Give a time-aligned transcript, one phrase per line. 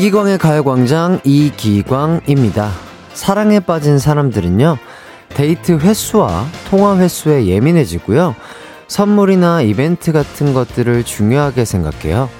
[0.00, 2.70] 이기광의 가요광장 이기광입니다.
[3.12, 4.78] 사랑에 빠진 사람들은요,
[5.28, 8.34] 데이트 횟수와 통화 횟수에 예민해지고요,
[8.88, 12.30] 선물이나 이벤트 같은 것들을 중요하게 생각해요.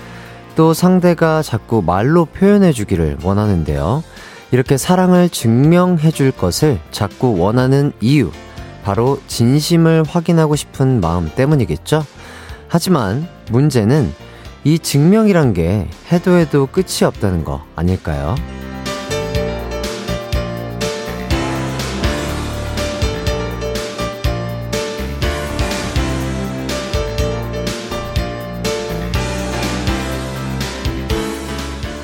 [0.56, 4.04] 또 상대가 자꾸 말로 표현해주기를 원하는데요.
[4.52, 8.30] 이렇게 사랑을 증명해줄 것을 자꾸 원하는 이유,
[8.84, 12.06] 바로 진심을 확인하고 싶은 마음 때문이겠죠?
[12.68, 14.29] 하지만 문제는
[14.64, 18.34] 이 증명이란 게 해도 해도 끝이 없다는 거 아닐까요?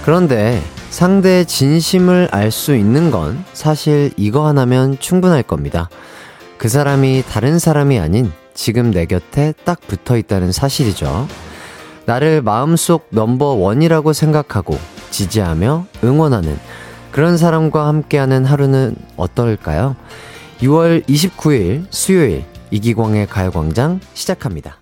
[0.04, 5.90] 그런데 상대의 진심을 알 수 있는 건 사실 이거 하나면 충분할 겁니다.
[6.58, 11.26] 그 사람이 다른 사람이 아닌 지금 내 곁에 딱 붙어 있다는 사실이죠.
[12.06, 14.78] 나를 마음속 넘버원이라고 생각하고
[15.10, 16.56] 지지하며 응원하는
[17.10, 19.96] 그런 사람과 함께하는 하루는 어떨까요?
[20.60, 24.78] 6월 29일 수요일 이기광의 가요광장 시작합니다.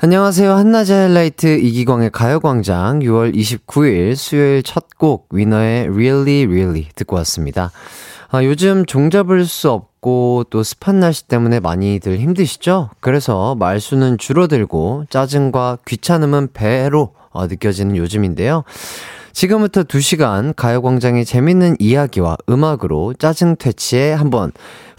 [0.00, 0.52] 안녕하세요.
[0.52, 7.72] 한낮의 하이라이트 이기광의 가요광장 6월 29일 수요일 첫 곡 위너의 Really Really 듣고 왔습니다.
[8.30, 12.90] 아, 요즘 종잡을 수 없고 또 습한 날씨 때문에 많이들 힘드시죠?
[13.00, 18.64] 그래서 말수는 줄어들고 짜증과 귀찮음은 배로 어, 느껴지는 요즘인데요.
[19.32, 24.52] 지금부터 2시간 가요광장의 재밌는 이야기와 음악으로 짜증 퇴치에 한번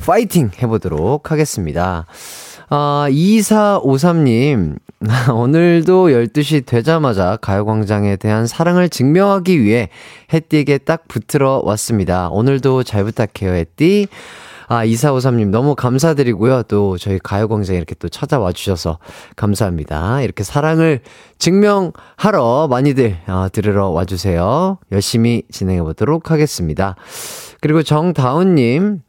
[0.03, 2.07] 파이팅 해보도록 하겠습니다.
[2.69, 4.77] 아, 2453님,
[5.35, 9.89] 오늘도 12시 되자마자 가요광장에 대한 사랑을 증명하기 위해
[10.33, 12.29] 햇띠에게 딱 붙들어 왔습니다.
[12.29, 14.07] 오늘도 잘 부탁해요, 햇띠.
[14.67, 16.63] 아, 2453님 너무 감사드리고요.
[16.63, 18.99] 또 저희 가요광장에 이렇게 또 찾아와 주셔서
[19.35, 20.21] 감사합니다.
[20.21, 21.01] 이렇게 사랑을
[21.37, 24.77] 증명하러 많이들 어, 들으러 와주세요.
[24.91, 26.95] 열심히 진행해 보도록 하겠습니다.
[27.61, 29.01] 그리고 정다운님,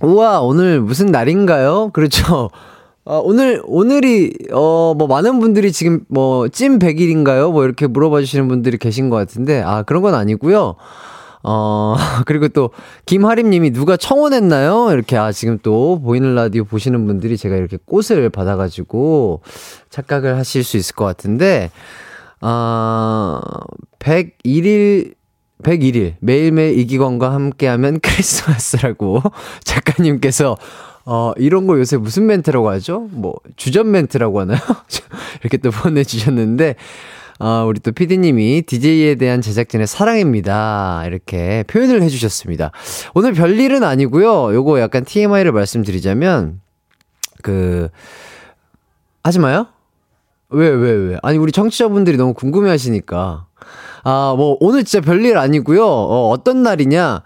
[0.00, 1.90] 우와, 오늘 무슨 날인가요?
[1.92, 2.50] 그렇죠.
[3.04, 7.52] 어, 오늘, 오늘이, 어, 뭐, 많은 분들이 지금, 뭐, 찐 100일인가요?
[7.52, 10.74] 뭐, 이렇게 물어봐 주시는 분들이 계신 것 같은데, 아, 그런 건 아니고요
[11.48, 11.94] 어,
[12.26, 12.70] 그리고 또,
[13.06, 14.90] 김하림 님이 누가 청혼했나요?
[14.90, 19.42] 이렇게, 아, 지금 또, 보이는 라디오 보시는 분들이 제가 이렇게 꽃을 받아가지고,
[19.88, 21.70] 착각을 하실 수 있을 것 같은데,
[22.40, 23.40] 아,
[24.00, 25.14] 101일,
[25.62, 29.22] 101일, 매일매일 이기광과 함께하면 크리스마스라고
[29.64, 30.56] 작가님께서
[31.08, 33.08] 어, 이런 거 요새 무슨 멘트라고 하죠?
[33.12, 34.58] 뭐, 주전 멘트라고 하나요?
[35.40, 36.74] 이렇게 또 보내주셨는데,
[37.38, 41.04] 어, 우리 또 피디님이 DJ에 대한 제작진의 사랑입니다.
[41.06, 42.72] 이렇게 표현을 해주셨습니다.
[43.14, 46.60] 오늘 별일은 아니고요 요거 약간 TMI를 말씀드리자면,
[47.42, 47.88] 그,
[49.22, 49.66] 하지 마요?
[50.48, 51.18] 왜, 왜, 왜?
[51.22, 53.46] 아니, 우리 청취자분들이 너무 궁금해 하시니까.
[54.04, 57.22] 아, 뭐, 오늘 진짜 별일 아니고요 어, 어떤 날이냐.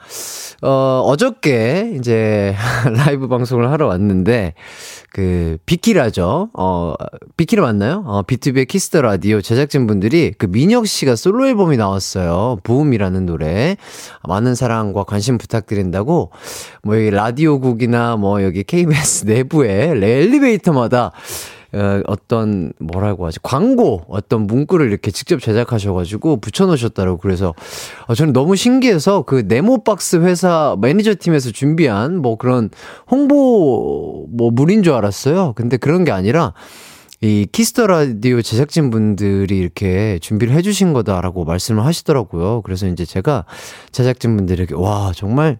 [0.63, 2.55] 어, 어저께 이제
[2.97, 4.55] 라이브 방송을 하러 왔는데,
[5.11, 6.51] 그, 비키라죠.
[6.53, 6.95] 어,
[7.37, 8.05] 비키라 맞나요?
[8.07, 12.59] 어, 비투비의 키스 더 라디오 제작진분들이 그 민혁 씨가 솔로 앨범이 나왔어요.
[12.63, 13.77] 붐이라는 노래.
[14.29, 16.31] 많은 사랑과 관심 부탁드린다고,
[16.83, 21.13] 뭐 여기 라디오국이나 뭐 여기 KBS 내부에 엘리베이터마다
[21.73, 27.55] 어, 어떤 뭐라고 하지 광고 어떤 문구를 이렇게 직접 제작하셔가지고 붙여놓으셨다고 그래서
[28.07, 32.71] 어, 저는 너무 신기해서 그 네모박스 회사 매니저 팀에서 준비한 뭐 그런
[33.11, 35.53] 홍보 뭐 물인 줄 알았어요.
[35.55, 36.55] 근데 그런 게 아니라
[37.23, 42.63] 이 키스 더 라디오 제작진 분들이 이렇게 준비를 해주신 거다라고 말씀을 하시더라고요.
[42.63, 43.45] 그래서 이제 제가
[43.93, 45.59] 제작진 분들에게 와 정말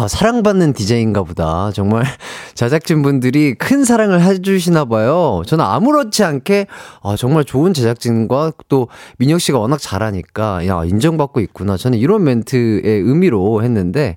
[0.00, 1.72] 아, 사랑받는 디제이인가 보다.
[1.72, 2.04] 정말
[2.54, 5.42] 제작진 분들이 큰 사랑을 해주시나 봐요.
[5.44, 6.68] 저는 아무렇지 않게,
[7.02, 8.86] 아, 정말 좋은 제작진과 또
[9.18, 11.76] 민혁 씨가 워낙 잘하니까, 야, 인정받고 있구나.
[11.76, 14.16] 저는 이런 멘트의 의미로 했는데,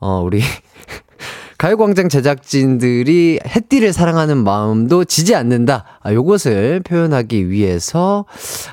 [0.00, 0.40] 어, 우리
[1.58, 5.84] 가요광장 제작진들이 햇띠를 사랑하는 마음도 지지 않는다.
[6.00, 8.26] 아, 요것을 표현하기 위해서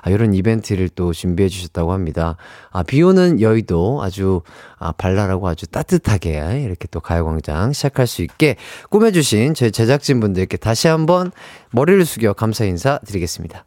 [0.03, 2.37] 아, 이런 이벤트를 또 준비해 주셨다고 합니다.
[2.69, 4.43] 아, 비 오는 여의도 아주
[4.77, 8.55] 아, 발랄하고 아주 따뜻하게 이렇게 또 가요광장 시작할 수 있게
[8.91, 11.31] 꾸며주신 저희 제작진 분들께 다시 한번
[11.71, 13.65] 머리를 숙여 감사 인사 드리겠습니다.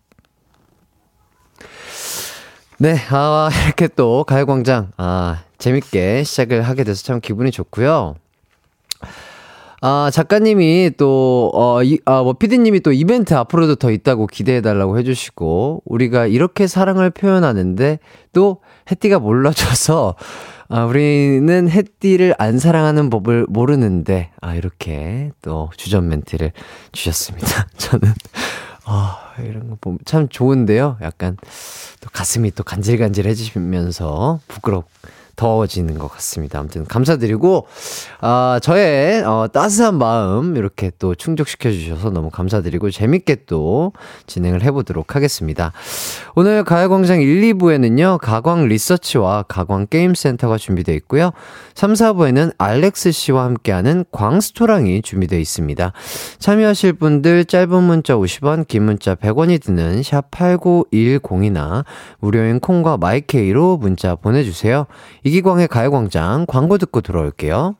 [2.79, 8.15] 네, 아, 이렇게 또 가요광장, 아, 재밌게 시작을 하게 돼서 참 기분이 좋고요.
[9.81, 15.83] 아, 작가님이 또, 어, 이, 아, 뭐, 피디님이 또 이벤트 앞으로도 더 있다고 기대해달라고 해주시고,
[15.85, 18.01] 우리가 이렇게 사랑을 표현하는데,
[18.33, 18.61] 또,
[18.91, 20.17] 혜띠가 몰라줘서,
[20.69, 26.51] 아, 우리는 혜띠를 안 사랑하는 법을 모르는데, 아, 이렇게 또 주전 멘트를
[26.91, 27.69] 주셨습니다.
[27.79, 28.13] 저는,
[28.85, 30.99] 아, 이런 거 보면 참 좋은데요.
[31.03, 31.37] 약간
[32.01, 34.89] 또 가슴이 또 간질간질해지면서 부끄럽,
[35.39, 36.59] 더워지는 것 같습니다.
[36.59, 37.67] 아무튼 감사드리고,
[38.21, 43.93] 아, 저의, 어, 따스한 마음, 이렇게 또 충족시켜 주셔서 너무 감사드리고, 재밌게 또
[44.27, 45.73] 진행을 해보도록 하겠습니다.
[46.35, 51.31] 오늘 가요광장 1, 2부에는요, 가광 리서치와 가광 게임센터가 준비되어 있고요.
[51.75, 55.93] 3, 4부에는 알렉스 씨와 함께하는 광스토랑이 준비되어 있습니다.
[56.41, 61.85] 참여하실 분들 짧은 문자 50원, 긴 문자 100원이 드는 샵 8910이나
[62.19, 64.87] 무료인 콩과 마이케이로 문자 보내주세요.
[65.29, 67.77] 이기광의 가요광장 광고 듣고 들어올게요.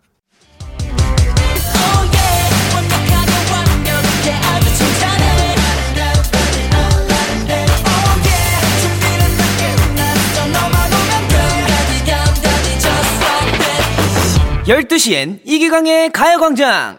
[14.69, 16.99] 열두 시엔 이기광의 가요광장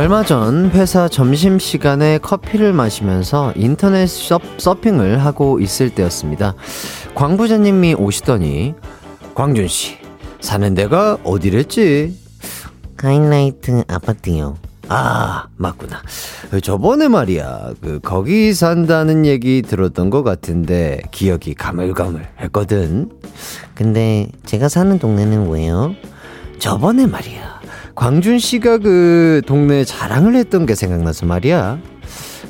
[0.00, 6.54] 얼마 전 회사 점심시간에 커피를 마시면서 인터넷 서, 서핑을 하고 있을 때였습니다.
[7.14, 8.72] 광 부자님이 오시더니,
[9.34, 9.98] 광준씨,
[10.40, 12.18] 사는 데가 어디랬지?
[12.96, 14.56] 하이라이트 아파트요.
[14.88, 16.00] 아, 맞구나.
[16.62, 23.10] 저번에 말이야, 그, 거기 산다는 얘기 들었던 것 같은데, 기억이 가물가물 했거든.
[23.74, 25.94] 근데 제가 사는 동네는 왜요?
[26.58, 27.59] 저번에 말이야.
[27.94, 31.78] 광준 씨가 그 동네 자랑을 했던 게 생각나서 말이야.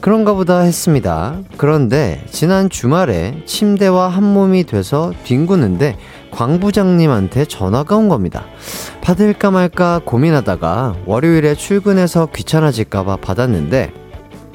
[0.01, 1.39] 그런가 보다 했습니다.
[1.57, 5.99] 그런데 지난 주말에 침대와 한 몸이 돼서 뒹구는데
[6.31, 8.45] 광 부장님한테 전화가 온 겁니다.
[9.03, 13.93] 받을까 말까 고민하다가 월요일에 출근해서 귀찮아질까봐 받았는데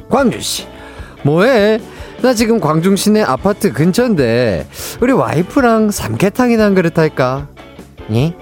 [0.10, 0.68] 광준 씨,
[1.24, 1.80] 뭐해?
[2.22, 4.68] 나 지금 광중 시내 아파트 근처인데
[5.02, 7.48] 우리 와이프랑 삼계탕이나 한 그릇 할까?
[8.12, 8.34] 예?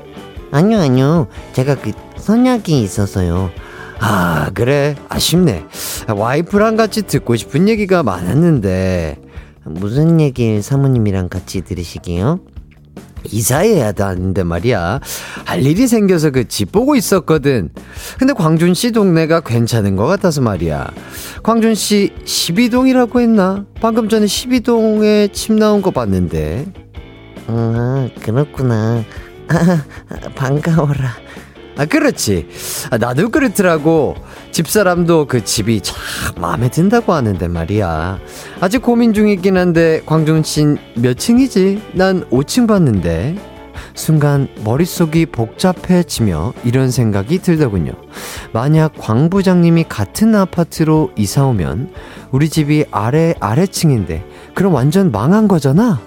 [0.51, 1.27] 아니요, 아니요.
[1.53, 1.91] 제가 그
[2.23, 3.51] 선약이 있어서요.
[3.99, 4.95] 아, 그래.
[5.09, 5.65] 아쉽네.
[6.07, 9.17] 와이프랑 같이 듣고 싶은 얘기가 많았는데.
[9.65, 12.39] 무슨 얘기를 사모님이랑 같이 들으시게요?
[13.29, 14.99] 이사해야 하는데 말이야.
[15.45, 17.69] 할 일이 생겨서 그 집 보고 있었거든.
[18.17, 20.91] 근데 광준 씨 동네가 괜찮은 것 같아서 말이야.
[21.43, 23.65] 광준 씨 12동이라고 했나?
[23.81, 26.67] 방금 전에 12동에 침 나온 거 봤는데.
[27.47, 29.03] 아, 그렇구나.
[29.49, 29.81] 아,
[30.35, 31.09] 반가워라.
[31.75, 32.47] 아, 그렇지.
[32.91, 34.15] 아, 나도 그렇더라고.
[34.51, 35.95] 집사람도 그 집이 참
[36.37, 38.19] 마음에 든다고 하는데 말이야.
[38.59, 41.81] 아직 고민 중이긴 한데, 광준 씨몇 층이지?
[41.93, 43.52] 난 5층 봤는데.
[43.95, 47.93] 순간 머릿속이 복잡해지며 이런 생각이 들더군요.
[48.51, 51.93] 만약 광 부장님이 같은 아파트로 이사 오면
[52.31, 54.25] 우리 집이 아래 아래층인데
[54.55, 56.01] 그럼 완전 망한 거잖아.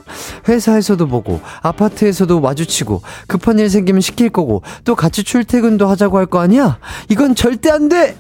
[0.49, 6.41] 회사에서도 보고 아파트에서도 마주치고 급한 일 생기면 시킬 거고 또 같이 출퇴근도 하자고 할 거
[6.41, 6.79] 아니야?
[7.09, 8.17] 이건 절대 안 돼.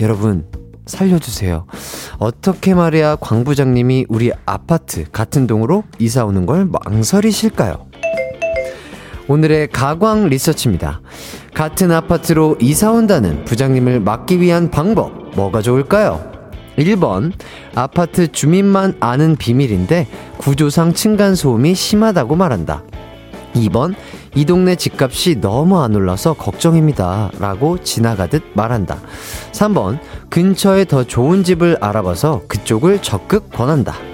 [0.00, 0.46] 여러분
[0.86, 1.66] 살려주세요.
[2.18, 7.89] 어떻게 말해야 광 부장님이 우리 아파트 같은 동으로 이사 오는 걸 망설이실까요?
[9.30, 11.02] 오늘의 가광 리서치입니다.
[11.54, 16.32] 같은 아파트로 이사 온다는 부장님을 막기 위한 방법, 뭐가 좋을까요?
[16.76, 17.30] 1번,
[17.76, 20.08] 아파트 주민만 아는 비밀인데
[20.38, 22.82] 구조상 층간소음이 심하다고 말한다.
[23.54, 23.94] 2번,
[24.34, 27.30] 이 동네 집값이 너무 안 올라서 걱정입니다.
[27.38, 28.98] 라고 지나가듯 말한다.
[29.52, 34.09] 3번, 근처에 더 좋은 집을 알아봐서 그쪽을 적극 권한다.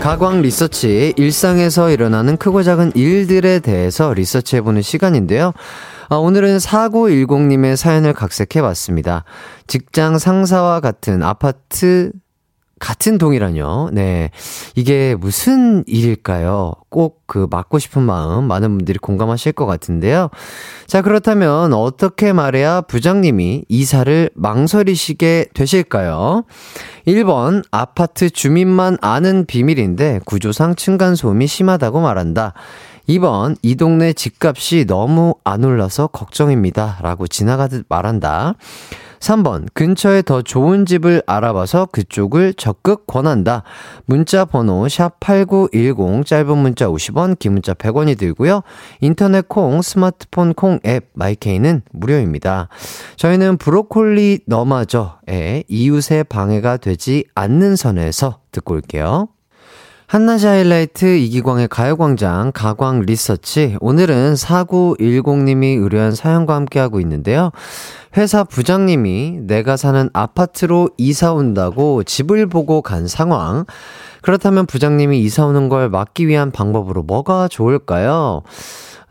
[0.00, 5.52] 가광 리서치, 일상에서 일어나는 크고 작은 일들에 대해서 리서치해보는 시간인데요.
[6.08, 9.24] 아, 오늘은 4910님의 사연을 각색해봤습니다.
[9.66, 12.12] 직장 상사와 같은 아파트
[12.78, 13.90] 같은 동이라뇨.
[13.92, 14.30] 네.
[14.74, 16.72] 이게 무슨 일일까요?
[16.90, 20.30] 꼭그 맡고 싶은 마음 많은 분들이 공감하실 것 같은데요.
[20.86, 26.44] 자, 그렇다면 어떻게 말해야 부장님이 이사를 망설이시게 되실까요?
[27.06, 32.54] 1번, 아파트 주민만 아는 비밀인데 구조상 층간소음이 심하다고 말한다.
[33.08, 36.98] 2번, 이 동네 집값이 너무 안 올라서 걱정입니다.
[37.00, 38.54] 라고 지나가듯 말한다.
[39.20, 43.62] 3번, 근처에 더 좋은 집을 알아봐서 그쪽을 적극 권한다.
[44.06, 48.62] 문자 번호 샵8910, 짧은 문자 50원, 긴 문자 100원이 들고요.
[49.00, 52.68] 인터넷 콩, 스마트폰 콩 앱, 마이케이는 무료입니다.
[53.16, 59.28] 저희는 브로콜리 너마저의 이웃의 방해가 되지 않는 선에서 듣고 올게요.
[60.08, 63.76] 한낮의 하이라이트 이기광의 가요광장 가광 리서치.
[63.80, 67.50] 오늘은 4910님이 의뢰한 사연과 함께하고 있는데요.
[68.16, 73.66] 회사 부장님이 내가 사는 아파트로 이사 온다고 집을 보고 간 상황.
[74.22, 78.44] 그렇다면 부장님이 이사 오는 걸 막기 위한 방법으로 뭐가 좋을까요?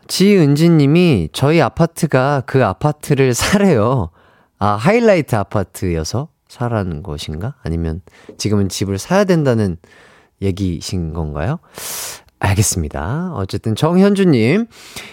[0.08, 4.10] 지은진 님이 저희 아파트가 그 아파트를 사래요.
[4.58, 7.54] 아, 하이라이트 아파트여서 사라는 것인가?
[7.62, 8.00] 아니면
[8.36, 9.76] 지금은 집을 사야 된다는
[10.42, 11.58] 얘기신 건가요?
[12.40, 13.32] 알겠습니다.
[13.34, 14.66] 어쨌든 정현주님,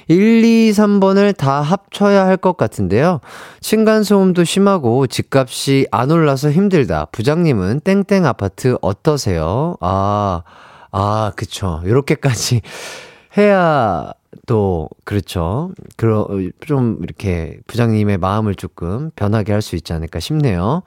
[0.09, 3.19] 1, 2, 3번을 다 합쳐야 할 것 같은데요.
[3.61, 7.05] 층간소음도 심하고 집값이 안 올라서 힘들다.
[7.11, 9.75] 부장님은 땡땡 아파트 어떠세요?
[9.81, 10.43] 아,
[10.91, 11.81] 아, 그쵸.
[11.85, 12.61] 요렇게까지
[13.37, 14.11] 해야
[14.45, 15.71] 또, 그렇죠.
[15.97, 16.27] 그러,
[16.67, 20.83] 좀 이렇게 부장님의 마음을 조금 변하게 할 수 있지 않을까 싶네요.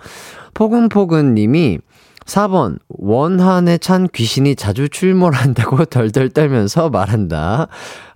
[0.55, 1.79] 포근포근 님이
[2.29, 7.69] 4번, 원한에 찬 귀신이 자주 출몰한다고 덜덜 떨면서 말한다.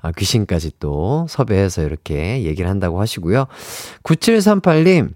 [0.02, 3.46] 아, 귀신까지 또 섭외해서 이렇게 얘기를 한다고 하시고요.
[4.04, 5.12] 9738님,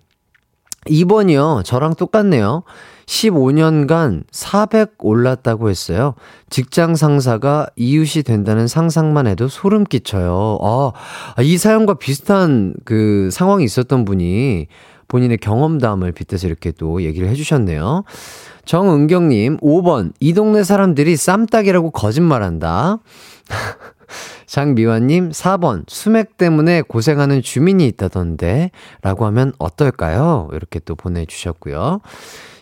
[0.86, 1.62] 2번이요.
[1.64, 2.62] 저랑 똑같네요.
[3.04, 6.14] 15년간 400 올랐다고 했어요.
[6.48, 10.58] 직장 상사가 이웃이 된다는 상상만 해도 소름 끼쳐요.
[10.62, 10.92] 아,
[11.42, 14.68] 이 사연과 비슷한 그 상황이 있었던 분이
[15.08, 18.04] 본인의 경험담을 빗대서 이렇게 또 얘기를 해주셨네요.
[18.64, 20.12] 정은경님, 5번.
[20.20, 22.98] 이 동네 사람들이 쌈딱이라고 거짓말한다.
[24.46, 25.84] 장미화님, 4번.
[25.88, 28.70] 수맥 때문에 고생하는 주민이 있다던데.
[29.02, 30.48] 라고 하면 어떨까요?
[30.52, 32.00] 이렇게 또 보내주셨고요.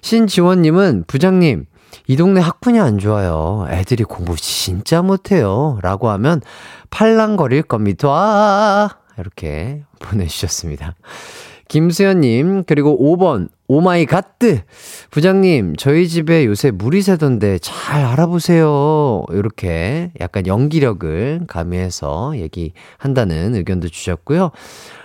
[0.03, 1.67] 신지원님은, 부장님,
[2.07, 3.67] 이 동네 학군이 안 좋아요.
[3.71, 5.79] 애들이 공부 진짜 못해요.
[5.83, 6.43] 라고 하면
[6.91, 8.99] 팔랑거릴 겁니다.
[9.19, 10.95] 이렇게 보내주셨습니다.
[11.69, 14.61] 김수현님, 그리고 5번, Oh my god!
[15.11, 19.25] 부장님, 저희 집에 요새 물이 새던데 잘 알아보세요.
[19.31, 24.51] 이렇게 약간 연기력을 가미해서 얘기한다는 의견도 주셨고요.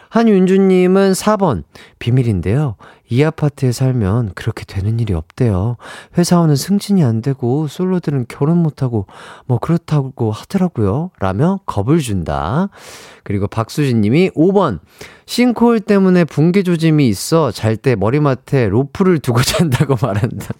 [0.09, 1.63] 한윤주님은 4번,
[1.99, 2.75] 비밀인데요.
[3.09, 5.77] 이 아파트에 살면 그렇게 되는 일이 없대요.
[6.17, 9.05] 회사원은 승진이 안 되고, 솔로들은 결혼 못하고,
[9.45, 11.11] 뭐 그렇다고 하더라고요.
[11.19, 12.69] 라며 겁을 준다.
[13.23, 14.79] 그리고 박수진님이 5번,
[15.27, 20.53] 싱크홀 때문에 붕괴 조짐이 있어 잘 때 머리맡에 로프를 두고 잔다고 말한다.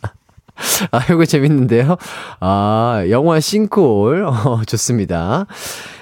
[0.92, 1.98] 아, 이거 재밌는데요?
[2.40, 4.26] 아, 영화 싱크홀.
[4.26, 5.48] 어, 좋습니다.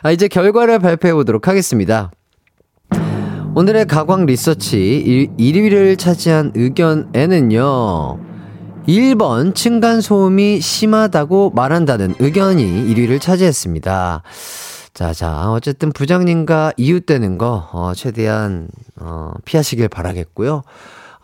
[0.04, 2.12] 아, 이제 결과를 발표해 보도록 하겠습니다.
[3.58, 8.20] 오늘의 가광 리서치 1위를 차지한 의견에는요.
[8.88, 14.22] 1번 층간소음이 심하다고 말한다는 의견이 1위를 차지했습니다.
[14.94, 20.62] 자, 자, 어쨌든 부장님과 이웃되는 거, 어, 최대한, 어, 피하시길 바라겠고요.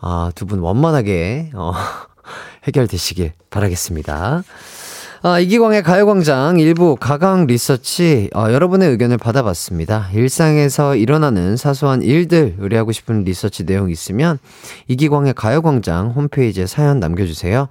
[0.02, 1.70] 어, 두분 원만하게, 어,
[2.66, 4.42] 해결되시길 바라겠습니다.
[5.26, 10.10] 아, 이기광의 가요광장 일부 가광 리서치 어, 여러분의 의견을 받아봤습니다.
[10.12, 14.38] 일상에서 일어나는 사소한 일들 의뢰하고 싶은 리서치 내용 있으면
[14.88, 17.68] 이기광의 가요광장 홈페이지에 사연 남겨주세요.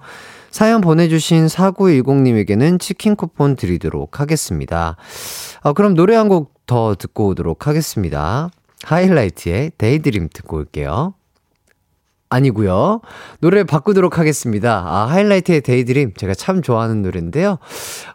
[0.50, 4.96] 사연 보내주신 4910님에게는 치킨 쿠폰 드리도록 하겠습니다.
[5.62, 8.48] 어, 그럼 노래 한 곡 더 듣고 오도록 하겠습니다.
[8.84, 11.12] 하이라이트의 Daydream 듣고 올게요.
[12.34, 13.00] 아니고요.
[13.40, 14.84] 노래 바꾸도록 하겠습니다.
[14.86, 17.58] 아, 하이라이트의 Daydream 제가 참 좋아하는 노래인데요.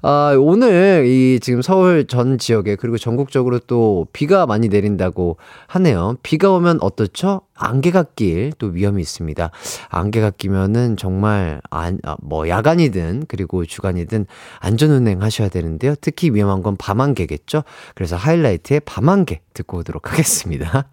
[0.01, 6.15] 아, 오늘 이 지금 서울 전 지역에 그리고 전국적으로 또 비가 많이 내린다고 하네요.
[6.23, 7.41] 비가 오면 어떻죠?
[7.55, 9.51] 안개가 낄 또 위험이 있습니다.
[9.89, 14.25] 안개가 끼면은 정말 안, 아, 뭐 야간이든 그리고 주간이든
[14.59, 15.95] 안전 운행 하셔야 되는데요.
[16.01, 17.63] 특히 위험한 건 밤안개겠죠.
[17.95, 20.89] 그래서 하이라이트의 밤안개 듣고 오도록 하겠습니다.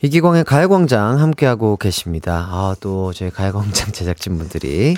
[0.00, 2.46] 이기광의 가요광장 함께하고 계십니다.
[2.50, 4.96] 아, 또 저희 가요광장 제작진분들이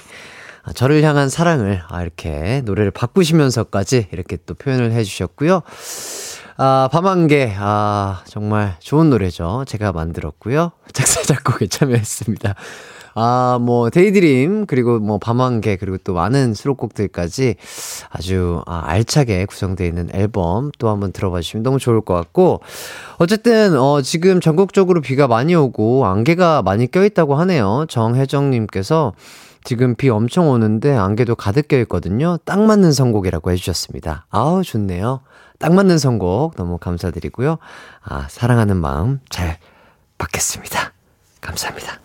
[0.74, 5.62] 저를 향한 사랑을 아, 이렇게 노래를 바꾸시면서까지 이렇게 또 표현을 해주셨고요.
[6.58, 9.64] 아, 밤안개, 아, 정말 좋은 노래죠.
[9.66, 10.72] 제가 만들었고요.
[10.92, 12.54] 작사, 작곡에 참여했습니다.
[13.14, 17.56] 아, 뭐, Daydream, 그리고 뭐, 밤안개, 그리고 또 많은 수록곡들까지
[18.08, 22.60] 아주 아, 알차게 구성되어 있는 앨범 또 한번 들어봐 주시면 너무 좋을 것 같고,
[23.18, 27.86] 어쨌든, 어, 지금 전국적으로 비가 많이 오고, 안개가 많이 껴있다고 하네요.
[27.88, 29.14] 정혜정님께서
[29.62, 32.38] 지금 비 엄청 오는데 안개도 가득 껴있거든요.
[32.44, 34.26] 딱 맞는 선곡이라고 해주셨습니다.
[34.30, 35.20] 아우, 좋네요.
[35.58, 37.58] 딱 맞는 선곡 너무 감사드리고요.
[38.02, 39.58] 아, 사랑하는 마음 잘
[40.16, 40.92] 받겠습니다.
[41.42, 42.00] 감사합니다.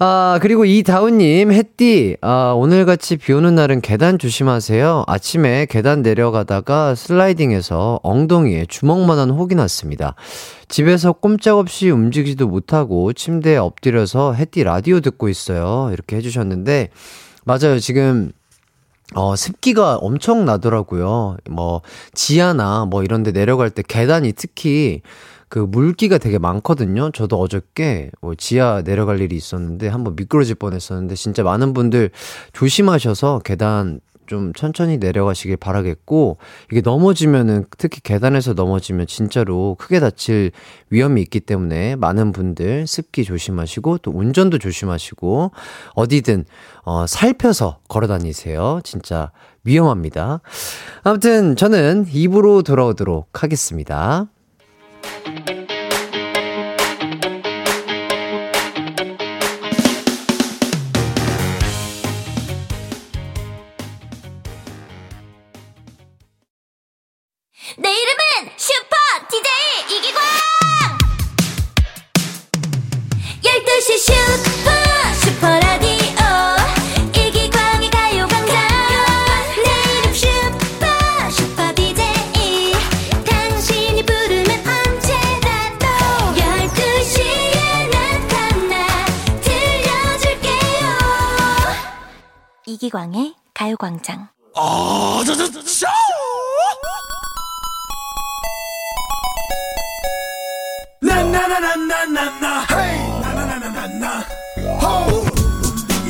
[0.00, 5.04] 아, 그리고 이다운님, 햇띠, 아, 오늘같이 비 오는 날은 계단 조심하세요.
[5.06, 10.16] 아침에 계단 내려가다가 슬라이딩해서 엉덩이에 주먹만한 혹이 났습니다.
[10.68, 15.90] 집에서 꼼짝없이 움직이지도 못하고 침대에 엎드려서 햇띠 라디오 듣고 있어요.
[15.92, 16.88] 이렇게 해주셨는데,
[17.44, 17.78] 맞아요.
[17.78, 18.32] 지금
[19.14, 21.36] 어, 습기가 엄청 나더라고요.
[21.48, 21.82] 뭐,
[22.14, 25.02] 지하나 뭐 이런 데 내려갈 때 계단이 특히
[25.54, 27.12] 그 물기가 되게 많거든요.
[27.12, 32.10] 저도 어저께 뭐 지하 내려갈 일이 있었는데 한번 미끄러질 뻔 했었는데 진짜 많은 분들
[32.52, 36.38] 조심하셔서 계단 좀 천천히 내려가시길 바라겠고,
[36.72, 40.50] 이게 넘어지면은, 특히 계단에서 넘어지면 진짜로 크게 다칠
[40.88, 45.50] 위험이 있기 때문에 많은 분들 습기 조심하시고, 또 운전도 조심하시고,
[45.94, 46.46] 어디든,
[46.84, 48.80] 어, 살펴서 걸어 다니세요.
[48.82, 49.30] 진짜
[49.64, 50.40] 위험합니다.
[51.02, 54.30] 아무튼 저는 입으로 돌아오도록 하겠습니다.
[67.76, 68.96] 내 이름은 슈퍼
[69.28, 70.22] DJ 이기광!
[73.42, 74.53] 12시 슈
[92.84, 94.28] 이기광의 가요광장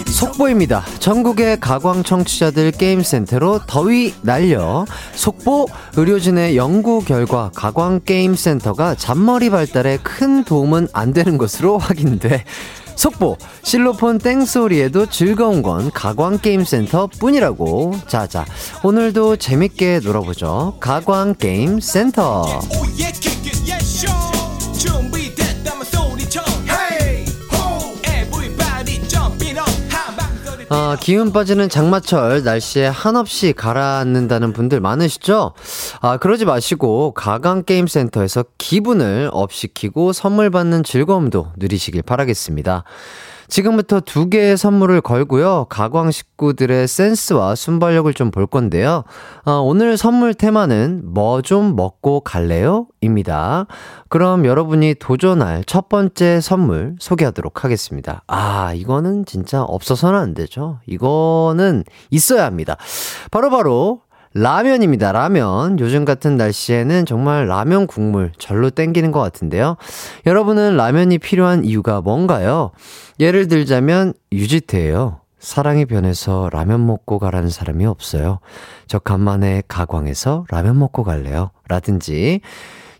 [0.08, 0.84] 속보입니다.
[0.98, 10.42] 전국의 가광 청취자들 게임센터로 더위 날려 속보 의료진의 연구 결과 가광 게임센터가 잔머리 발달에 큰
[10.42, 12.44] 도움은 안 되는 것으로 확인돼
[12.96, 13.36] 속보.
[13.62, 17.98] 실로폰 땡소리에도 즐거운 건 가광 게임센터 뿐이라고.
[18.06, 18.44] 자자
[18.82, 20.76] 오늘도 재밌게 놀아보죠.
[20.80, 22.42] 가광 게임센터.
[22.70, 31.32] 오예 kick it yes show 준비됐다면 소리쳐 Hey ho everybody jumping up 한방거리 아, 기운
[31.32, 35.52] 빠지는 장마철 날씨에 한없이 가라앉는다는 분들 많으시죠?
[36.06, 42.84] 아, 그러지 마시고 가강게임센터에서 기분을 업시키고 선물 받는 즐거움도 누리시길 바라겠습니다.
[43.46, 45.66] 지금부터 두 개의 선물을 걸고요.
[45.68, 49.04] 가광 식구들의 센스와 순발력을 좀 볼 건데요.
[49.44, 52.86] 아, 오늘 선물 테마는 뭐 좀 먹고 갈래요?
[53.02, 53.66] 입니다.
[54.08, 58.22] 그럼 여러분이 도전할 첫 번째 선물 소개하도록 하겠습니다.
[58.26, 60.78] 아, 이거는 진짜 없어서는 안 되죠.
[60.86, 62.76] 이거는 있어야 합니다.
[63.30, 64.00] 바로바로
[64.34, 65.12] 라면입니다.
[65.12, 65.78] 라면.
[65.78, 69.76] 요즘 같은 날씨에는 정말 라면 국물 절로 땡기는 것 같은데요.
[70.26, 72.72] 여러분은 라면이 필요한 이유가 뭔가요?
[73.20, 75.20] 예를 들자면 유지태예요.
[75.38, 78.40] 사랑이 변해서 라면 먹고 가라는 사람이 없어요.
[78.88, 81.50] 저 간만에 가광에서 라면 먹고 갈래요.
[81.68, 82.40] 라든지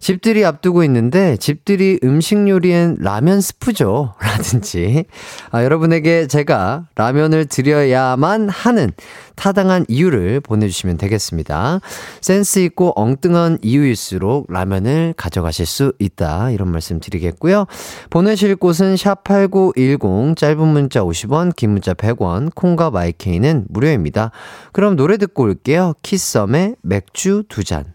[0.04, 4.12] 집들이 앞두고 있는데 집들이 음식 요리엔 라면 스프죠.
[4.20, 5.06] 라든지
[5.50, 8.90] 아, 여러분에게 제가 라면을 드려야만 하는
[9.34, 11.80] 타당한 이유를 보내주시면 되겠습니다.
[12.20, 16.50] 센스 있고 엉뚱한 이유일수록 라면을 가져가실 수 있다.
[16.50, 17.64] 이런 말씀 드리겠고요.
[18.10, 24.32] 보내실 곳은 샵8910 짧은 문자 50원 긴 문자 100원 콩과 마이케이는 무료입니다.
[24.72, 25.94] 그럼 노래 듣고 올게요.
[26.02, 27.93] 키썸의 맥주 두 잔.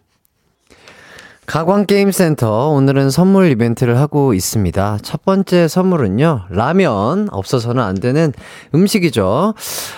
[1.49, 4.99] 가광게임센터 오늘은 선물 이벤트를 하고 있습니다.
[5.01, 7.27] 첫 번째 선물은요, 라면.
[7.31, 8.33] 없어서는 안 되는
[8.75, 9.55] 음식이죠.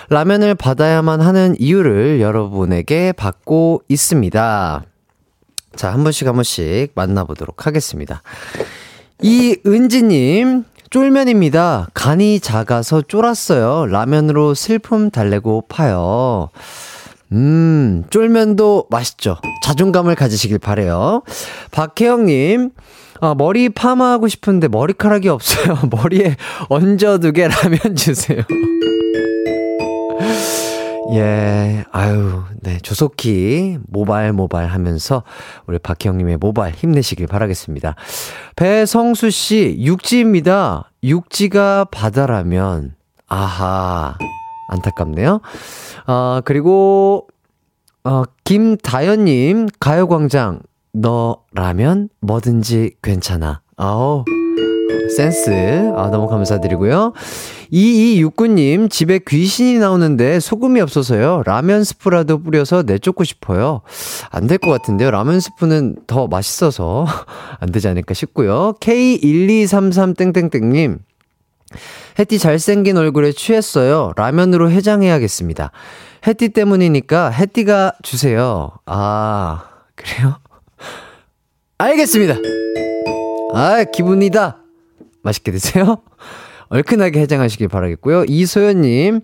[0.08, 4.82] 라면을 받아야만 하는 이유를 여러분에게 받고 있습니다.
[5.76, 8.22] 자, 한 번씩 한 번씩 만나보도록 하겠습니다.
[9.20, 11.88] 이은지님, 쫄면입니다.
[11.92, 13.88] 간이 작아서 쫄았어요.
[13.88, 16.48] 라면으로 슬픔 달래고 파요.
[17.32, 19.38] 음, 쫄면도 맛있죠.
[19.64, 21.22] 자존감을 가지시길 바래요.
[21.70, 22.70] 박혜영님,
[23.20, 25.78] 아, 머리 파마하고 싶은데 머리카락이 없어요.
[25.90, 26.36] 머리에
[26.68, 28.42] 얹어두게 라면 주세요.
[31.14, 35.24] 예, 아유, 네, 조속히 모발 모발 하면서
[35.66, 37.96] 우리 박혜영님의 모발 힘내시길 바라겠습니다.
[38.56, 40.90] 배성수 씨, 육지입니다.
[41.02, 42.94] 육지가 바다라면,
[43.28, 44.16] 아하,
[44.72, 45.40] 안타깝네요.
[46.06, 47.28] 아, 그리고,
[48.04, 50.60] 어, 김다연님, 가요광장,
[50.92, 53.60] 너라면 뭐든지 괜찮아.
[53.76, 54.24] 아우,
[55.16, 55.50] 센스.
[55.96, 57.12] 아, 너무 감사드리고요.
[57.72, 61.42] 2269님, 집에 귀신이 나오는데 소금이 없어서요.
[61.46, 63.80] 라면 스프라도 뿌려서 내쫓고 싶어요.
[64.30, 65.10] 안 될 것 같은데요.
[65.10, 67.06] 라면 스프는 더 맛있어서
[67.60, 68.74] 안 되지 않을까 싶고요.
[68.80, 70.98] K1233땡땡땡님,
[72.18, 74.12] 해띠 잘생긴 얼굴에 취했어요.
[74.16, 75.70] 라면으로 해장해야겠습니다.
[76.26, 78.72] 해띠 때문이니까 해띠가 주세요.
[78.86, 80.38] 아, 그래요?
[81.78, 82.36] 알겠습니다.
[83.54, 84.58] 아, 기분이다.
[85.22, 85.98] 맛있게 드세요.
[86.68, 88.24] 얼큰하게 해장하시길 바라겠고요.
[88.26, 89.20] 이소연님,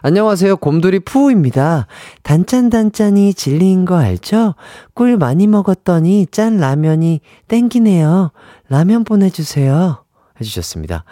[0.00, 0.56] 안녕하세요.
[0.56, 1.88] 곰돌이 푸우입니다.
[2.22, 4.54] 단짠단짠이 진리인 거 알죠?
[4.94, 8.30] 꿀 많이 먹었더니 짠 라면이 땡기네요.
[8.70, 10.05] 라면 보내주세요.
[10.40, 11.04] 해주셨습니다.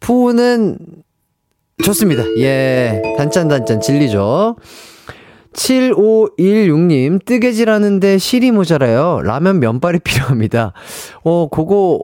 [0.00, 0.78] 푸우는
[1.84, 2.24] 좋습니다.
[2.38, 3.02] 예.
[3.18, 4.56] 단짠단짠 진리죠.
[5.52, 9.22] 7516님, 뜨개질 하는데 실이 모자라요.
[9.22, 10.72] 라면 면발이 필요합니다.
[11.22, 12.00] 어, 그거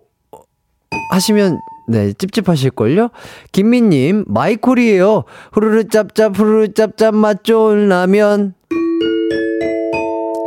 [1.11, 3.11] 하시면, 네, 찝찝하실걸요?
[3.53, 5.25] 김민님, 마이콜이에요.
[5.53, 8.55] 후루루 짭짭, 후루루 짭짭 맛 좋은 라면.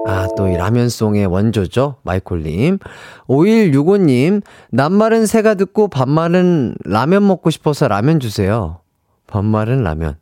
[0.07, 1.95] 아, 또 이 라면송의 원조죠.
[2.03, 2.77] 마이콜님.
[3.27, 4.41] 5165님,
[4.71, 8.79] 낱말은 새가 듣고 반말은 라면 먹고 싶어서 라면 주세요.
[9.27, 10.17] 반말은 라면.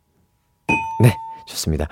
[1.01, 1.13] 네.
[1.45, 1.87] 좋습니다.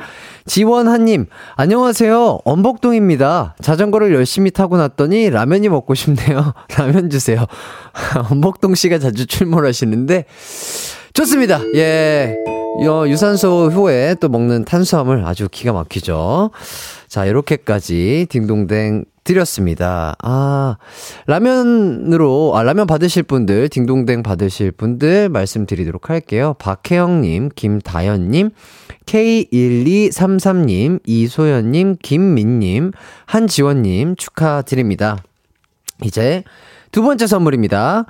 [0.45, 1.25] 지원하님,
[1.57, 2.39] 안녕하세요.
[2.45, 3.55] 엄복동입니다.
[3.61, 6.53] 자전거를 열심히 타고 났더니 라면이 먹고 싶네요.
[6.77, 7.45] 라면 주세요.
[8.31, 10.23] 엄복동 씨가 자주 출몰하시는데,
[11.13, 11.59] 좋습니다.
[11.75, 12.37] 예.
[12.87, 16.51] 어, 유산소 후에 또 먹는 탄수화물 아주 기가 막히죠.
[17.11, 20.15] 자, 이렇게까지 딩동댕 드렸습니다.
[20.21, 20.77] 아,
[21.27, 26.55] 라면으로, 아, 라면 받으실 분들, 딩동댕 받으실 분들 말씀드리도록 할게요.
[26.57, 28.51] 박혜영님, 김다연님,
[29.05, 32.93] K1233님, 이소연님, 김민님,
[33.25, 35.17] 한지원님 축하드립니다.
[36.05, 36.45] 이제
[36.93, 38.05] 두 번째 선물입니다.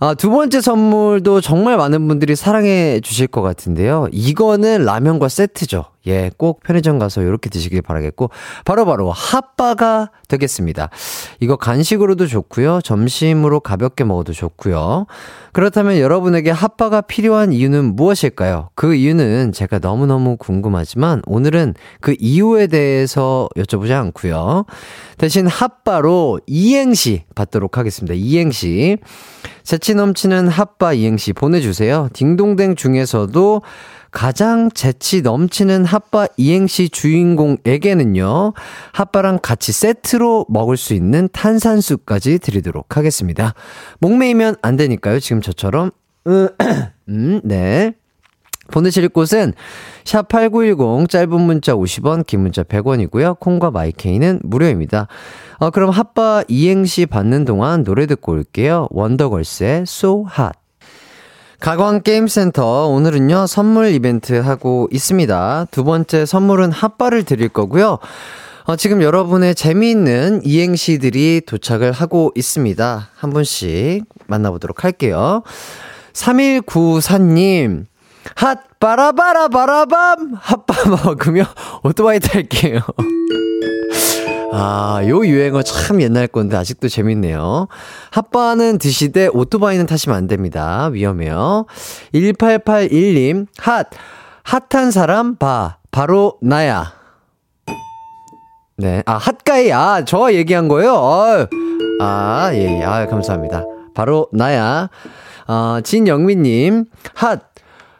[0.00, 4.08] 아, 두 번째 선물도 정말 많은 분들이 사랑해 주실 것 같은데요.
[4.12, 5.84] 이거는 라면과 세트죠.
[6.06, 8.30] 예, 꼭 편의점 가서 이렇게 드시길 바라겠고,
[8.64, 10.90] 바로바로 바로 핫바가 되겠습니다.
[11.40, 12.80] 이거 간식으로도 좋고요.
[12.82, 15.06] 점심으로 가볍게 먹어도 좋고요.
[15.52, 18.70] 그렇다면 여러분에게 핫바가 필요한 이유는 무엇일까요?
[18.74, 24.64] 그 이유는 제가 너무너무 궁금하지만 오늘은 그 이유에 대해서 여쭤보지 않고요.
[25.18, 28.14] 대신 핫바로 이행시 받도록 하겠습니다.
[28.14, 28.98] 이행시.
[29.62, 32.08] 재치 넘치는 핫바 이행시 보내주세요.
[32.12, 33.62] 딩동댕 중에서도
[34.16, 38.54] 가장 재치 넘치는 핫바 이행시 주인공에게는요,
[38.94, 43.52] 핫바랑 같이 세트로 먹을 수 있는 탄산수까지 드리도록 하겠습니다.
[43.98, 45.90] 목매이면 안 되니까요, 지금 저처럼.
[46.26, 47.92] 음, 네.
[48.68, 49.52] 보내실 곳은
[50.04, 53.38] 샵8910 짧은 문자 50원 긴 문자 100원이고요.
[53.38, 55.08] 콩과 마이케이는 무료입니다.
[55.58, 58.88] 어, 그럼 핫바 이행시 받는 동안 노래 듣고 올게요.
[58.92, 60.65] 원더걸스의 So Hot.
[61.60, 65.66] 가광게임센터 오늘은요 선물 이벤트 하고 있습니다.
[65.70, 67.98] 두 번째 선물은 핫바를 드릴 거고요.
[68.64, 73.08] 어, 지금 여러분의 재미있는 이행시들이 도착을 하고 있습니다.
[73.14, 75.42] 한 분씩 만나보도록 할게요.
[76.12, 77.84] 3194님,
[78.34, 80.34] 핫, 바라바라, 바라밤!
[80.34, 81.44] 핫바 먹으며
[81.84, 82.80] 오토바이 탈게요.
[84.58, 87.68] 아, 요 유행어 참 옛날 건데 아직도 재밌네요.
[88.10, 90.88] 핫바는 드시되 오토바이는 타시면 안 됩니다.
[90.92, 91.66] 위험해요.
[92.14, 93.88] 1881님, 핫,
[94.44, 95.76] 핫한 사람 봐.
[95.90, 96.94] 바로 나야.
[98.78, 99.02] 네.
[99.04, 99.72] 아, 핫가이.
[99.72, 100.94] 아, 저 얘기한 거예요?
[100.94, 101.48] 어
[102.00, 102.82] 아, 예, 예.
[102.82, 103.64] 아, 감사합니다.
[103.94, 104.88] 바로 나야.
[105.48, 107.42] 어, 진영민님, 핫,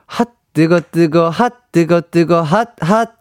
[0.06, 3.12] 핫, 뜨거, 뜨거, 핫, 뜨거, 뜨거, 핫, 핫,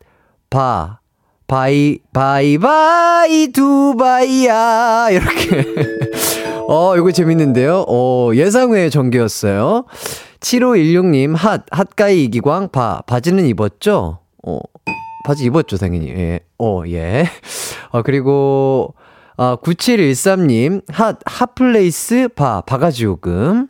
[0.50, 1.00] 봐.
[1.48, 5.10] 바이, 바이, 바이, 두바이야.
[5.12, 5.66] 이렇게.
[6.68, 7.86] 어, 이거 재밌는데요?
[7.88, 9.86] 어, 예상외의 전개였어요.
[10.40, 14.20] 7516님, 핫, hot guy 이기광, 바, 바지는 입었죠?
[14.46, 14.60] 어,
[15.26, 16.10] 바지 입었죠, 당연히.
[16.10, 17.26] 예, 어, 예.
[17.92, 18.96] 어, 그리고,
[19.38, 23.68] 아, 9713님, 핫, hot place, 바, 바가지 요금.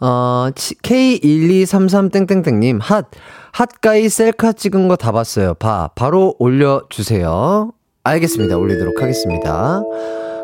[0.00, 3.06] 어, K1233땡땡땡님, 핫,
[3.52, 5.52] hot guy 셀카 찍은 거 다 봤어요.
[5.54, 7.72] 바, 바로 올려주세요.
[8.04, 8.56] 알겠습니다.
[8.56, 9.82] 올리도록 하겠습니다.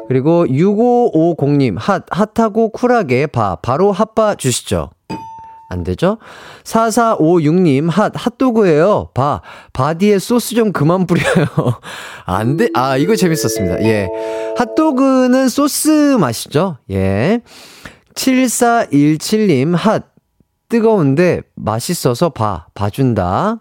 [0.08, 4.90] 그리고 6550님, 핫, 핫하고 쿨하게 바, 바로 핫바 주시죠.
[5.68, 6.18] 안 되죠?
[6.64, 9.40] 4456님, 핫, 핫도그예요 바,
[9.72, 11.46] 바디에 소스 좀 그만 뿌려요.
[12.26, 13.82] 안 돼, 아, 이거 재밌었습니다.
[13.84, 14.06] 예.
[14.58, 15.88] 핫도그는 소스
[16.20, 16.76] 맛이죠?
[16.90, 17.40] 예.
[18.14, 20.04] 7417님, 핫,
[20.68, 23.58] 뜨거운데 맛있어서 봐, 봐준다.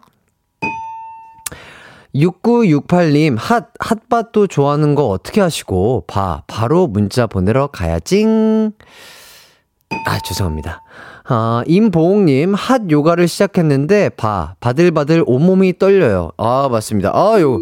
[2.15, 8.25] 6968님, 핫, 핫밭도 좋아하는 거 어떻게 하시고, 봐, 바로 문자 보내러 가야지.
[10.05, 10.81] 아, 죄송합니다.
[11.25, 16.31] 아, 임보홍님, 핫 요가를 시작했는데, 봐, 바들바들 온몸이 떨려요.
[16.37, 17.11] 아, 맞습니다.
[17.13, 17.59] 아유.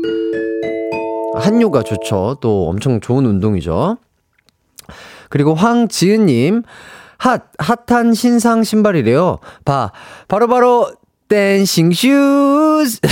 [1.36, 2.38] 핫 요가 좋죠.
[2.42, 3.98] 또 엄청 좋은 운동이죠.
[5.30, 6.64] 그리고 황지은님,
[7.18, 9.40] 핫, 핫한 신상 신발이래요.
[9.66, 9.92] 봐,
[10.28, 10.96] 바로바로, 바로
[11.28, 13.00] dancing shoes!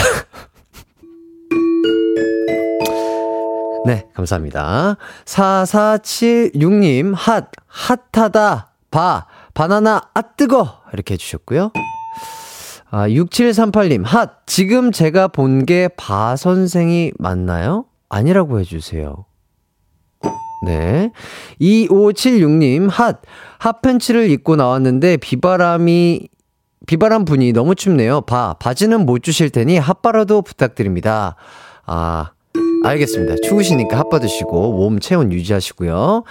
[3.85, 4.97] 네, 감사합니다.
[5.25, 10.81] 4476님, 핫, 핫하다, 봐, 바나나, 아, 뜨거!
[10.93, 11.71] 이렇게 해주셨고요.
[12.89, 14.41] 아, 6738님, 핫!
[14.45, 17.85] 지금 제가 본 게 바 선생이 맞나요?
[18.09, 19.25] 아니라고 해주세요.
[20.61, 21.11] 네.
[21.61, 23.21] 2576님, 핫!
[23.59, 26.27] 핫팬츠를 입고 나왔는데 비바람이,
[26.85, 28.21] 비바람 분이 너무 춥네요.
[28.21, 31.35] 바, 바지는 못 주실 테니 핫바라도 부탁드립니다.
[31.85, 32.31] 아,
[32.83, 33.35] 알겠습니다.
[33.43, 36.23] 추우시니까 핫바 드시고 몸 체온 유지하시고요.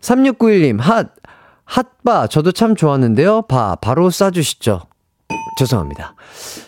[0.00, 1.08] 3691님, 핫!
[1.64, 3.42] 핫바, 저도 참 좋았는데요.
[3.42, 4.82] 바, 바로 싸주시죠.
[5.58, 6.14] 죄송합니다.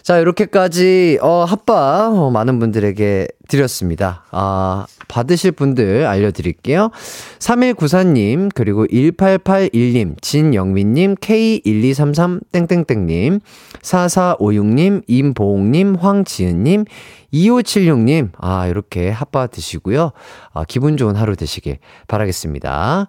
[0.03, 4.25] 자, 이렇게까지, 어, 핫바, 어, 많은 분들에게 드렸습니다.
[4.33, 6.91] 아, 받으실 분들 알려드릴게요.
[7.39, 13.41] 3194님, 그리고 1881님, 진영민님, K1233땡땡땡님,
[13.81, 16.85] 4456님, 임보홍님, 황지은님,
[17.33, 20.11] 2576님, 아, 이렇게 핫바 드시고요.
[20.53, 23.07] 아, 기분 좋은 하루 되시길 바라겠습니다.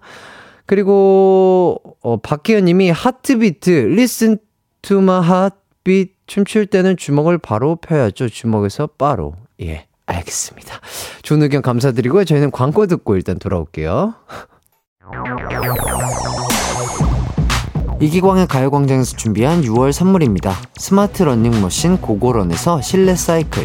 [0.66, 4.38] 그리고, 어, 박혜연 님이 하트비트, listen
[4.82, 5.20] to my
[5.82, 6.14] heartbeat.
[6.26, 8.28] 춤출 때는 주먹을 바로 펴야죠.
[8.28, 9.34] 주먹에서 바로.
[9.60, 10.80] 예, 알겠습니다.
[11.22, 12.24] 좋은 의견 감사드리고요.
[12.24, 14.14] 저희는 광고 듣고 일단 돌아올게요.
[18.00, 20.56] 이기광의 가요광장에서 준비한 6월 선물입니다.
[20.76, 23.64] 스마트 러닝머신 고고런에서 실내 사이클,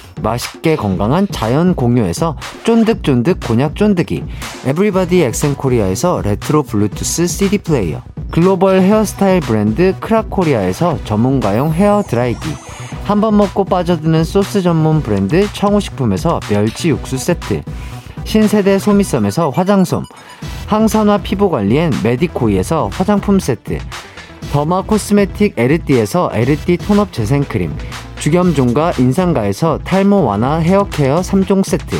[0.21, 4.23] 맛있게 건강한 자연 공유에서 쫀득쫀득 곤약 쫀득이,
[4.65, 12.39] 에브리바디 엑센코리아에서 레트로 블루투스 CD 플레이어, 글로벌 헤어스타일 브랜드 크라코리아에서 전문가용 헤어 드라이기,
[13.03, 17.61] 한 번 먹고 빠져드는 소스 전문 브랜드 청우식품에서 멸치 육수 세트,
[18.23, 20.03] 신세대 소미섬에서 화장솜,
[20.67, 23.79] 항산화 피부관리엔 메디코이에서 화장품 세트,
[24.53, 27.75] 더마 코스메틱 에르띠에서 에르띠 톤업 재생크림,
[28.21, 31.95] 주겸종과 인상가에서 탈모 완화 헤어케어 3종 세트,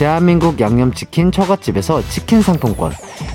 [0.00, 2.90] 대한민국 양념치킨 처갓집에서 치킨 상품권,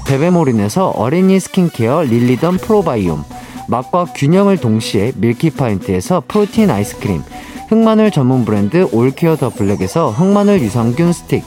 [0.05, 3.23] 베베모린에서 어린이 스킨케어 릴리던 프로바이옴,
[3.69, 7.23] 맛과 균형을 동시에 밀키파인트에서 프로틴 아이스크림,
[7.69, 11.45] 흑마늘 전문 브랜드 올케어 더 블랙에서 흑마늘 유산균 스틱,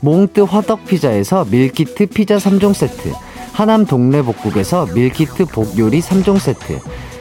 [0.00, 3.12] 몽뜨 화덕 피자에서 밀키트 피자 3종 세트,
[3.52, 6.80] 하남 동네 복국에서 밀키트 복요리 3종 세트,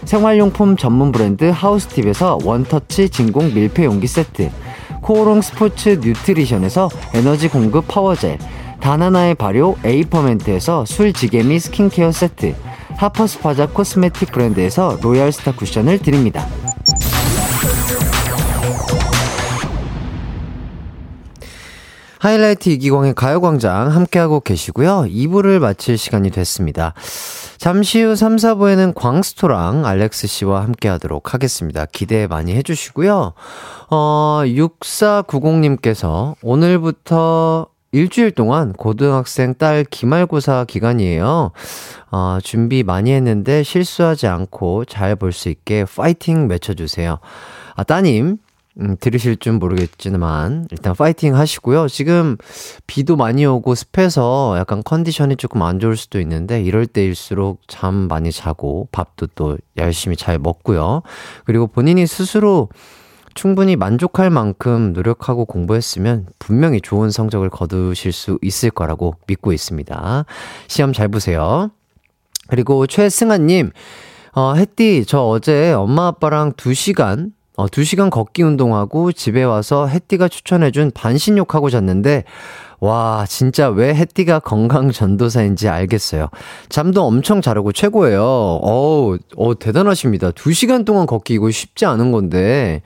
[0.10, 4.50] 생활용품 전문 브랜드 하우스팁에서 원터치 진공 밀폐 용기 세트,
[5.04, 8.39] 코오롱 스포츠 뉴트리션에서 에너지 공급 파워젤,
[8.80, 12.56] 다나나의 발효 에이퍼멘트에서 술지개미 스킨케어 세트,
[12.98, 16.48] 하퍼스파자 코스메틱 브랜드에서 로얄스타 쿠션을 드립니다.
[22.17, 25.06] 하이라이트 이기광의 가요광장 함께하고 계시고요.
[25.08, 26.95] 2부를 마칠 시간이 됐습니다.
[27.60, 31.86] 잠시 후 3, 4부에는 광스토랑 알렉스 씨와 함께 하도록 하겠습니다.
[31.91, 33.34] 기대 많이 해주시고요.
[33.89, 41.52] 어, 6490님께서 오늘부터 일주일 동안 고등학생 딸 기말고사 기간이에요.
[42.12, 47.19] 어, 준비 많이 했는데 실수하지 않고 잘 볼 수 있게 파이팅 외쳐주세요.
[47.76, 48.38] 아, 따님,
[48.82, 51.88] 음, 들으실 줄 모르겠지만 일단 파이팅 하시고요.
[51.89, 52.38] 지금
[52.88, 58.32] 비도 많이 오고 습해서 약간 컨디션이 조금 안 좋을 수도 있는데 이럴 때일수록 잠 많이
[58.32, 61.02] 자고 밥도 또 열심히 잘 먹고요.
[61.44, 62.70] 그리고 본인이 스스로
[63.34, 70.26] 충분히 만족할 만큼 노력하고 공부했으면 분명히 좋은 성적을 거두실 수 있을 거라고 믿고 있습니다.
[70.68, 71.70] 시험 잘 보세요.
[72.48, 73.72] 그리고 최승아님,
[74.34, 80.91] 어, 햇띠, 저 어제 엄마 아빠랑 2시간 어, 2시간 걷기 운동하고 집에 와서 햇띠가 추천해준
[80.91, 82.24] 반신욕하고 잤는데,
[82.82, 86.30] 와, 진짜 왜 햇띠가 건강 전도사인지 알겠어요.
[86.70, 88.22] 잠도 엄청 잘하고 최고예요.
[88.22, 90.32] 어우, 어, 대단하십니다.
[90.32, 92.82] 2시간 동안 걷기 이거 쉽지 않은 건데,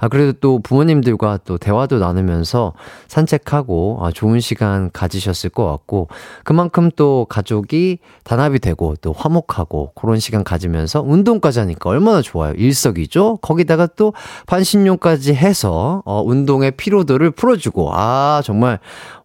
[0.00, 2.74] 아, 그래도 또 부모님들과 또 대화도 나누면서
[3.08, 6.08] 산책하고, 아, 좋은 시간 가지셨을 것 같고,
[6.44, 12.52] 그만큼 또 가족이 단합이 되고, 또 화목하고, 그런 시간 가지면서 운동까지 하니까 얼마나 좋아요.
[12.54, 13.38] 일석이조?
[13.38, 14.12] 거기다가 또
[14.46, 18.78] 반신욕까지 해서, 어, 운동의 피로도를 풀어주고, 아, 정말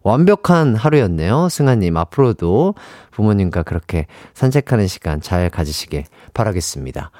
[0.04, 1.48] 완벽한 하루였네요.
[1.48, 2.74] 승아님, 앞으로도
[3.10, 7.10] 부모님과 그렇게 산책하는 시간 잘 가지시길 바라겠습니다.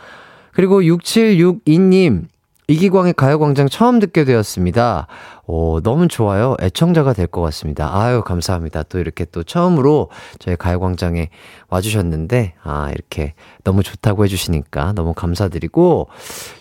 [0.52, 2.26] 그리고 6762님,
[2.66, 5.06] 이기광의 가요광장 처음 듣게 되었습니다.
[5.46, 6.56] 오, 너무 좋아요.
[6.62, 7.90] 애청자가 될 것 같습니다.
[7.94, 8.84] 아유, 감사합니다.
[8.84, 11.28] 또 이렇게 또 처음으로 저희 가요광장에
[11.68, 16.08] 와주셨는데, 아, 이렇게 너무 좋다고 해주시니까 너무 감사드리고,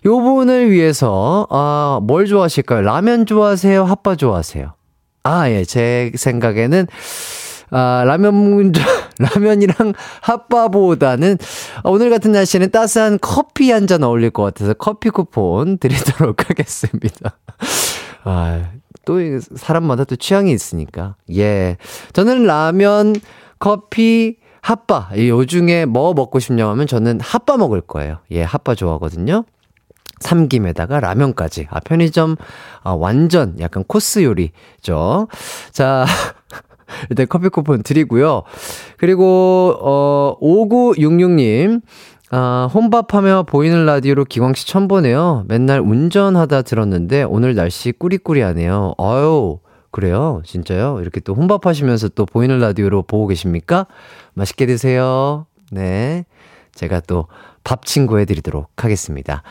[0.05, 2.81] 요 분을 위해서, 아, 뭘 좋아하실까요?
[2.81, 3.85] 라면 좋아하세요?
[3.85, 4.73] 핫바 좋아하세요?
[5.23, 6.87] 아, 예, 제 생각에는,
[7.71, 8.73] 아, 라면,
[9.19, 11.37] 라면이랑 핫바보다는
[11.85, 17.37] 오늘 같은 날씨는 따스한 커피 한 잔 어울릴 것 같아서 커피 쿠폰 드리도록 하겠습니다.
[18.25, 18.69] 아,
[19.05, 19.15] 또
[19.55, 21.15] 사람마다 또 취향이 있으니까.
[21.33, 21.77] 예.
[22.11, 23.15] 저는 라면,
[23.59, 25.11] 커피, 핫바.
[25.27, 28.17] 요 중에 뭐 먹고 싶냐고 하면 저는 핫바 먹을 거예요.
[28.31, 29.45] 예, 핫바 좋아하거든요.
[30.23, 31.67] 삼김에다가 라면까지.
[31.69, 32.35] 아, 편의점,
[32.83, 35.27] 아, 완전 약간 코스 요리죠.
[35.71, 36.05] 자.
[37.09, 38.43] 일단 커피 쿠폰 드리고요.
[38.97, 41.81] 그리고, 어, 5966님.
[42.31, 45.43] 아, 혼밥하며 보이는 라디오로 기광 씨 처음 보네요.
[45.47, 48.95] 맨날 운전하다 들었는데 오늘 날씨 꾸리꾸리하네요.
[48.97, 49.59] 아유,
[49.91, 50.41] 그래요?
[50.43, 50.99] 진짜요?
[51.01, 53.85] 이렇게 또 혼밥하시면서 또 보이는 라디오로 보고 계십니까?
[54.33, 55.45] 맛있게 드세요.
[55.71, 56.25] 네.
[56.73, 57.27] 제가 또
[57.63, 59.43] 밥 친구 해드리도록 하겠습니다.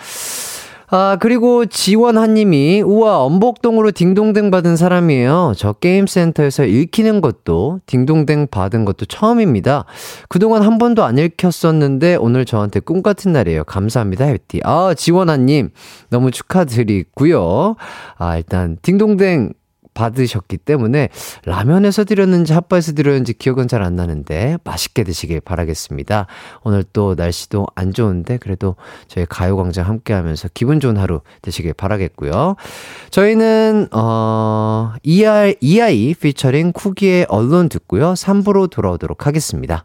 [0.94, 5.54] 아, 그리고 지원한 님이, 우와, 엄복동으로 딩동댕 받은 사람이에요.
[5.56, 9.86] 저 게임센터에서 읽히는 것도, 딩동댕 받은 것도 처음입니다.
[10.28, 13.64] 그동안 한 번도 안 읽혔었는데, 오늘 저한테 꿈 같은 날이에요.
[13.64, 14.60] 감사합니다, 해티.
[14.64, 15.70] 아, 지원한 님,
[16.10, 17.76] 너무 축하드리고요.
[18.18, 19.54] 아, 일단, 딩동댕
[19.94, 21.10] 받으셨기 때문에
[21.44, 26.26] 라면에서 드렸는지 핫바에서 드렸는지 기억은 잘 안 나는데 맛있게 드시길 바라겠습니다.
[26.62, 28.76] 오늘 또 날씨도 안 좋은데 그래도
[29.08, 32.54] 저희 가요광장 함께 하면서 기분 좋은 하루 되시길 바라겠고요.
[33.10, 38.14] 저희는 어 ER, EI 피처링 쿠기의 언론 듣고요.
[38.14, 39.84] 3부로 돌아오도록 하겠습니다.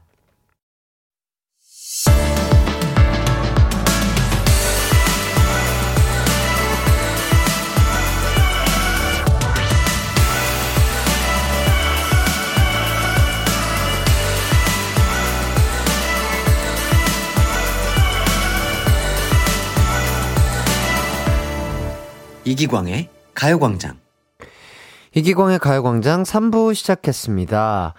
[22.47, 23.97] 이기광의 가요광장.
[25.13, 27.93] 이기광의 가요광장 3부 시작했습니다.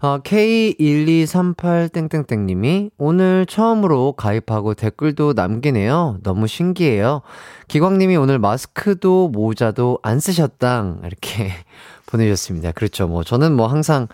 [0.00, 6.18] 어, K1238땡땡땡님이 오늘 처음으로 가입하고 댓글도 남기네요.
[6.24, 7.22] 너무 신기해요.
[7.68, 11.02] 기광님이 오늘 마스크도 모자도 안 쓰셨당.
[11.04, 11.52] 이렇게
[12.06, 12.72] 보내주셨습니다.
[12.72, 13.06] 그렇죠.
[13.06, 14.08] 뭐, 저는 뭐 항상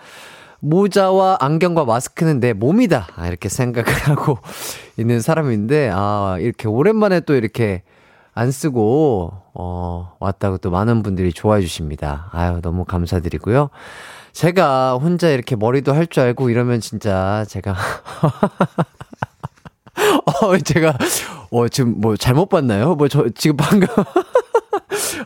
[0.60, 3.08] 모자와 안경과 마스크는 내 몸이다.
[3.16, 4.36] 아, 이렇게 생각을 하고
[4.98, 7.84] 있는 사람인데, 아, 이렇게 오랜만에 또 이렇게
[8.38, 12.28] 안 쓰고, 어, 왔다고 또 많은 분들이 좋아해 주십니다.
[12.30, 13.68] 아유, 너무 감사드리고요.
[14.32, 17.74] 제가 혼자 이렇게 머리도 할 줄 알고 이러면 진짜 제가,
[20.42, 20.96] 어, 제가,
[21.50, 22.94] 어, 지금 뭐 잘못 봤나요?
[22.94, 23.88] 뭐 저, 지금 방금,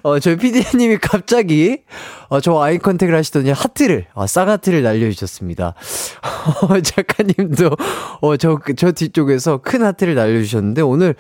[0.02, 1.82] 어, 저희 PD님이 갑자기,
[2.28, 5.74] 어, 저 아이 컨택을 하시더니 하트를, 어, 쌍하트를 날려주셨습니다.
[6.62, 7.70] 어, 작가님도,
[8.20, 11.14] 어, 저, 저 뒤쪽에서 큰 하트를 날려주셨는데, 오늘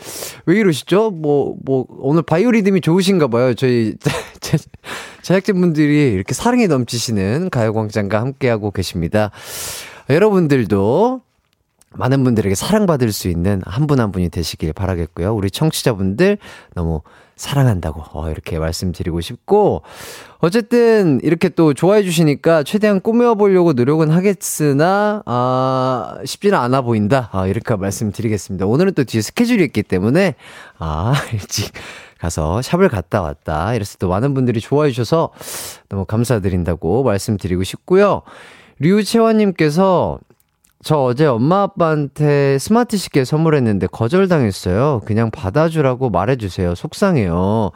[0.46, 1.10] 왜 이러시죠?
[1.10, 3.54] 뭐, 뭐, 오늘 바이오리듬이 좋으신가 봐요.
[3.54, 3.94] 저희,
[4.40, 4.58] 제,
[5.22, 9.30] 제작진분들이 이렇게 사랑이 넘치시는 가요광장과 함께하고 계십니다.
[10.10, 11.22] 여러분들도
[11.94, 15.34] 많은 분들에게 사랑받을 수 있는 한 분한 분이 되시길 바라겠고요.
[15.34, 16.38] 우리 청취자분들
[16.74, 17.02] 너무
[17.36, 19.82] 사랑한다고 어, 이렇게 말씀드리고 싶고
[20.38, 27.76] 어쨌든 이렇게 또 좋아해 주시니까 최대한 꾸며보려고 노력은 하겠으나 아 쉽지는 않아 보인다 아, 이렇게
[27.76, 28.66] 말씀드리겠습니다.
[28.66, 30.34] 오늘은 또 뒤에 스케줄이 있기 때문에
[30.78, 31.72] 아 일찍
[32.18, 35.30] 가서 샵을 갔다 왔다 이래서 또 많은 분들이 좋아해 주셔서
[35.88, 38.22] 너무 감사드린다고 말씀드리고 싶고요.
[38.78, 40.18] 류채원님께서
[40.82, 45.02] 저 어제 엄마 아빠한테 스마트 시계 선물했는데 거절당했어요.
[45.04, 46.74] 그냥 받아주라고 말해주세요.
[46.74, 47.70] 속상해요.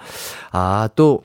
[0.53, 1.23] 아, 또,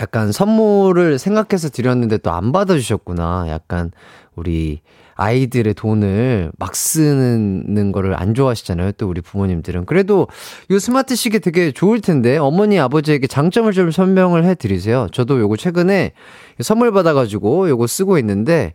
[0.00, 3.46] 약간 선물을 생각해서 드렸는데 또 안 받아주셨구나.
[3.48, 3.90] 약간
[4.34, 4.80] 우리
[5.16, 8.92] 아이들의 돈을 막 쓰는 거를 안 좋아하시잖아요.
[8.92, 9.86] 또 우리 부모님들은.
[9.86, 10.28] 그래도
[10.70, 15.08] 이 스마트 시계 되게 좋을 텐데 어머니 아버지에게 장점을 좀 설명을 해 드리세요.
[15.12, 16.12] 저도 요거 최근에
[16.60, 18.72] 선물 받아 가지고 요거 쓰고 있는데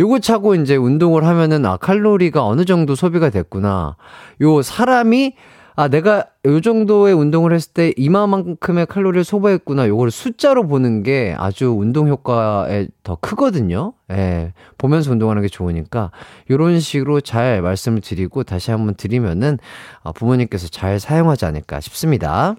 [0.00, 3.96] 요거 차고 이제 운동을 하면은 아 칼로리가 어느 정도 소비가 됐구나.
[4.40, 5.34] 요 사람이
[5.74, 9.88] 아, 내가 요 정도의 운동을 했을 때 이만큼의 칼로리를 소비했구나.
[9.88, 13.94] 요거를 숫자로 보는 게 아주 운동 효과에 더 크거든요.
[14.10, 14.52] 예.
[14.76, 16.10] 보면서 운동하는 게 좋으니까
[16.50, 19.58] 요런 식으로 잘 말씀을 드리고 다시 한번 드리면은
[20.02, 22.56] 아, 부모님께서 잘 사용하지 않을까 싶습니다.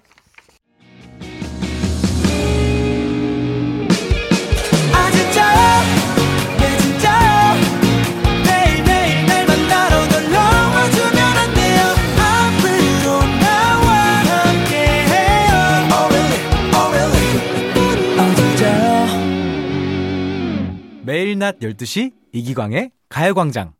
[21.43, 23.73] 낮 12시 이기광의 가요광장.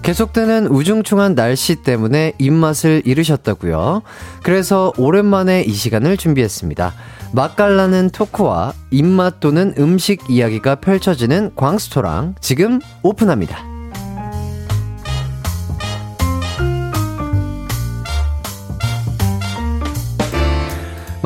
[0.00, 4.00] 계속되는 우중충한 날씨 때문에 입맛을 잃으셨다고요.
[4.42, 6.94] 그래서 오랜만에 이 시간을 준비했습니다.
[7.34, 13.73] 맛깔나는 토크와 입맛 도는 음식 이야기가 펼쳐지는 광스토랑 지금 오픈합니다.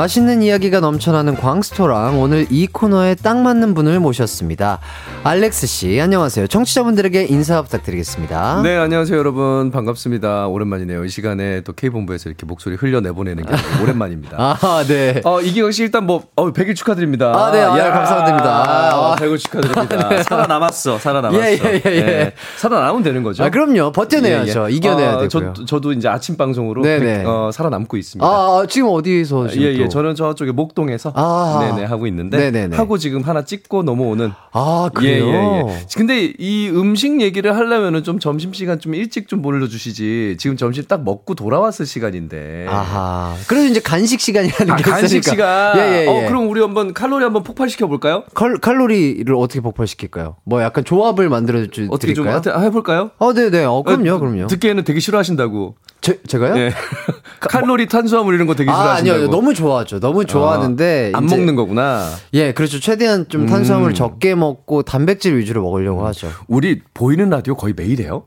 [0.02, 4.78] 맛있는 이야기가 넘쳐나는 광스토랑 오늘 이 코너에 딱 맞는 분을 모셨습니다.
[5.24, 6.46] 알렉스 씨, 안녕하세요.
[6.46, 8.60] 청취자분들에게 인사 부탁드리겠습니다.
[8.62, 9.72] 네, 안녕하세요, 여러분.
[9.72, 10.46] 반갑습니다.
[10.46, 11.04] 오랜만이네요.
[11.04, 14.36] 이 시간에 또 K본부에서 이렇게 목소리 흘려내보내는 게 오랜만입니다.
[14.62, 15.20] 아, 네.
[15.24, 17.32] 어, 이기광 씨 일단 뭐, 어, 100일 축하드립니다.
[17.34, 17.60] 아, 네.
[17.60, 18.94] 아, 감사드립니다.
[18.94, 20.22] 아, 100일 축하드립니다.
[20.22, 21.44] 살아남았어, 살아남았어.
[21.44, 22.32] 예, 예, 예, 예.
[22.56, 23.42] 살아남으면 되는 거죠.
[23.42, 23.90] 아, 그럼요.
[23.90, 24.66] 버텨내야죠.
[24.68, 24.76] 예, 예.
[24.76, 25.54] 이겨내야 아, 되고요.
[25.56, 27.18] 저, 저도 이제 아침 방송으로 네네.
[27.18, 28.24] 백- 어, 살아남고 있습니다.
[28.24, 29.87] 아, 아, 지금 어디서 지금 예, 예.
[29.88, 29.92] 또?
[29.92, 31.58] 저는 저쪽에 목동에서 아.
[31.60, 32.76] 네네 하고 있는데 네네네.
[32.76, 35.26] 하고 지금 하나 찍고 넘어오는 아, 그래요?
[35.26, 35.86] 예, 예, 예.
[35.96, 40.36] 근데 이 음식 얘기를 하려면은 좀 점심 시간 좀 일찍 좀 보내주시지.
[40.38, 42.66] 지금 점심 딱 먹고 돌아왔을 시간인데.
[42.68, 43.34] 아하.
[43.46, 45.30] 그래도 이제 간식 시간이라는 아, 게 간식 있으니까.
[45.30, 45.78] 시간.
[45.78, 46.06] 예, 예, 예.
[46.06, 48.24] 어, 그럼 우리 한번 칼로리 한번 폭발시켜 볼까요?
[48.34, 50.36] 칼, 칼로리를 어떻게 폭발시킬까요?
[50.44, 52.32] 뭐 약간 조합을 만들어 주 어떻게 좀 드릴까요?
[52.32, 53.10] 하여튼 해볼까요?
[53.18, 53.64] 어, 네, 네.
[53.64, 54.46] 어, 그럼요, 어, 그럼요.
[54.48, 55.76] 듣기에는 되게 싫어하신다고.
[56.00, 56.56] 제, 제가요?
[56.58, 56.72] 예.
[57.40, 59.16] 칼로리, 탄수화물 이런 거 되게 아, 싫어하신다고.
[59.16, 59.30] 아니요.
[59.30, 60.00] 너무 좋아하죠.
[60.00, 61.12] 너무 좋아하는데.
[61.14, 62.08] 안 이제- 먹는 거구나.
[62.34, 62.80] 예, 그렇죠.
[62.80, 66.30] 최대한 좀 탄수화물을 적게 먹고 단백질 위주로 먹으려고 하죠.
[66.46, 68.24] 우리 보이는 라디오 거의 매일 해요?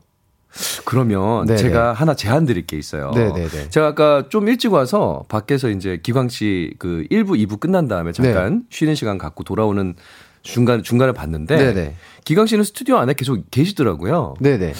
[0.84, 1.58] 그러면 네네.
[1.58, 3.10] 제가 하나 제안 드릴 게 있어요.
[3.14, 3.70] 네네네.
[3.70, 8.64] 제가 아까 좀 일찍 와서 밖에서 이제 기광 씨 그 1부, 2부 끝난 다음에 잠깐
[8.68, 9.94] 쉬는 시간 갖고 돌아오는
[10.42, 11.94] 중간, 중간에 봤는데 네네.
[12.26, 14.34] 기광 씨는 스튜디오 안에 계속 계시더라고요.
[14.40, 14.74] 네네.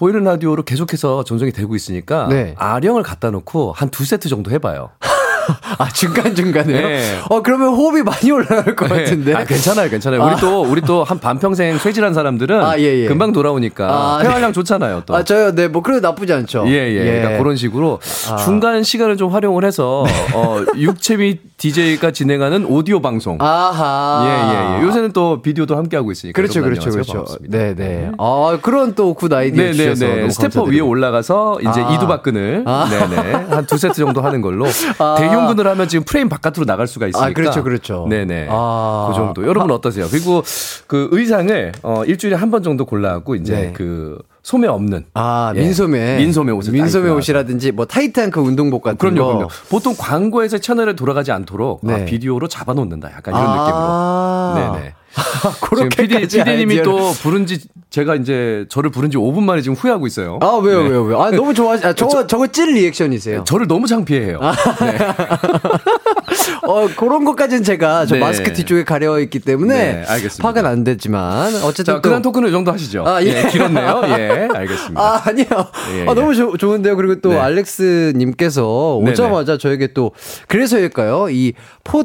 [0.00, 2.54] 보이는 라디오로 계속해서 전송이 되고 있으니까 네.
[2.56, 4.88] 아령을 갖다 놓고 한 두 세트 정도 해봐요.
[5.78, 6.88] 아, 중간 중간에요?
[6.88, 7.18] 네.
[7.28, 9.34] 어, 그러면 호흡이 많이 올라갈 것 같은데.
[9.34, 10.24] 아, 괜찮아요, 괜찮아요.
[10.24, 13.08] 우리 또 우리 또 한 반평생 쇠질한 사람들은 아, 예, 예.
[13.08, 15.02] 금방 돌아오니까 아, 폐활량 좋잖아요.
[15.06, 15.14] 또.
[15.16, 15.54] 아, 저요?
[15.54, 16.64] 네, 뭐, 그래도 나쁘지 않죠.
[16.68, 17.04] 예, 예.
[17.04, 17.98] 그러니까 그런 식으로
[18.30, 18.36] 아.
[18.36, 23.36] 중간 시간을 좀 활용을 해서 어, 육체미 DJ가 진행하는 오디오 방송.
[23.38, 24.24] 아하.
[24.24, 24.82] 예, 예, 예.
[24.86, 26.34] 요새는 또 비디오도 함께 하고 있으니까.
[26.34, 26.88] 그렇죠, 그렇죠.
[26.90, 27.12] 그렇죠.
[27.12, 27.58] 반갑습니다.
[27.58, 28.10] 네, 네.
[28.16, 30.20] 아, 그런 또 good idea 네, 네, 주셔서 네.
[30.20, 30.62] 너무 stepper.
[30.62, 31.90] 위에 올라가서 이제 아.
[31.92, 32.88] 이두박근을 아.
[32.88, 33.32] 네, 네.
[33.32, 34.64] 한 두 세트 정도 하는 걸로
[34.98, 35.16] 아.
[35.18, 37.26] 대흉근을 하면 지금 프레임 바깥으로 나갈 수가 있으니까.
[37.28, 38.06] 아, 그렇죠, 그렇죠.
[38.08, 38.46] 네, 네.
[38.50, 39.08] 아.
[39.10, 39.46] 그 정도.
[39.46, 40.06] 여러분 어떠세요?
[40.10, 40.42] 그리고
[40.86, 43.72] 그 의상을 어 일주일에 한 번 정도 골라갖고 이제 네.
[43.76, 45.60] 그 소매 없는 아, 예.
[45.60, 46.16] 민소매.
[46.16, 49.26] 민소매 옷을 민소매 옷이라든지 뭐 타이트한 그 운동복 같은 그럼요, 거.
[49.28, 49.48] 그럼요.
[49.68, 52.04] 보통 광고에서 채널에 돌아가지 않도록 아, 네.
[52.06, 53.10] 비디오로 잡아놓는다.
[53.14, 54.54] 약간 이런 아.
[54.54, 54.72] 느낌으로.
[54.78, 54.94] 네네.
[55.60, 57.58] 그렇게까지 PD, PD님이 아이디어를- 또 부른 지
[57.90, 60.38] 제가 이제 저를 부른 지 5분 만에 지금 후회하고 있어요.
[60.40, 60.88] 아, 왜요, 네.
[60.90, 61.20] 왜요, 왜요?
[61.20, 61.74] 아, 너무 좋아.
[61.74, 63.42] 아, 저거, 저거 찔 리액션이세요.
[63.44, 64.38] 저를 너무 창피해요.
[64.40, 64.98] 네.
[66.70, 68.20] 어, 그런 것까지는 제가 저 네.
[68.20, 70.42] 마스크 뒤쪽에 가려 있기 때문에 네, 알겠습니다.
[70.42, 73.04] 파악은 안 됐지만 어쨌든 자, 또 그런 토크는 이 정도 하시죠.
[73.06, 73.44] 아, 예.
[73.44, 74.02] 예, 길었네요.
[74.06, 75.00] 예, 알겠습니다.
[75.00, 75.46] 아, 아니요.
[75.96, 76.36] 예, 아, 너무 예.
[76.36, 76.96] 좋- 좋은데요.
[76.96, 77.38] 그리고 또 네.
[77.38, 79.10] 알렉스 님께서 네네.
[79.12, 80.12] 오자마자 저에게 또
[80.48, 81.28] 그래서일까요?
[81.30, 81.54] 이
[81.84, 82.04] 포,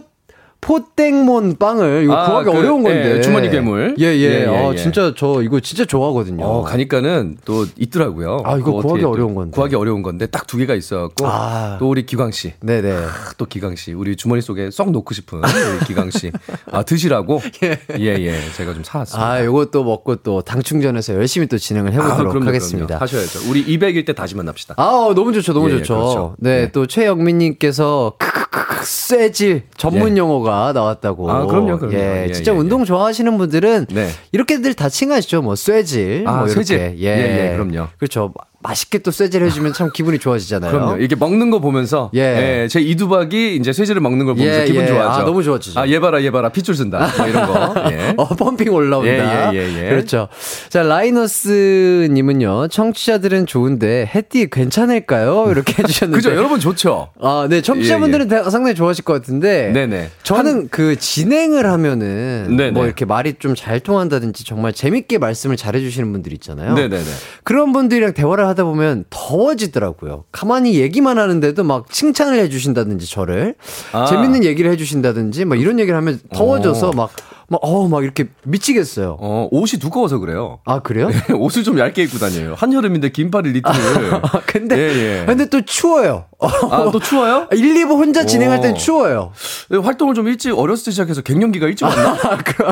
[0.61, 3.17] 포땡몬 빵을 이거 아, 구하기 그, 어려운 건데.
[3.17, 3.95] 예, 주머니 괴물.
[3.99, 4.15] 예, 예.
[4.15, 4.75] 예, 예, 아, 예.
[4.75, 6.43] 진짜 저 이거 진짜 좋아하거든요.
[6.43, 8.41] 어, 가니까는 또 있더라고요.
[8.45, 9.51] 아, 이거 구하기 어려운 건데.
[9.53, 11.77] 구하기 어려운 건데 딱 두 개가 있어갖고 아.
[11.79, 12.53] 또 우리 기광 씨.
[12.61, 12.95] 네네.
[13.37, 16.31] 또 기광 씨, 우리 주머니 속에 쏙 넣고 싶은 우리 기광 씨,
[16.71, 17.41] 아, 드시라고
[17.99, 19.27] 예, 예, 제가 좀 사왔습니다.
[19.27, 19.39] 아,
[19.71, 22.85] 또 먹고 또 당 충전해서 열심히 또 진행을 해보도록 아, 그럼요, 하겠습니다.
[22.87, 23.01] 그럼요.
[23.03, 23.49] 하셔야죠.
[23.49, 24.75] 우리 200일 때 다시 만납시다.
[24.77, 25.95] 아, 너무 좋죠, 너무 예, 예, 좋죠.
[25.95, 26.35] 그렇죠.
[26.37, 26.71] 네, 네.
[26.71, 30.19] 또 최영민님께서 크크크크 쇠질 전문 예.
[30.19, 31.31] 용어가 나왔다고.
[31.31, 31.95] 아, 그럼요, 그럼요.
[31.95, 34.09] 예, 예, 진짜 예, 운동 좋아하시는 분들은 네.
[34.31, 36.53] 이렇게들 다 칭하시죠, 뭐 쇠질, 아, 뭐 이렇게.
[36.55, 36.95] 쇠질.
[36.99, 37.87] 예, 예, 예, 그럼요.
[37.97, 38.33] 그렇죠.
[38.67, 40.71] 맛있게 또 쇠질 해주면 참 기분이 좋아지잖아요.
[40.71, 40.97] 그럼요.
[40.97, 42.63] 이렇게 먹는 거 보면서 예.
[42.63, 42.67] 예.
[42.67, 44.87] 제 이두박이 이제 쇠질을 먹는 걸 보면서 예, 기분 예.
[44.87, 45.21] 좋아하죠.
[45.21, 45.79] 아, 너무 좋아지죠.
[45.79, 47.09] 아, 얘 봐라, 얘 봐라, 핏줄 쓴다.
[47.17, 47.75] 뭐 이런 거.
[47.91, 48.13] 예.
[48.17, 49.53] 어, 펌핑 올라온다.
[49.53, 49.89] 예, 예, 예, 예.
[49.89, 50.27] 그렇죠.
[50.69, 55.47] 자, 라이너스 님은요, 청취자들은 좋은데, 해띠 괜찮을까요?
[55.51, 56.17] 이렇게 해 주셨는데.
[56.17, 56.35] 그죠?
[56.35, 57.09] 여러분 좋죠?
[57.21, 57.61] 아, 네.
[57.61, 59.71] 청취자분들은 다- 상당히 좋아하실 것 같은데.
[59.73, 60.09] 네 네.
[60.23, 62.71] 저는 그 진행을 하면은 네네.
[62.71, 66.73] 뭐 이렇게 말이 좀 잘 통한다든지 정말 재밌게 말씀을 잘해 주시는 분들 있잖아요.
[66.75, 67.03] 네 네 네.
[67.43, 70.23] 그런 분들이랑 대화를 하다 보면 더워지더라고요.
[70.31, 73.55] 가만히 얘기만 하는데도 막 칭찬을 해주신다든지 저를
[73.91, 74.05] 아.
[74.05, 76.93] 재밌는 얘기를 해주신다든지 막 이런 얘기를 하면 더워져서 오.
[76.93, 77.11] 막
[77.47, 79.17] 막, 어, 막 이렇게 미치겠어요.
[79.19, 80.59] 어, 옷이 두꺼워서 그래요.
[80.65, 81.09] 아, 그래요?
[81.37, 82.55] 옷을 좀 얇게 입고 다녀요.
[82.57, 84.15] 한여름인데 긴팔을 니트를.
[84.15, 85.25] 아, 근데, 예, 예.
[85.25, 86.25] 근데 또 추워요.
[86.39, 87.47] 아, 또 추워요?
[87.53, 88.77] 1, 2부 혼자 진행할 땐 오.
[88.77, 89.31] 추워요.
[89.69, 92.17] 네, 활동을 좀 일찍 어렸을 때 시작해서 갱년기가 일찍 왔나?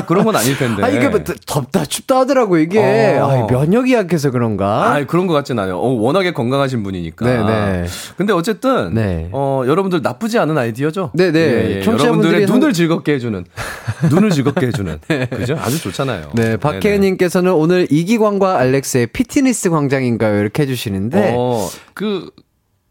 [0.08, 0.84] 그런 건 아닐 텐데.
[0.84, 3.18] 아, 이게 뭐 덥다, 춥다 하더라고, 이게.
[3.20, 3.48] 어.
[3.48, 4.94] 아, 면역이 약해서 그런가?
[4.94, 5.78] 아, 그런 것 같진 않아요.
[5.78, 7.26] 어, 워낙에 건강하신 분이니까.
[7.26, 7.86] 네네.
[8.18, 9.30] 근데 어쨌든 네.
[9.32, 11.12] 어, 여러분들 나쁘지 않은 아이디어죠.
[11.14, 11.40] 네네.
[11.40, 11.82] 예, 예.
[11.84, 13.46] 청취자분들이 여러분들의 한- 눈을 즐겁게 해주는,
[14.10, 15.00] 눈을 즐겁게 해주는,
[15.32, 15.56] 그죠?
[15.60, 16.32] 아주 좋잖아요.
[16.34, 20.40] 네, 박혜은님께서는 오늘 이기광과 알렉스의 피트니스 광장인가요?
[20.40, 21.34] 이렇게 해주시는데.
[21.36, 22.30] 어, 그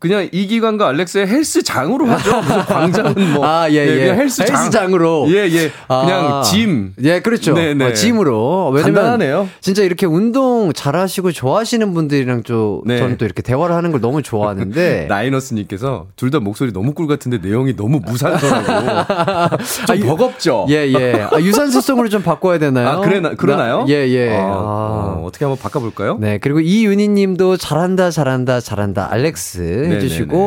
[0.02, 2.40] 그냥 이기관과 알렉스의 헬스장으로 하죠.
[2.42, 3.46] 무슨 광장은 뭐.
[3.46, 3.98] 아, 예, 예.
[4.00, 4.48] 그냥 헬스장.
[4.56, 5.26] 헬스장으로.
[5.28, 5.70] 예, 예.
[5.86, 6.42] 그냥 아.
[6.42, 6.92] 짐.
[7.04, 7.54] 예, 그렇죠.
[7.54, 7.84] 네네.
[7.84, 8.70] 어, 짐으로.
[8.70, 9.48] 왜냐면 간단하네요.
[9.60, 12.98] 진짜 이렇게 운동 잘하시고 좋아하시는 분들이랑 좀 네.
[12.98, 15.06] 저는 또 이렇게 대화를 하는 걸 너무 좋아하는데.
[15.08, 18.66] 나이너스님께서 둘 다 목소리 너무 꿀 같은데 내용이 너무 무산소라고.
[19.86, 20.66] 좀 아, 유- 버겁죠?
[20.70, 21.28] 예, 예.
[21.30, 22.88] 아, 유산소성으로 좀 바꿔야 되나요?
[22.88, 23.80] 아, 그래 나, 그러나요?
[23.84, 24.36] 나- 예, 예.
[24.36, 25.14] 아, 아.
[25.18, 26.16] 어, 어떻게 한번 바꿔볼까요?
[26.18, 30.00] 네, 그리고 이윤희 님도 잘한다, 잘한다, 잘한다, 알렉스 네,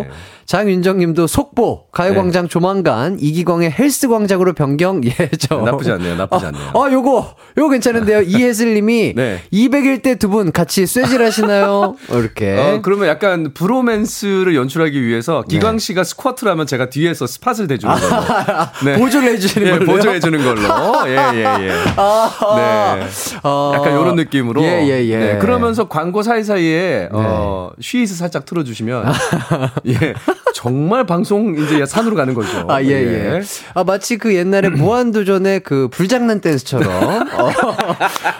[0.03, 0.09] 네.
[0.45, 5.57] 장윤정 님도 속보, 가요광장 조만간 이기광의 헬스광장으로 변경, 예, 저.
[5.61, 6.71] 나쁘지 않네요, 나쁘지 아, 않네요.
[6.75, 8.21] 아, 요거, 요거 괜찮은데요.
[8.21, 9.41] 이혜슬 님이 네.
[9.51, 11.95] 200일 때 두 분 같이 쇠질 하시나요?
[12.09, 12.55] 어, 이렇게.
[12.57, 18.23] 어, 그러면 약간 브로맨스를 연출하기 위해서 기광 씨가 스쿼트를 하면 제가 뒤에서 스팟을 대주는 걸로.
[18.85, 18.97] 네.
[18.99, 19.95] 보조를 해주시는 예, 걸로요?
[19.97, 20.61] 보조해 주는 걸로.
[21.07, 21.67] 예, 예, 예.
[21.67, 23.07] 네.
[23.43, 24.61] 어, 약간 이런 느낌으로.
[24.63, 25.17] 예, 예, 예.
[25.17, 29.05] 네, 그러면서 광고 사이 사이에, 어, 쉬이스 살짝 틀어주시면,
[29.87, 30.13] 예.
[30.53, 32.65] 정말 방송 이제 산으로 가는 거죠.
[32.69, 33.41] 아, 예, 예.
[33.73, 36.87] 아, 마치 그 옛날에 무한도전의 그 불장난 댄스처럼,
[37.37, 37.51] 어,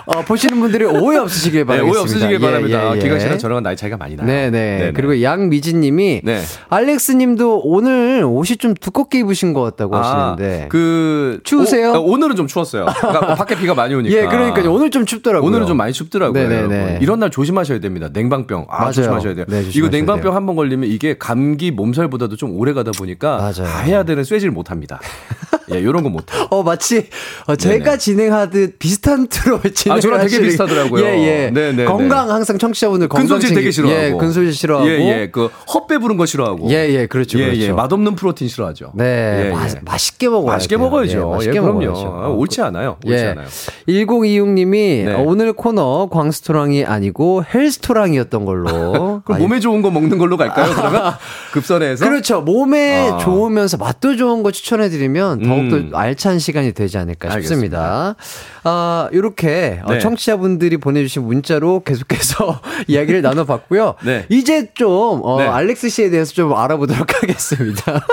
[0.05, 1.99] 어, 보시는 분들이 오해 없으시길 네, 바라겠습니다.
[1.99, 2.91] 오해 없으시길 예, 바랍니다.
[2.93, 2.99] 예, 예.
[3.01, 4.27] 기광 씨랑 저랑 나이 차이가 많이 나요.
[4.27, 4.93] 네네.
[4.95, 6.41] 그리고 양미진 님이, 네.
[6.69, 10.63] 알렉스 님도 오늘 옷이 좀 두껍게 입으신 것 같다고 하시는데.
[10.65, 11.93] 아, 그 추우세요?
[11.93, 12.85] 오, 오늘은 좀 추웠어요.
[12.85, 14.15] 그러니까 밖에 비가 많이 오니까.
[14.15, 14.73] 예, 그러니까요.
[14.73, 15.47] 오늘 좀 춥더라고요.
[15.47, 16.47] 오늘은 좀 많이 춥더라고요.
[16.47, 16.79] 네네네.
[16.79, 17.01] 여러분.
[17.01, 18.09] 이런 날 조심하셔야 됩니다.
[18.11, 18.67] 냉방병.
[18.69, 18.91] 아, 맞아요.
[18.91, 19.45] 조심하셔야 돼요.
[19.47, 20.33] 네, 이거 조심하셔야 냉방병 돼요.
[20.33, 23.69] 한번 걸리면 이게 감기 몸 살보다도 좀 오래 가다 보니까 맞아요.
[23.69, 24.99] 다 해야 되는 쇠질 못 합니다.
[25.73, 26.25] 예, 요런 거 못.
[26.51, 27.09] 어, 마치,
[27.47, 27.97] 어, 제가 네네.
[27.97, 31.03] 진행하듯 비슷한 트로 진행 아, 저랑 되게 비슷하더라고요.
[31.03, 31.49] 예, 예.
[31.51, 31.85] 네네네.
[31.85, 33.99] 건강, 항상 청취자분들 건강 근손실 되게 싫어하고.
[33.99, 34.87] 예, 근손실 싫어하고.
[34.87, 35.29] 예, 예.
[35.31, 36.69] 그 헛배 부른 거 싫어하고.
[36.69, 37.61] 예, 예, 그렇죠, 예, 그렇죠.
[37.63, 37.71] 예.
[37.71, 38.91] 맛없는 프로틴 싫어하죠.
[38.93, 39.73] 네, 예, 마, 예.
[39.81, 40.85] 맛있게 먹어야 맛있게 돼요.
[40.85, 41.17] 먹어야죠.
[41.17, 41.79] 예, 맛있게 예, 그럼요.
[41.79, 42.07] 먹어야죠.
[42.07, 42.97] 아, 옳지 않아요.
[43.03, 43.27] 옳지 예.
[43.29, 43.47] 않아요.
[43.87, 45.13] 1026 님이 네.
[45.15, 49.14] 오늘 코너 광스토랑이 아니고 헬스토랑이었던 걸로.
[49.25, 50.71] 그럼 아, 몸에 좋은 거 먹는 걸로 갈까요?
[50.75, 51.15] 그러면
[51.51, 52.41] 급선회에서 그렇죠.
[52.41, 53.17] 몸에 아.
[53.17, 55.91] 좋으면서 맛도 좋은 거 추천해 드리면 더욱더 음.
[55.93, 58.15] 알찬 시간이 되지 않을까 싶습니다.
[58.63, 59.99] 아, 요렇게 어, 네.
[59.99, 63.95] 청취자분들이 보내 주신 문자로 계속해서 이야기를 나눠 봤고요.
[64.03, 64.27] 네.
[64.29, 65.47] 이제 좀, 어, 네.
[65.47, 68.05] 알렉스 씨에 대해서 좀 알아보도록 하겠습니다.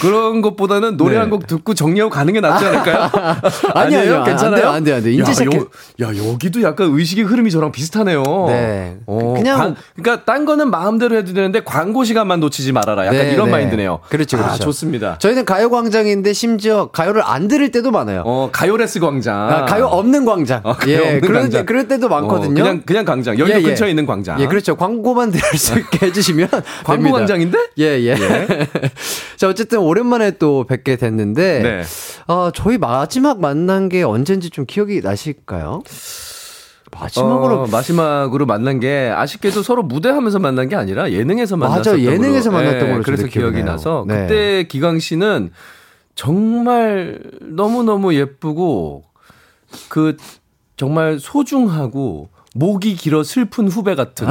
[0.00, 1.20] 그런 것보다는 노래 네.
[1.20, 3.10] 한곡 듣고 정리하고 가는 게 낫지 않을까요?
[3.74, 4.00] 아니요, 아니에요?
[4.14, 4.24] 아니요.
[4.24, 4.68] 괜찮아요?
[4.68, 5.00] 안 돼요, 안.
[5.06, 5.58] 이제 야, 시작해.
[6.00, 8.22] 여, 야, 여기도 약간 의식의 흐름이 저랑 비슷하네요.
[8.48, 8.96] 네.
[9.06, 13.04] 어, 그냥- 광- 그러니까 딴 거는 마음대로 해도 되는데 광고 시간만 놓치지 말아라.
[13.06, 13.52] 약간 네, 이런 네.
[13.52, 14.00] 마인드네요.
[14.08, 14.64] 그렇죠, 아, 그렇죠.
[14.64, 15.18] 좋습니다.
[15.18, 18.22] 저희는 가요 광장인데 심지어 가요를 안 들을 때도 많아요.
[18.24, 19.36] 어, 가요레스 광장.
[19.50, 20.60] 아, 가요 없는 광장.
[20.64, 21.60] 어, 가요 예, 없는 그럴, 광장.
[21.60, 22.52] 때, 그럴 때도 많거든요.
[22.52, 23.38] 어, 그냥 그냥 광장.
[23.38, 23.66] 여의도 예, 예.
[23.66, 24.40] 근처에 있는 광장.
[24.40, 24.76] 예, 그렇죠.
[24.76, 26.48] 광고만 들을 수 있게 해주시면.
[26.84, 27.18] 광고 됩니다.
[27.18, 27.58] 광장인데?
[27.78, 28.16] 예, 예.
[29.36, 31.62] 자, 어쨌든 오랜만에 또 뵙게 됐는데.
[31.62, 31.82] 네.
[32.26, 35.82] 어, 저희 마지막 만난 게 언젠지 좀 기억이 나실까요?
[36.92, 37.62] 마지막으로.
[37.62, 42.62] 어, 마지막으로 만난 게 아쉽게도 서로 무대하면서 만난 게 아니라 예능에서 만났었던 맞아, 예능에서 걸로.
[42.64, 43.64] 만났던 예, 걸로 그래서 기억이 기억나요.
[43.64, 44.22] 나서 네.
[44.22, 45.50] 그때 기광 씨는
[46.14, 49.04] 정말 너무 너무 예쁘고
[49.88, 50.16] 그
[50.76, 54.26] 정말 소중하고 목이 길어 슬픈 후배 같은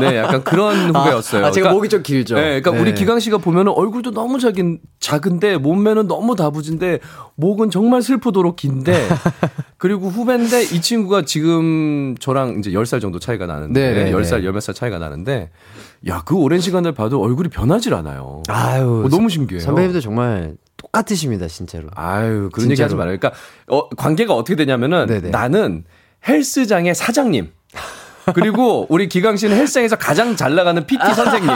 [0.00, 1.46] 네 약간 그런 후배였어요.
[1.46, 2.36] 아, 제가 목이 좀 길죠.
[2.36, 2.80] 네, 그러니까 네.
[2.80, 7.00] 우리 기광 씨가 보면은 얼굴도 너무 작은 작은데 몸매는 너무 다부진데
[7.34, 9.08] 목은 정말 슬프도록 긴데
[9.76, 14.48] 그리고 후배인데 이 친구가 지금 저랑 이제 10살 정도 차이가 나는데 네, 네, 10살, 네.
[14.48, 15.50] 10몇 살 차이가 나는데
[16.06, 18.42] 야, 그 오랜 시간을 봐도 얼굴이 변하질 않아요.
[18.48, 19.02] 아유.
[19.04, 19.64] 어, 너무 신기해요.
[19.64, 21.88] 선배님도 정말 똑같으십니다, 진짜로.
[21.94, 22.98] 아유, 그런 얘기 하지 진짜로.
[22.98, 23.18] 말아요.
[23.18, 25.30] 그러니까 어, 관계가 어떻게 되냐면은 네네.
[25.30, 25.84] 나는
[26.28, 27.52] 헬스장의 사장님.
[28.34, 31.50] 그리고 우리 기광 씨는 헬스장에서 가장 잘 나가는 PT 선생님.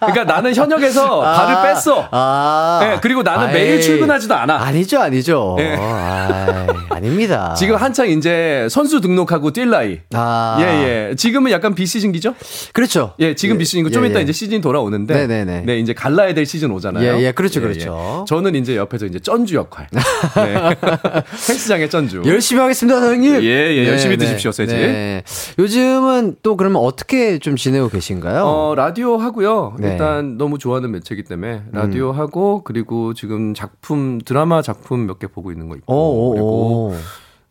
[0.00, 2.08] 그러니까 나는 현역에서 발을 뺐어.
[2.10, 2.78] 아.
[2.82, 3.54] 네, 그리고 나는 아이.
[3.54, 4.56] 매일 출근하지도 않아.
[4.62, 5.56] 아니죠, 아니죠.
[5.60, 5.76] 예.
[5.78, 7.54] 아이, 아닙니다.
[7.56, 10.00] 지금 한창 이제 선수 등록하고 뛸 나이.
[10.14, 10.58] 아.
[10.60, 10.64] 예,
[11.10, 11.14] 예.
[11.14, 12.34] 지금은 약간 비시즌기죠?
[12.72, 13.14] 그렇죠.
[13.20, 14.22] 예, 지금 예, 비시즌이고 좀 예, 이따 예.
[14.24, 15.14] 이제 시즌이 돌아오는데.
[15.14, 15.62] 네네네.
[15.66, 17.18] 네, 이제 갈라야 될 시즌 오잖아요.
[17.18, 18.24] 예, 예, 그렇죠, 그렇죠.
[18.28, 19.86] 저는 이제 옆에서 이제 쩐주 역할.
[20.36, 20.76] 네.
[21.48, 22.22] 헬스장의 쩐주.
[22.26, 23.42] 열심히 하겠습니다, 사장님.
[23.42, 25.22] 예, 예, 열심히 드십시오, 세지.
[25.58, 28.44] 요즘 요즘은 또 그러면 어떻게 좀 지내고 계신가요?
[28.44, 29.74] 어, 라디오 하고요.
[29.78, 29.86] 네.
[29.88, 29.92] 음.
[29.92, 35.52] 일단 너무 좋아하는 매체이기 때문에 라디오 하고 그리고 지금 작품 드라마 작품 몇 개 보고
[35.52, 36.94] 있는 거 있고 오, 오, 그리고 오.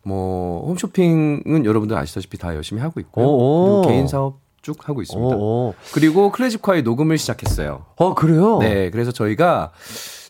[0.04, 2.94] 뭐 홈쇼핑은 여러분들 아시다시피 다 열심히 하고.
[2.94, 5.36] 그리고 개인 사업 쭉 하고 있습니다.
[5.36, 5.74] 오, 오.
[5.94, 7.84] 그리고 클래식화의 녹음을 시작했어요.
[7.96, 8.58] 어, 그래요?
[8.58, 9.70] 네, 그래서 저희가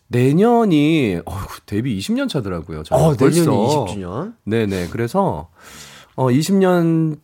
[0.08, 2.82] 내년이 어이구, 데뷔 20년 차더라고요.
[2.90, 3.84] 어, 내년이 벌써.
[3.86, 4.34] 20주년?
[4.44, 4.88] 네네.
[4.90, 5.48] 그래서
[6.14, 7.16] 어 20년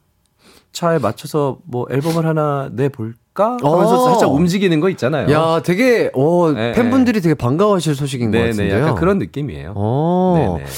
[0.79, 4.05] 차에 맞춰서 뭐 앨범을 하나 내볼까 하면서 어.
[4.05, 5.29] 살짝 움직이는 거 있잖아요.
[5.33, 8.51] 야, 되게, 어, 네, 팬분들이 되게 반가워하실 소식인 것 네네.
[8.51, 8.79] 같은데요.
[8.79, 9.73] 약간 그런 느낌이에요.
[9.75, 10.55] 어.
[10.57, 10.71] 네네.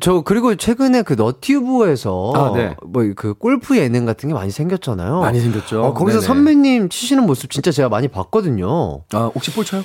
[0.00, 2.76] 저 그리고 최근에 그 너튜브에서 아, 네.
[2.86, 5.18] 뭐그 골프 예능 같은 게 많이 생겼잖아요.
[5.22, 5.82] 많이 생겼죠.
[5.82, 6.26] 어, 거기서 네네.
[6.28, 9.02] 선배님 치시는 모습 진짜 제가 많이 봤거든요.
[9.12, 9.82] 아 혹시 볼 쳐요?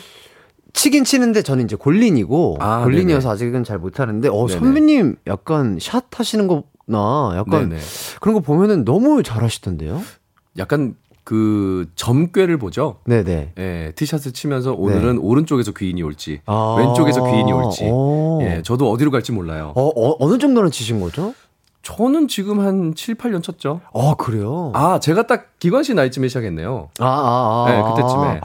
[0.74, 4.60] 치긴 치는데 저는 이제 골린이고 아, 골린이어서 아직은 잘 못하는데 어 네네.
[4.60, 7.82] 선배님 약간 샷 하시는 거 나 약간 네네.
[8.20, 10.02] 그런 거 보면은 너무 잘하시던데요.
[10.58, 12.98] 약간 그 점괘를 보죠.
[13.06, 13.54] 네네.
[13.58, 16.76] 예, 티샷을 치면서 오늘은 오른쪽에서 귀인이 올지 아.
[16.78, 17.86] 왼쪽에서 귀인이 올지.
[17.90, 18.40] 어.
[18.42, 19.72] 예, 저도 어디로 갈지 몰라요.
[19.76, 21.34] 어, 어 어느 정도는 치신 거죠?
[21.82, 23.82] 저는 지금 한 7, 8년 쳤죠.
[23.94, 24.72] 아 그래요.
[24.74, 26.90] 아, 제가 딱 기관 씨 나이쯤에 시작했네요.
[27.00, 27.72] 아, 아, 아.
[27.72, 28.42] 네, 그때쯤에.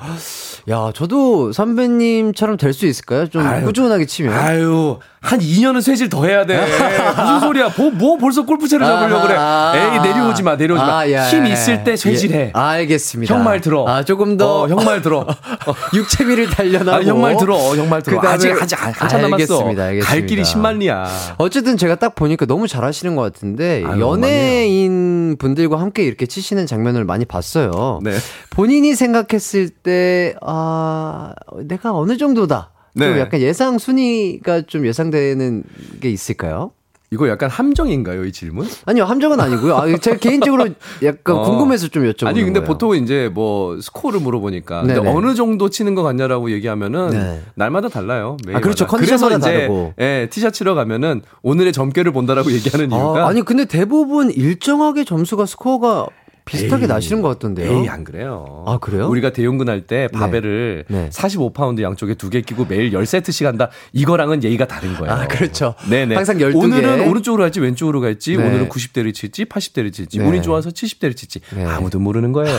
[0.71, 3.27] 야, 저도 선배님처럼 될 수 있을까요?
[3.27, 3.65] 좀 아유.
[3.65, 4.33] 꾸준하게 치면.
[4.33, 6.61] 아유, 한 2년은 쇠질 더 해야 돼.
[7.19, 7.71] 무슨 소리야?
[7.77, 9.35] 뭐, 뭐 벌써 골프채를 잡으려고 그래.
[9.37, 10.99] 아, 에이, 내려오지 마, 내려오지 마.
[11.01, 12.39] 아, 야, 힘 야, 있을 때 쇠질해.
[12.39, 13.35] 예, 알겠습니다.
[13.35, 13.85] 형 말 들어.
[13.89, 14.63] 아, 조금 더.
[14.63, 15.27] 어, 형말 들어.
[15.95, 16.91] 육체미를 단련하고.
[16.99, 17.57] 아, 형말 들어.
[17.75, 18.21] 형말 들어.
[18.21, 19.35] 그다음에- 아직, 아직, 한참 남았어.
[19.35, 20.07] 알겠습니다, 알겠습니다.
[20.09, 21.07] 갈 길이 10만리야.
[21.39, 27.05] 어쨌든 제가 딱 보니까 너무 잘하시는 것 같은데 아유, 연예인 분들과 함께 이렇게 치시는 장면을
[27.09, 27.99] 많이 봤어요.
[28.05, 28.13] 네.
[28.51, 31.35] 본인이 생각했을 때 아,
[31.65, 32.71] 내가 어느 정도다.
[32.97, 33.21] 좀 네.
[33.21, 35.65] 약간 예상 순위가 좀 예상되는
[36.01, 36.71] 게 있을까요?
[37.11, 38.67] 이거 약간 함정인가요, 이 질문?
[38.85, 39.77] 아니요, 함정은 아니고요.
[39.77, 40.67] 아, 제가 개인적으로
[41.03, 41.43] 약간 어.
[41.43, 42.67] 궁금해서 좀 여쭤보는 아니 근데 거예요.
[42.67, 44.85] 보통 이제 뭐 스코어를 물어보니까.
[45.07, 47.41] 어느 정도 치는 것 같냐라고 얘기하면 네.
[47.55, 48.37] 날마다 달라요.
[48.45, 48.59] 매일마다.
[48.59, 48.87] 아, 그렇죠.
[48.87, 49.95] 컨디션마다 그래서 이제 다르고.
[50.01, 56.09] 예, 치러 가면은 오늘의 점괘를 본다라고 얘기하는 이유가 아, 아니 근데 대부분 일정하게 점수가 스코어가
[56.49, 57.71] 비슷하게 에이, 나시는 것 같던데요.
[57.83, 58.65] 에이 안 그래요.
[58.67, 59.09] 아, 그래요?
[59.09, 61.09] 우리가 대흉근 할 때 바벨을 네.
[61.11, 63.71] 45파운드 양쪽에 두 개 끼고 매일 10세트씩 한다.
[63.93, 65.13] 이거랑은 얘기가 다른 거예요.
[65.15, 65.75] 아, 그렇죠.
[65.89, 66.15] 네네.
[66.15, 66.55] 항상 12개.
[66.57, 68.45] 오늘은 오른쪽으로 갈지 왼쪽으로 갈지 네.
[68.45, 70.27] 오늘은 90대를 칠지 80대를 칠지 네.
[70.27, 71.65] 운이 좋아서 70대를 칠지 네.
[71.65, 72.57] 아무도 모르는 거예요.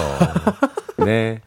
[1.06, 1.42] 네.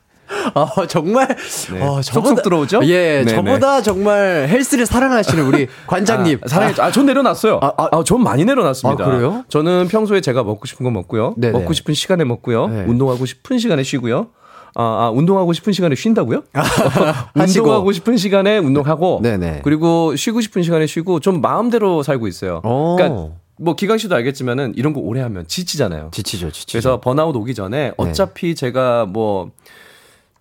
[0.55, 1.29] 아, 정말.
[1.73, 1.81] 네.
[1.83, 2.81] 어, 쏙쏙 들어오죠?
[2.85, 3.35] 예, 네네.
[3.35, 6.41] 저보다 정말 헬스를 사랑하시는 우리 관장님.
[6.43, 6.75] 아, 사랑해.
[6.79, 7.61] 아, 전 내려놨어요.
[7.63, 8.05] 아, 아, 아.
[8.05, 9.05] 전 많이 내려놨습니다.
[9.05, 9.45] 아, 그래요?
[9.49, 11.35] 저는 평소에 제가 먹고 싶은 거 먹고요.
[11.37, 11.59] 네네.
[11.59, 12.69] 먹고 싶은 시간에 먹고요.
[12.69, 12.85] 네.
[12.87, 14.29] 운동하고 싶은 시간에 쉬고요.
[14.75, 16.45] 아, 아, 운동하고 싶은 시간에 쉰다고요?
[17.37, 19.61] 운동하고 싶은 시간에 운동하고 네네.
[19.65, 22.63] 그리고 쉬고 싶은 시간에 쉬고 좀 마음대로 살고 있어요.
[22.65, 22.97] 오.
[22.97, 23.29] 그러니까
[23.59, 26.09] 뭐 기강 씨도 알겠지만은 이런 거 오래 하면 지치잖아요.
[26.13, 26.73] 지치죠, 지치죠.
[26.73, 29.51] 그래서 번아웃 오기 전에 어차피 제가 뭐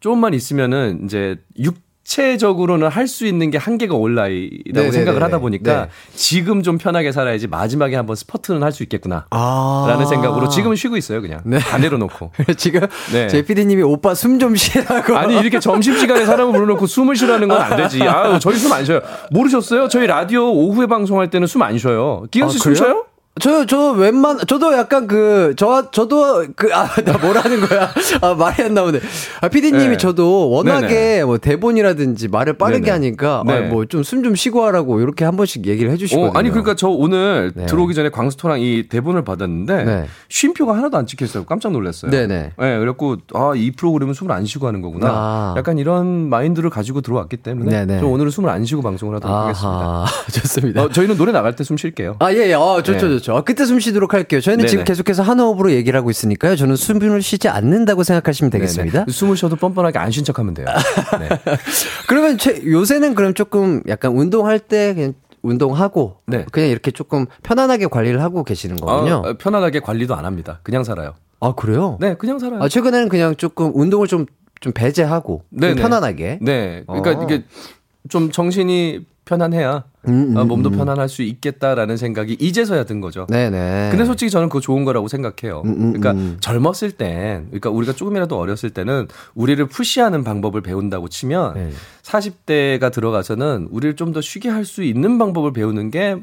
[0.02, 4.92] 조금만 있으면은 이제 육 체적으로는 할 수 있는 게 한계가 올 나이라고 네네네네.
[4.92, 5.90] 생각을 하다 보니까 네.
[6.14, 9.28] 지금 좀 편하게 살아야지 마지막에 한번 스퍼트는 할 수 있겠구나.
[9.30, 9.86] 아.
[9.88, 11.40] 라는 생각으로 지금은 쉬고 있어요, 그냥.
[11.46, 11.60] 네.
[11.60, 12.32] 다 내려놓고.
[12.58, 12.82] 지금
[13.14, 13.28] 네.
[13.28, 15.16] 제 PD님이 오빠 숨 좀 쉬라고.
[15.16, 18.02] 아니, 이렇게 점심 시간에 사람을 불러놓고 숨을 쉬라는 건 안 되지.
[18.04, 19.02] 아유, 저희 숨 안 쉬어요.
[19.30, 19.88] 모르셨어요?
[19.88, 22.24] 저희 라디오 오후에 방송할 때는 숨 안 쉬어요.
[22.32, 22.76] 기영 씨 아, 숨?
[22.76, 23.06] 쉬어요?
[23.40, 27.90] 저, 저, 웬만, 저도 약간 그, 저, 저도 그, 아, 나 뭐라는 거야.
[28.22, 29.00] 아, 말이 안 나오네.
[29.40, 29.98] 아, 피디님이 네.
[29.98, 31.24] 저도 워낙에 네네.
[31.24, 32.92] 뭐 대본이라든지 말을 빠르게 네네.
[32.92, 33.54] 하니까, 네.
[33.54, 36.30] 아, 뭐좀 숨 좀 쉬고 하라고 이렇게 한 번씩 얘기를 해주시거든요.
[36.30, 37.66] 어, 아니 그러니까 저 오늘 네.
[37.66, 40.06] 들어오기 전에 광수토랑 이 대본을 받았는데 네.
[40.30, 41.46] 쉼표가 하나도 안 찍혀 있어요.
[41.46, 42.12] 깜짝 놀랐어요.
[42.12, 42.52] 네네.
[42.56, 45.08] 네, 그래갖고 아 이 프로그램은 숨을 안 쉬고 하는 거구나.
[45.10, 45.54] 아.
[45.58, 48.00] 약간 이런 마인드를 가지고 들어왔기 때문에 네네.
[48.02, 49.70] 저 오늘은 숨을 안 쉬고 방송을 하도록 하겠습니다.
[49.70, 50.84] 아하, 좋습니다.
[50.84, 52.18] 어, 저희는 노래 나갈 때 숨 쉴게요.
[52.20, 52.54] 아, 예, 예.
[52.54, 53.21] 어, 좋죠, 네.
[53.22, 53.38] 좋죠.
[53.38, 54.42] 아, 그때 숨 쉬도록 할게요.
[54.42, 54.86] 저희는 지금 네네.
[54.86, 56.56] 계속해서 한 호흡으로 얘기를 하고 있으니까요.
[56.56, 59.00] 저는 숨을 쉬지 않는다고 생각하시면 되겠습니다.
[59.06, 59.12] 네네.
[59.12, 60.66] 숨을 쉬어도 뻔뻔하게 안 쉰 척하면 돼요.
[61.20, 61.30] 네.
[62.10, 66.46] 그러면 최, 요새는 그럼 조금 약간 운동할 때 그냥 운동하고 네.
[66.52, 69.22] 그냥 이렇게 조금 편안하게 관리를 하고 계시는 거군요.
[69.26, 70.60] 어, 편안하게 관리도 안 합니다.
[70.64, 71.14] 그냥 살아요.
[71.40, 71.98] 아, 그래요?
[72.02, 72.62] 네, 그냥 살아요.
[72.62, 74.26] 아, 최근에는 그냥 조금 운동을 좀,
[74.60, 75.76] 좀 배제하고 좀.
[75.76, 76.40] 편안하게.
[76.42, 77.24] 네, 그러니까 어.
[77.24, 77.44] 이게
[78.10, 80.78] 좀 정신이 편안해야 음, 음, 아, 몸도 음.
[80.78, 83.28] 편안할 수 있겠다라는 생각이 이제서야 든 거죠.
[83.30, 83.90] 네네.
[83.92, 85.62] 근데 솔직히 저는 그거 좋은 거라고 생각해요.
[85.64, 86.38] 음, 음, 그러니까 음.
[86.40, 91.70] 젊었을 땐, 그러니까 우리가 조금이라도 어렸을 때는 우리를 push하는 방법을 배운다고 치면 네.
[92.04, 96.18] 40대가 들어가서는 우리를 좀 더 쉬게 할 수 있는 방법을 배우는 게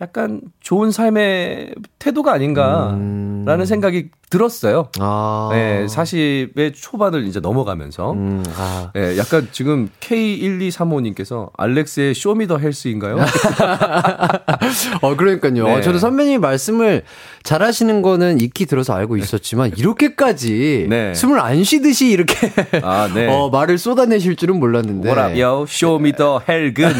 [0.00, 3.64] 약간 좋은 삶의 태도가 아닌가라는 음.
[3.64, 4.88] 생각이 들었어요.
[4.98, 5.48] 아.
[5.52, 8.12] 네, 40의 초반을 이제 넘어가면서.
[8.12, 8.90] 음, 아.
[8.94, 13.16] 네, 약간 지금 K1235님께서 알렉스의 show me the 헬스인가요?
[15.00, 15.64] 어, 그러니까요.
[15.64, 15.80] 네.
[15.80, 17.04] 저는 선배님 말씀을
[17.46, 21.14] 잘 하시는 거는 익히 들어서 알고 있었지만, 이렇게까지 네.
[21.14, 22.34] 숨을 안 쉬듯이 이렇게
[22.82, 23.28] 아, 네.
[23.32, 25.08] 어, 말을 쏟아내실 줄은 몰랐는데.
[25.08, 25.66] What up?
[25.68, 26.90] show me the 헬근.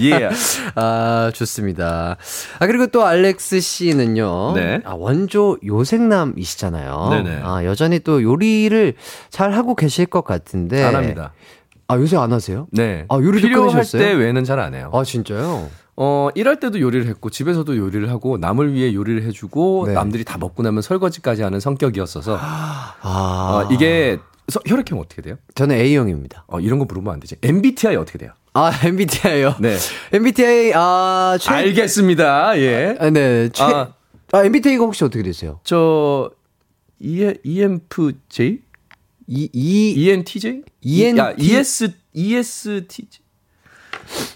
[0.00, 0.30] 예.
[0.74, 2.16] 아, 좋습니다.
[2.58, 4.52] 아, 그리고 또 알렉스 씨는요.
[4.54, 4.80] 네.
[4.84, 7.08] 아, 원조 요섹남이시잖아요.
[7.10, 7.40] 네네.
[7.44, 8.94] 아, 여전히 또 요리를
[9.28, 10.82] 잘 하고 계실 것 같은데.
[10.82, 11.32] 안 합니다.
[11.88, 12.66] 아, 요새 안 하세요?
[12.72, 13.04] 네.
[13.08, 14.02] 아, 요리도 필요할 끊으셨어요?
[14.02, 14.90] 때 외에는 잘 안 해요.
[14.94, 15.68] 아, 진짜요?
[16.00, 19.94] 어, 일할 때도 요리를 했고, 집에서도 요리를 하고, 남을 위해 요리를 해주고, 네.
[19.94, 22.94] 남들이 다 먹고 나면 설거지까지 하는 성격이었어서, 아.
[23.02, 25.34] 어, 이게, 서- 혈액형 어떻게 돼요?
[25.56, 26.44] 저는 A형입니다.
[26.46, 27.34] 어, 이런 거 물으면 안 되지.
[27.42, 28.30] MBTI 어떻게 돼요?
[28.54, 29.56] 아, MBTI요?
[29.58, 29.76] 네.
[30.12, 31.50] MBTI, 아, 최.
[31.50, 32.58] 알겠습니다.
[32.60, 32.96] 예.
[33.00, 33.48] 아, 네.
[33.48, 33.64] 최.
[33.64, 33.92] 아,
[34.32, 34.44] 아.
[34.44, 35.58] MBTI가 혹시 어떻게 되세요?
[35.64, 36.30] 저,
[37.00, 38.60] E, EMFJ?
[39.26, 40.62] 이, 이, ENTJ?
[40.80, 41.18] ENT?
[41.20, 43.20] 야, ES, ESTJ?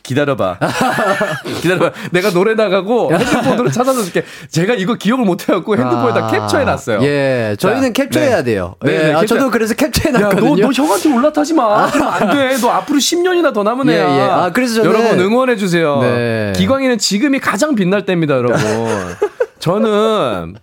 [0.02, 0.58] 기다려봐.
[1.62, 1.92] 기다려봐.
[2.10, 4.24] 내가 노래 나가고 핸드폰으로 찾아서 줄게.
[4.50, 7.02] 제가 이거 기억을 못 해갖고 핸드폰에다 아, 캡처해놨어요.
[7.02, 8.44] 예, 저희는 자, 캡처해야 네.
[8.44, 8.74] 돼요.
[8.82, 9.36] 네, 예, 네, 아, 캡처.
[9.36, 10.56] 저도 그래서 야, 너, 캡처해놨거든요.
[10.66, 11.90] 너 형한테 올라타지 마.
[11.90, 12.56] 그러면 안 돼.
[12.60, 14.16] 너 앞으로 10년이나 더 남은 예, 애야.
[14.16, 14.20] 예.
[14.20, 16.00] 아, 그래서 저는- 여러분 응원해주세요.
[16.00, 16.52] 네.
[16.56, 18.58] 기광이는 지금이 가장 빛날 때입니다, 여러분.
[19.58, 20.56] 저는,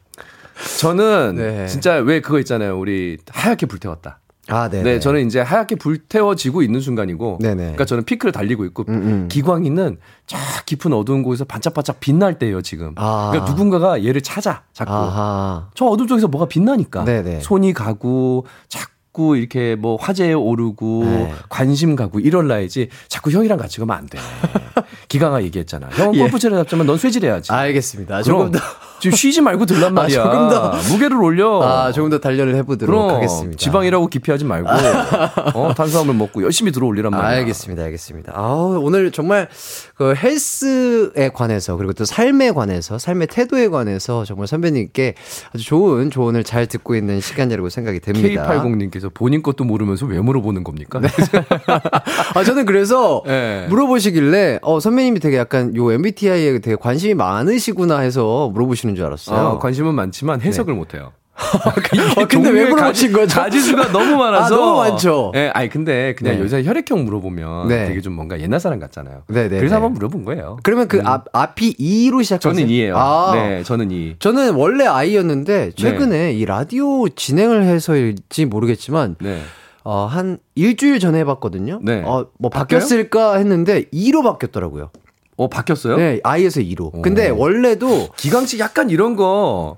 [0.77, 1.67] 저는 네.
[1.67, 2.77] 진짜 왜 그거 있잖아요.
[2.77, 4.19] 우리 하얗게 불태웠다.
[4.49, 4.83] 아, 네.
[4.83, 7.55] 네, 저는 이제 하얗게 불태워지고 있는 순간이고, 네네.
[7.55, 9.27] 그러니까 저는 피크를 달리고 있고, 음, 음.
[9.29, 9.97] 기광이는
[10.27, 12.93] 저 깊은 어두운 곳에서 반짝반짝 빛날 때예요, 지금.
[12.97, 13.29] 아.
[13.31, 14.91] 그러니까 누군가가 얘를 찾아, 자꾸.
[14.91, 15.69] 아하.
[15.75, 17.05] 저 어둠 속에서 뭐가 빛나니까.
[17.05, 17.39] 네네.
[17.41, 18.91] 손이 가고, 자꾸
[19.37, 21.33] 이렇게 뭐 화제에 오르고, 네.
[21.49, 24.17] 관심 가고 이럴라야지, 자꾸 형이랑 같이 가면 안 돼.
[25.09, 25.89] 기광아 얘기했잖아.
[25.91, 26.19] 형은 예.
[26.19, 27.51] 골프 채를 잡지만 넌 쇠질해야지.
[27.51, 28.21] 알겠습니다.
[28.21, 28.59] 조금 더,
[29.01, 30.23] 지금 쉬지 말고 들란 아, 말이야.
[30.23, 30.71] 조금 더.
[30.89, 31.61] 무게를 올려.
[31.63, 33.57] 아, 조금 더 단련을 해보도록 그럼 하겠습니다.
[33.57, 34.69] 지방이라고 기피하지 말고
[35.55, 37.39] 어, 탄수화물 먹고 열심히 들어올리란 말이야.
[37.39, 38.33] 알겠습니다, 알겠습니다.
[38.35, 38.41] 아
[38.79, 39.47] 오늘 정말
[39.95, 45.15] 그 헬스에 관해서 그리고 또 삶에 관해서 삶의 태도에 관해서 정말 선배님께
[45.53, 48.47] 아주 좋은 조언을 잘 듣고 있는 시간이라고 생각이 됩니다.
[48.47, 50.99] K80님께서 본인 것도 모르면서 왜 물어보는 겁니까?
[52.35, 53.65] 아 저는 그래서 네.
[53.69, 59.39] 물어보시길래 어 선배님이 되게 약간 요 MBTI에 되게 관심이 많으시구나 해서 물어보시는 줄 알았어요.
[59.39, 61.13] 아, 관심은 많지만 해석을 못해요.
[61.41, 63.39] 아, 근데 왜 물어보신 가지- 거죠?
[63.39, 64.45] 가지수가 너무 많아서.
[64.55, 65.31] 아, 너무 많죠.
[65.35, 66.41] 예, 아니 근데 그냥 네.
[66.41, 67.87] 요새 혈액형 물어보면 네.
[67.87, 69.23] 되게 좀 뭔가 옛날 사람 같잖아요.
[69.27, 69.81] 네, 네, 그래서 네.
[69.81, 70.57] 한번 물어본 거예요.
[70.63, 72.53] 그러면 그 앞, 앞이 E로 시작하세요?
[72.53, 72.97] 저는 이에요.
[72.97, 74.15] 아, 네, 저는 이.
[74.19, 79.41] 저는 원래 I였는데 최근에 이 라디오 진행을 해서일지 모르겠지만 네.
[79.83, 81.79] 어, 한 일주일 전에 해봤거든요.
[81.81, 82.03] 네.
[82.05, 82.79] 어, 뭐 바뀌어요?
[82.81, 84.89] 바뀌었을까 했는데 2로 바뀌었더라고요.
[85.37, 85.95] 어 바뀌었어요?
[85.95, 87.01] 네, I에서 2로.
[87.01, 89.77] 근데 원래도 기광 씨 약간 이런 거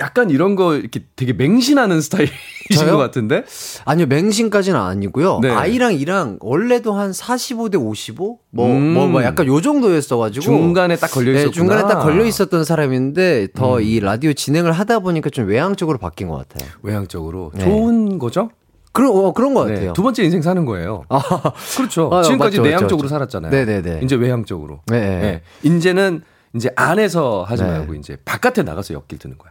[0.00, 2.36] 약간 이런 거 이렇게 되게 맹신하는 스타일이신
[2.74, 2.92] 저요?
[2.92, 3.44] 것 같은데?
[3.84, 5.38] 아니요 맹신까지는 아니고요.
[5.40, 5.50] 네.
[5.50, 8.38] I랑 E랑 원래도 한 45대 55?
[8.50, 8.92] 뭐, 음.
[8.94, 10.44] 뭐, 뭐 약간 요 정도였어가지고.
[10.44, 11.50] 중간에 딱 걸려 네, 있었구나.
[11.50, 11.52] 음.
[11.52, 16.68] 중간에 딱 걸려 있었던 사람인데 더이 라디오 진행을 하다 보니까 좀 외향적으로 바뀐 것 같아요.
[16.82, 17.64] 외향적으로 네.
[17.64, 18.50] 좋은 거죠?
[18.94, 19.92] 그런 어, 그런 것 네, 같아요.
[19.92, 21.02] 두 번째 인생 사는 거예요.
[21.76, 22.10] 그렇죠.
[22.12, 23.08] 아, 지금까지 맞죠, 내향적으로 맞죠.
[23.08, 23.50] 살았잖아요.
[23.50, 24.00] 네네네.
[24.04, 24.80] 이제 외향적으로.
[24.86, 25.00] 네.
[25.00, 25.42] 네.
[25.68, 26.22] 이제는
[26.56, 27.68] 이제 안에서 하지 네.
[27.70, 29.50] 말고 이제 바깥에 나가서 엮길 드는 거야.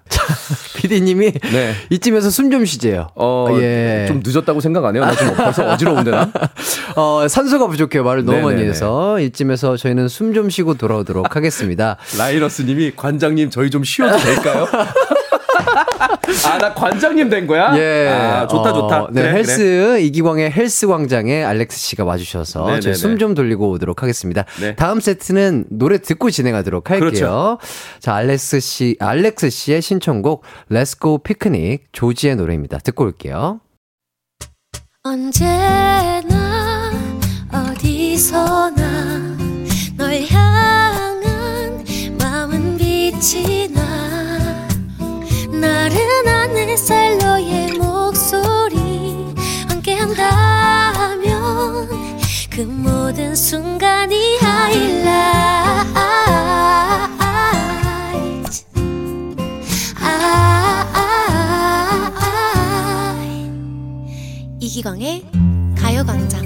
[0.77, 1.73] PD님이 네.
[1.89, 3.07] 이쯤에서 숨 좀 쉬재요.
[3.15, 4.05] 어, 예.
[4.07, 5.03] 좀 늦었다고 생각 안 해요?
[5.03, 6.31] 나 지금 벌써 어지러운데 나?
[6.95, 8.03] 어, 산소가 부족해요.
[8.03, 8.69] 말을 너무 많이 네네네.
[8.69, 11.97] 해서 이쯤에서 저희는 숨 좀 쉬고 돌아오도록 하겠습니다.
[12.17, 14.67] 라이너스님이 관장님 저희 좀 쉬어도 될까요?
[16.45, 17.77] 아, 나 관장님 된 거야?
[17.77, 18.09] 예.
[18.09, 19.07] 아, 좋다, 어, 좋다.
[19.11, 20.01] 네, 그래, 헬스 그래.
[20.01, 22.81] 이기광의 헬스 광장에 알렉스 씨가 와주셔서 네네네.
[22.81, 24.45] 저희 숨좀 돌리고 오도록 하겠습니다.
[24.59, 24.75] 네.
[24.75, 27.09] 다음 세트는 노래 듣고 진행하도록 할게요.
[27.09, 27.57] 그렇죠.
[27.99, 32.79] 자, 알렉스 씨, 알렉스 씨의 신청곡 Let's Go Picnic 조지의 노래입니다.
[32.79, 33.59] 듣고 올게요.
[35.05, 36.91] 언제나
[37.51, 39.37] 어디서나
[39.97, 41.83] 널 향한
[42.17, 43.82] 마음은 빛이 나
[52.65, 54.33] 모든 순간이
[64.83, 65.23] 이기광의
[65.77, 66.41] 가요광장.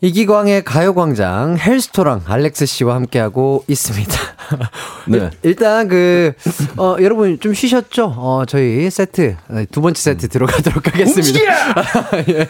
[0.00, 4.33] 이기광의 가요광장 헬스토랑 알렉스 씨와 함께하고 있습니다.
[5.08, 5.30] 네.
[5.42, 6.32] 일단 그
[6.76, 8.14] 어, 여러분 좀 쉬셨죠?
[8.16, 11.40] 어, 저희 세트 어, 두 번째 세트 들어가도록 하겠습니다.
[12.28, 12.48] 예.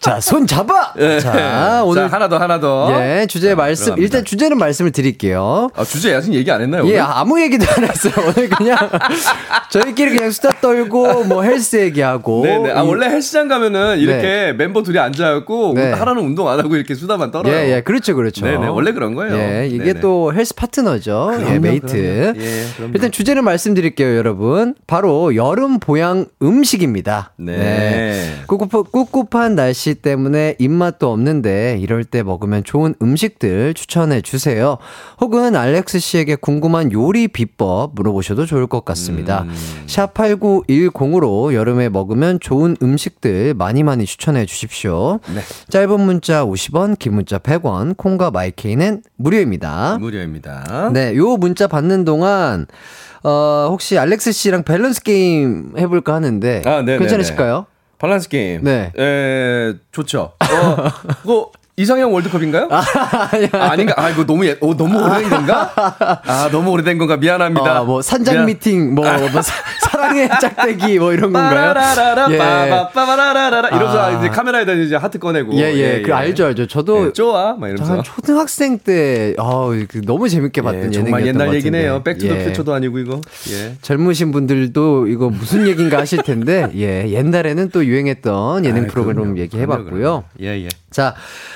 [0.00, 0.94] 자, 손 잡아!
[0.98, 1.20] 예.
[1.20, 2.08] 자, 오늘.
[2.08, 2.90] 자, 하나 더, 하나 더.
[3.02, 4.02] 예, 주제 말씀, 들어갑니다.
[4.02, 5.68] 일단 주제는 말씀을 드릴게요.
[5.76, 6.84] 아, 주제 아직 얘기 안 했나요?
[6.86, 7.00] 예, 오늘?
[7.02, 8.14] 아무 얘기도 안 했어요.
[8.16, 8.78] 오늘 그냥
[9.70, 12.42] 저희끼리 그냥 수다 떨고 뭐 헬스 얘기하고.
[12.44, 12.70] 네네.
[12.72, 15.92] 아, 이- 원래 헬스장 가면은 이렇게 멤버 둘이 앉아갖고 네.
[15.92, 17.52] 하나는 운동 안 하고 이렇게 수다만 떨어요.
[17.54, 18.46] 예, 예, 그렇죠, 그렇죠.
[18.46, 18.68] 네네.
[18.68, 19.36] 원래 그런 거예요.
[19.36, 20.00] 예, 이게 네네.
[20.00, 21.32] 또 헬스 파트너죠.
[21.34, 21.86] 예, 그럼요, mate.
[21.92, 22.40] 그럼요.
[22.40, 22.92] 예, 그럼요.
[22.94, 24.74] 일단 주제를 말씀드릴게요, 여러분.
[24.86, 27.32] 바로 여름 보양 음식입니다.
[27.36, 28.36] 네.
[28.46, 34.78] 꿉꿉, 꿉꿉한 날씨 때문에 입맛도 없는데 이럴 때 먹으면 좋은 음식들 추천해 주세요.
[35.20, 39.42] 혹은 알렉스 씨에게 궁금한 요리 비법 물어보셔도 좋을 것 같습니다.
[39.42, 39.54] 음.
[39.86, 45.20] 샵8910으로 여름에 먹으면 좋은 음식들 많이 많이 추천해 주십시오.
[45.34, 45.40] 네.
[45.68, 49.98] 짧은 문자 50원, 긴 문자 100원, 콩과 마이케이는 무료입니다.
[50.00, 50.90] 무료입니다.
[50.92, 52.66] 네, 요 문자 받는 동안
[53.22, 56.98] 어, 혹시 알렉스 씨랑 밸런스 게임 해볼까 하는데 아, 네네네.
[56.98, 57.66] 괜찮으실까요?
[58.00, 58.64] 밸런스 게임.
[58.64, 58.92] 네.
[58.98, 60.32] 에, 좋죠.
[60.40, 60.76] 어,
[61.22, 62.68] 그거 이상형 월드컵인가요?
[62.72, 62.82] 아,
[63.70, 63.94] 아닌가?
[63.96, 65.72] 아, 이거 너무, 예, 어, 너무 오래된 건가?
[66.26, 67.16] 아, 너무 오래된 건가?
[67.16, 67.82] 미안합니다.
[67.82, 68.46] 어, 뭐 산장 미안.
[68.46, 69.52] 미팅, 뭐, 뭐 사,
[70.00, 71.74] 사랑의 짝대기, 뭐 이런 건가요?
[71.74, 72.38] 빠라라라, 예.
[72.38, 74.18] 빠바빠바라라라 이러면서 아.
[74.18, 75.54] 이제 카메라에다 이제 하트 꺼내고.
[75.56, 76.66] 예, 예, 그 알죠, 알죠.
[76.66, 77.52] 저도 예, 좋아.
[77.54, 77.92] 막저 이러면서.
[77.92, 82.02] 한 초등학생 때, 어, 그 너무 재밌게 봤던 예, 정말 옛날 것 얘기네요.
[82.02, 82.12] 같은데.
[82.12, 82.44] 백투더 예.
[82.46, 83.20] 퓨처도 아니고 이거.
[83.52, 83.76] 예.
[83.82, 89.36] 젊으신 분들도 이거 무슨 얘기인가 하실 텐데, 예, 옛날에는 또 유행했던 예능 아이, 프로그램.
[89.38, 89.84] 얘기해봤고요.
[89.90, 90.24] 그럼요, 그럼요.
[90.40, 90.68] 예, 예.
[90.90, 91.14] 자,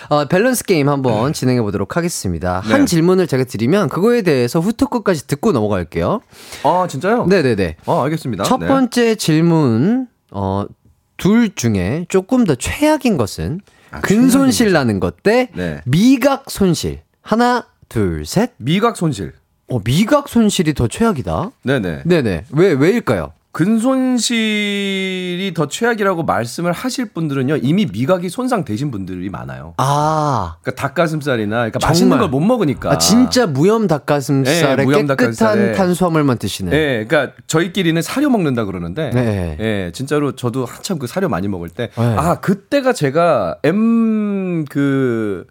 [0.09, 2.61] 어, 밸런스 게임 한번 진행해 보도록 하겠습니다.
[2.61, 2.85] 한 네.
[2.87, 6.21] 질문을 제가 드리면 그거에 대해서 후토크까지 듣고 넘어갈게요.
[6.63, 7.27] 아, 진짜요?
[7.27, 7.77] 네네네.
[7.87, 8.34] 어, 알겠습니다.
[8.43, 8.67] 첫 네.
[8.67, 10.67] 번째 질문, 어,
[11.17, 13.61] 둘 중에 조금 더 최악인 것은
[13.91, 15.81] 아, 근손실 나는 것대 네.
[15.85, 17.03] 미각 손실.
[17.23, 18.51] 하나, 둘, 셋.
[18.57, 19.33] 미각 손실.
[19.69, 21.53] 어, 미각 손실이 더 최악이다?
[21.63, 22.03] 네네.
[22.05, 22.45] 네네.
[22.51, 23.33] 왜, 왜일까요?
[23.55, 29.75] 근손실이 더 최악이라고 말씀을 하실 분들은요, 이미 미각이 손상되신 분들이 많아요.
[29.79, 30.57] 아.
[30.61, 31.79] 그러니까 닭가슴살이나 그러니까.
[31.87, 32.91] 맛있는 걸 못 먹으니까.
[32.91, 35.73] 아, 진짜 무염 닭가슴살에 네, 무염 깨끗한 닭가슴살에.
[35.73, 36.73] 탄수화물만 드시는.
[36.73, 39.57] 예, 그러니까 저희끼리는 사료 먹는다 그러는데, 네.
[39.61, 42.17] 예, 진짜로 저도 한참 그 사료 많이 먹을 때, 네.
[42.17, 45.47] 아 그때가 제가 M 그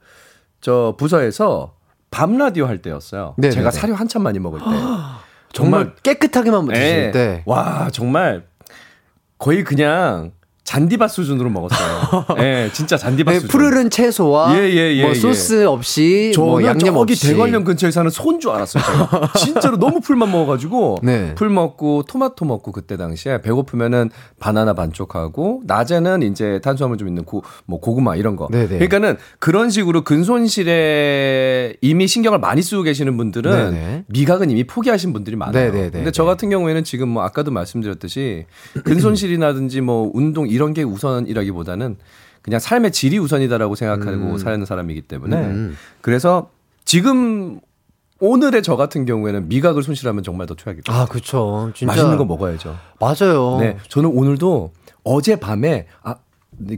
[0.62, 1.74] 저 부서에서
[2.10, 3.34] 밤 라디오 할 때였어요.
[3.38, 3.80] 네, 제가 네, 네.
[3.82, 4.66] 사료 한참 많이 먹을 때,
[5.54, 7.44] 정말 깨끗하게만 드실 예, 때.
[7.46, 8.44] 와 정말
[9.38, 10.32] 거의 그냥
[10.64, 12.26] 잔디밭 수준으로 먹었어요.
[12.40, 13.50] 예, 진짜 잔디밭 네, 수준.
[13.50, 15.14] 푸르른 채소와 예, 예, 예, 뭐 예.
[15.14, 18.84] 소스 없이 저는 뭐 양념 저기 없이 대관령 근처에 사는 소인 줄 알았어요.
[19.38, 21.36] 진짜로 너무 풀만 먹어가지고 네.
[21.36, 24.10] 풀 먹고 토마토 먹고 그때 당시에 배고프면은
[24.40, 28.48] 바나나 반쪽하고 낮에는 이제 탄수화물 좀 있는 고, 뭐 고구마 이런 거.
[28.50, 28.68] 네네.
[28.68, 34.04] 그러니까는 그런 식으로 근손실에 이미 신경을 많이 쓰고 계시는 분들은 네네.
[34.08, 35.72] 미각은 이미 포기하신 분들이 많아요.
[35.72, 35.92] 네네네.
[35.92, 38.46] 근데 저 같은 경우에는 지금 뭐 아까도 말씀드렸듯이
[38.86, 41.98] 근손실이라든지 뭐 운동 이런 게 우선이라기보다는
[42.42, 45.78] 그냥 삶의 질이 우선이다라고 생각하고 사는 사람이기 때문에 음.
[46.02, 46.50] 그래서
[46.86, 47.60] 지금
[48.20, 50.92] 오늘의 저 같은 경우에는 미각을 손실하면 정말 더 최악이죠.
[50.92, 51.06] 아.
[51.74, 52.78] 진짜 맛있는 거 먹어야죠.
[53.00, 53.58] 맞아요.
[53.60, 54.72] 네, 저는 오늘도
[55.04, 56.16] 어제 밤에 아,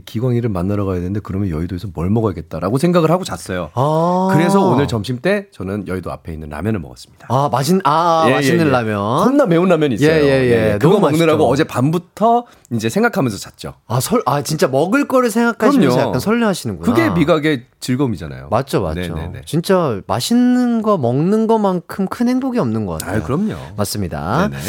[0.04, 3.70] 기광이를 만나러 가야 되는데 그러면 여의도에서 뭘 먹어야겠다라고 생각을 하고 잤어요.
[3.74, 4.28] 아.
[4.32, 7.26] 그래서 오늘 점심 때 저는 여의도 앞에 있는 라면을 먹었습니다.
[7.30, 8.72] 아, 맛있 아, 예, 맛있는 예, 예.
[8.72, 8.98] 라면.
[9.24, 10.10] 겁나 매운 라면이 있어요.
[10.10, 10.78] 예, 예, 예.
[10.80, 11.48] 그거 너무 먹느라고 맛있죠.
[11.48, 13.74] 어제 밤부터 이제 생각하면서 잤죠.
[13.86, 16.08] 아, 설, 아, 진짜 먹을 거를 생각하시면서 그럼요.
[16.08, 16.92] 약간 설레하시는구나.
[16.92, 18.48] 그게 미각의 즐거움이잖아요.
[18.50, 19.14] 맞죠, 맞죠.
[19.14, 19.42] 네네네.
[19.46, 23.20] 진짜 맛있는 거 먹는 것만큼 큰 행복이 없는 것 같아요.
[23.20, 23.54] 아, 그럼요.
[23.76, 24.48] 맞습니다.
[24.50, 24.62] 네네.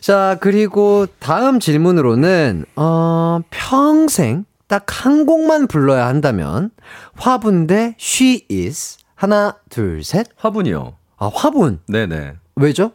[0.00, 6.70] 자, 그리고 다음 질문으로는, 어, 평생 딱 한 곡만 불러야 한다면,
[7.14, 8.96] 화분 대 She is.
[9.14, 10.26] 하나, 둘, 셋.
[10.36, 10.94] 화분이요.
[11.18, 11.80] 아, 화분.
[11.88, 12.36] 네네.
[12.56, 12.92] 왜죠?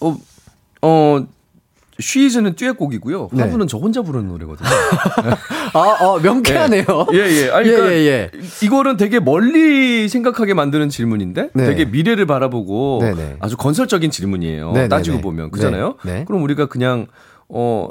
[0.00, 0.16] 어,
[0.80, 1.26] 어,
[2.00, 3.28] 쉬즈는 듀엣곡이고요.
[3.32, 3.42] 네.
[3.42, 4.66] 화분은 저 혼자 부르는 노래거든요.
[5.74, 6.84] 아, 어, 명쾌하네요.
[7.12, 7.50] 예, 예.
[7.50, 8.30] 아니, 예, 그러니까 예, 예.
[8.62, 11.66] 이거는 되게 멀리 생각하게 만드는 질문인데 네.
[11.66, 13.36] 되게 미래를 바라보고 네네.
[13.40, 14.68] 아주 건설적인 질문이에요.
[14.72, 14.88] 네네네.
[14.88, 15.96] 따지고 보면 그잖아요.
[16.04, 16.24] 네, 네.
[16.24, 17.06] 그럼 우리가 그냥
[17.48, 17.88] 어,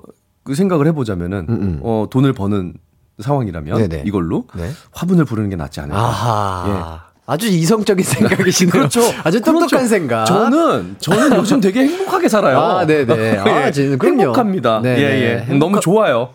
[0.52, 1.80] 그 생각을 해보자면은 음, 음.
[1.82, 2.74] 어, 돈을 버는
[3.20, 4.04] 상황이라면 네네.
[4.06, 4.70] 이걸로 네.
[4.92, 5.98] 화분을 부르는 게 낫지 않을까.
[5.98, 7.04] 아하.
[7.26, 8.72] 아주 이성적인 생각이시네요.
[8.74, 9.00] 그렇죠.
[9.24, 9.88] 아주 똑똑한 그렇죠.
[9.88, 10.26] 생각.
[10.26, 12.60] 저는 저는 요즘 되게 행복하게 살아요.
[12.60, 13.38] 아, 네네.
[13.40, 14.20] 아, 예, 진- 그럼요.
[14.24, 14.82] 행복합니다.
[14.82, 15.00] 네네.
[15.00, 15.46] 예, 예.
[15.48, 16.32] 행복하- 너무 좋아요.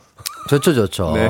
[0.49, 1.13] 좋죠, 좋죠.
[1.15, 1.29] 네.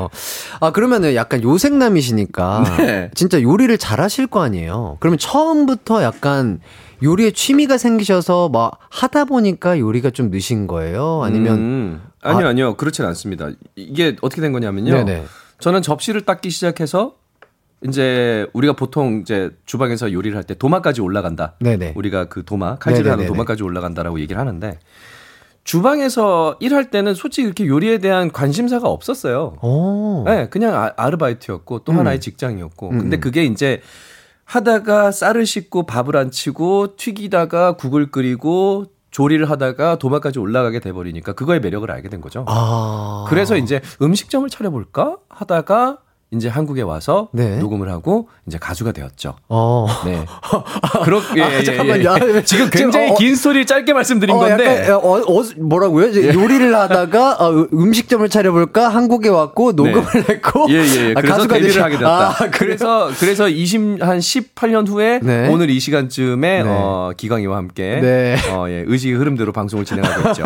[0.61, 3.11] 아, 그러면은 약간 요생남이시니까 네.
[3.15, 4.95] 진짜 요리를 잘 하실 거 아니에요?
[5.01, 6.61] 그러면 처음부터 약간
[7.03, 11.21] 요리에 취미가 생기셔서 막 하다 보니까 요리가 좀 느신 거예요?
[11.23, 12.73] 아니면 음, 아니요, 아니요.
[12.75, 13.49] 그렇진 않습니다.
[13.75, 14.93] 이게 어떻게 된 거냐면요.
[15.05, 15.25] 네네.
[15.59, 17.15] 저는 접시를 닦기 시작해서
[17.83, 21.55] 이제 우리가 보통 이제 주방에서 요리를 할 때 도마까지 올라간다.
[21.59, 21.93] 네네.
[21.95, 23.25] 우리가 그 도마, 칼질을 하는.
[23.27, 24.79] 도마까지 올라간다라고 얘기를 하는데
[25.63, 29.57] 주방에서 일할 때는 솔직히 이렇게 요리에 대한 관심사가 없었어요.
[29.61, 30.23] 오.
[30.25, 31.99] 네, 그냥 아, 르바이트였고또 음.
[31.99, 32.89] 하나의 직장이었고.
[32.89, 33.19] 근데 음.
[33.19, 33.81] 그게 이제
[34.45, 41.59] 하다가 쌀을 씻고 밥을 안 치고 튀기다가 국을 끓이고 조리를 하다가 도마까지 올라가게 돼버리니까 그거의
[41.59, 42.45] 매력을 알게 된 거죠.
[42.47, 43.25] 아.
[43.29, 45.99] 그래서 이제 음식점을 차려볼까 하다가
[46.31, 47.57] 이제 한국에 와서 네.
[47.57, 49.35] 녹음을 하고 이제 가수가 되었죠.
[49.47, 49.87] 어.
[50.05, 50.25] 네.
[51.05, 52.35] 그렇 예, 아, 예, 예.
[52.35, 52.43] 예.
[52.43, 56.07] 지금 굉장히 지금, 어, 긴 스토리를 짧게 말씀드린 어, 건데 약간, 어, 어, 뭐라고요?
[56.07, 61.11] 이제 요리를 하다가 어, 음식점을 차려볼까 한국에 왔고 녹음을 했고 예, 예.
[61.15, 62.29] 아, 그래서 가수가 데뷔를 되시- 하게 됐다.
[62.29, 62.87] 아, 그래서
[63.19, 65.47] 그래서 그래서 20, 한 18년 후에 네.
[65.49, 66.69] 오늘 이 시간쯤에 네.
[66.69, 68.35] 어, 기광이와 함께 네.
[68.51, 70.43] 어, 예, 의식의 흐름대로 방송을 진행하고 있죠.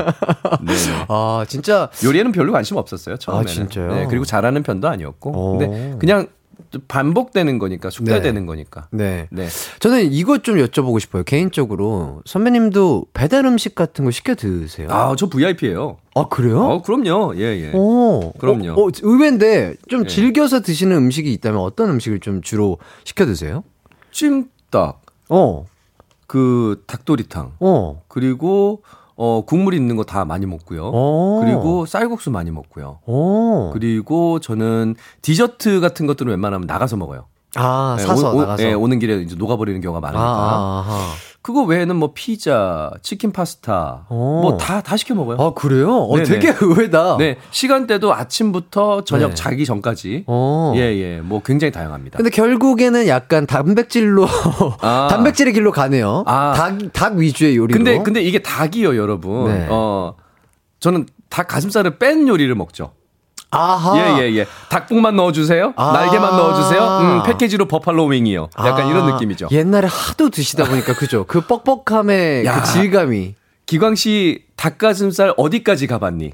[0.62, 0.74] 네.
[0.74, 1.06] 네.
[1.08, 3.50] 아 진짜 요리에는 별로 관심 없었어요 처음에는.
[3.50, 3.94] 아, 진짜요?
[3.94, 5.30] 네, 그리고 잘하는 편도 아니었고.
[5.32, 5.58] 오.
[5.58, 6.28] 근데 그냥
[6.88, 8.46] 반복되는 거니까 숙달되는 네.
[8.46, 8.88] 거니까.
[8.92, 9.28] 네.
[9.32, 9.48] 네.
[9.80, 11.24] 저는 이것 좀 여쭤보고 싶어요.
[11.24, 14.88] 개인적으로 선배님도 배달 음식 같은 거 시켜 드세요?
[14.90, 15.98] 아, 저 VIP예요.
[16.16, 16.64] 아, 그래요?
[16.64, 17.34] 어, 그럼요.
[17.38, 17.72] 예, 예.
[17.74, 18.72] 오, 그럼요.
[18.74, 20.08] 어, 어, 의외인데 좀 예.
[20.08, 23.64] 즐겨서 드시는 음식이 있다면 어떤 음식을 좀 주로 시켜 드세요?
[24.12, 25.66] 찜닭, 어,
[26.28, 28.84] 그 닭도리탕, 어, 그리고
[29.24, 30.90] 어 국물 있는 거 다 많이 먹고요.
[30.94, 31.42] 어.
[31.44, 33.00] 그리고 쌀국수 많이 먹고요.
[33.06, 33.70] 어.
[33.72, 37.26] 그리고 저는 디저트 같은 것들은 웬만하면 나가서 먹어요.
[37.56, 38.64] 아, 네, 사서 오, 오, 나가서.
[38.64, 40.26] 네, 오는 길에 이제 녹아버리는 경우가 아, 많으니까.
[40.28, 41.14] 아, 아.
[41.42, 44.40] 그거 외에는 뭐 피자, 치킨 파스타, 어.
[44.44, 45.38] 뭐다 다 시켜 먹어요.
[45.40, 45.92] 아, 그래요?
[45.92, 46.24] 어.
[46.24, 47.18] 되게 의외다.
[47.18, 49.36] 네, 시간대도 아침부터 저녁 네.
[49.36, 50.26] 자기 전까지.
[50.28, 50.74] 어.
[50.76, 51.20] 예, 예.
[51.20, 52.18] 뭐 굉장히 다양합니다.
[52.18, 54.28] 근데 결국에는 약간 단백질로
[54.82, 55.08] 아.
[55.10, 56.24] 단백질의 길로 가네요.
[56.28, 56.54] 아.
[56.56, 57.76] 닭, 닭 위주의 요리로.
[57.76, 59.46] 근데 근데 이게 닭이요, 여러분.
[59.48, 59.66] 네.
[59.70, 60.14] 어.
[60.80, 62.92] 저는 닭 가슴살을 뺀 요리를 먹죠.
[63.52, 63.98] 아하.
[63.98, 64.46] 예, 예, 예.
[64.70, 65.74] 닭봉만 넣어주세요.
[65.76, 65.92] 아.
[65.92, 66.82] 날개만 넣어주세요.
[67.02, 68.50] 음, 패키지로 버팔로 윙이요.
[68.58, 69.50] 약간 아, 이런 느낌이죠.
[69.52, 71.26] 옛날에 하도 드시다 보니까 그죠.
[71.28, 72.62] 그 뻑뻑함의 야.
[72.62, 73.36] 그 질감이.
[73.66, 76.32] 기광 씨 닭가슴살 어디까지 가봤니?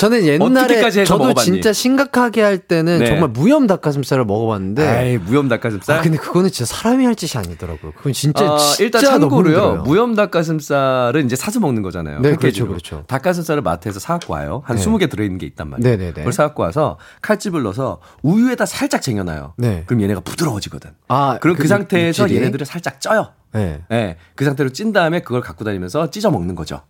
[0.00, 1.44] 저는 옛날에 저도 먹어봤니?
[1.44, 3.06] 진짜 심각하게 할 때는 네.
[3.06, 5.98] 정말 무염 닭가슴살을 먹어봤는데 에이, 무염 닭가슴살.
[5.98, 7.92] 아 근데 그거는 진짜 사람이 할 짓이 아니더라고요.
[7.92, 9.82] 그건 진짜 어, 진짜 일단 참고로요.
[9.84, 12.20] 무염 닭가슴살은 이제 사서 먹는 거잖아요.
[12.20, 12.68] 네, 패키지로.
[12.68, 13.06] 그렇죠, 그렇죠.
[13.08, 14.62] 닭가슴살을 마트에서 사갖고 와요.
[14.64, 14.82] 한 네.
[14.82, 15.96] 20개 들어있는 게 있단 말이에요.
[15.96, 16.12] 네네네.
[16.14, 19.52] 그걸 사갖고 와서 칼집을 넣어서 우유에다 살짝 쟁여놔요.
[19.58, 19.82] 네.
[19.84, 20.92] 그럼 얘네가 부드러워지거든.
[21.08, 22.40] 아, 그럼 그, 그 상태에서 육질이?
[22.40, 23.32] 얘네들을 살짝 쪄요.
[23.52, 23.82] 네.
[23.90, 26.80] 네, 그 상태로 찐 다음에 그걸 갖고 다니면서 찢어 먹는 거죠.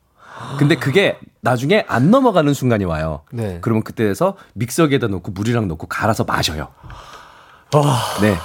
[0.59, 3.23] 근데 그게 나중에 안 넘어가는 순간이 와요.
[3.33, 3.59] 네.
[3.61, 6.69] 그러면 그때에서 믹서기에다 넣고 물이랑 넣고 갈아서 마셔요.
[7.75, 8.37] 와, 네.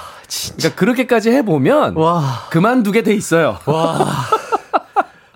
[0.56, 3.58] 그러니까 그렇게까지 해보면 와, 그만두게 돼 있어요.
[3.66, 4.06] 와.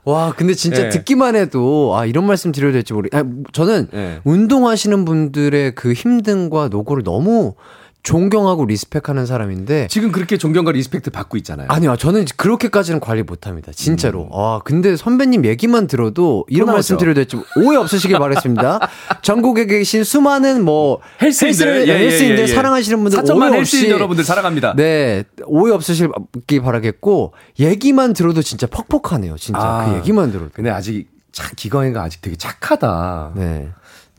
[0.04, 0.88] 와, 근데 진짜 네.
[0.88, 3.08] 듣기만 해도 아 이런 말씀 드려야 될지 모르.
[3.12, 4.20] 아, 저는 네.
[4.24, 7.54] 운동하시는 분들의 그 힘듦과 노고를 너무
[8.02, 11.66] 존경하고 respect하는 사람인데 지금 그렇게 존경과 respect 받고 있잖아요.
[11.68, 13.72] 아니요, 저는 그렇게까지는 관리 못합니다.
[13.72, 14.28] 진짜로.
[14.32, 16.72] 아, 근데 선배님 얘기만 들어도 이런 음.
[16.72, 18.80] 말씀 드려야 될지 오해 없으시길 바라겠습니다.
[19.22, 22.46] 전국에 계신 수많은 뭐 헬스인들, 예, 예, 헬스인들 예, 예.
[22.46, 24.74] 사랑하시는 분들 4천만 오해 헬스인 없이 여러분들 사랑합니다.
[24.76, 29.36] 네, 오해 없으시길 바라겠고 얘기만 들어도 진짜 퍽퍽하네요.
[29.36, 30.50] 진짜 아, 그 얘기만 들어도.
[30.54, 33.32] 근데 아직 참 기광이가 아직 되게 착하다.
[33.36, 33.68] 네.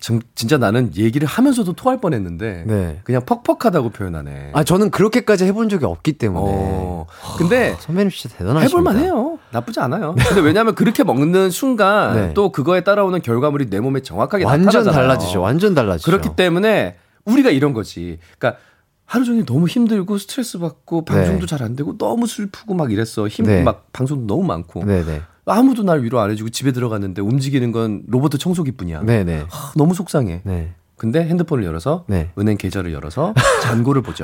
[0.01, 2.99] 정- 진짜 나는 얘기를 하면서도 토할 뻔했는데 네.
[3.05, 4.49] 그냥 퍽퍽하다고 표현하네.
[4.53, 6.43] 아, 저는 그렇게까지 해본 적이 없기 때문에.
[6.53, 7.05] 어.
[7.37, 8.67] 근데 선배님 진짜 대단하십니다.
[8.67, 9.37] 해볼만 해요.
[9.51, 10.15] 나쁘지 않아요.
[10.17, 12.33] 근데 왜냐하면 그렇게 먹는 순간 네.
[12.33, 15.01] 또 그거에 따라오는 결과물이 내 몸에 정확하게 완전 나타나잖아요.
[15.07, 15.39] 달라지죠.
[15.39, 16.11] 완전 달라지죠.
[16.11, 18.17] 그렇기 때문에 우리가 이런 거지.
[18.37, 18.59] 그러니까
[19.05, 21.45] 하루 종일 너무 힘들고 스트레스 받고 방송도 네.
[21.45, 23.27] 잘안 되고 너무 슬프고 막 이랬어.
[23.27, 23.61] 힘 네.
[23.61, 24.83] 막 방송도 너무 많고.
[25.45, 29.01] 아무도 날 위로 안 해주고 집에 들어갔는데 움직이는 건 로봇 청소기뿐이야.
[29.01, 29.45] 네네.
[29.49, 30.41] 하, 너무 속상해.
[30.43, 30.73] 네.
[30.97, 32.29] 근데 핸드폰을 열어서 네.
[32.37, 33.33] 은행 계좌를 열어서
[33.63, 34.23] 잔고를 보죠.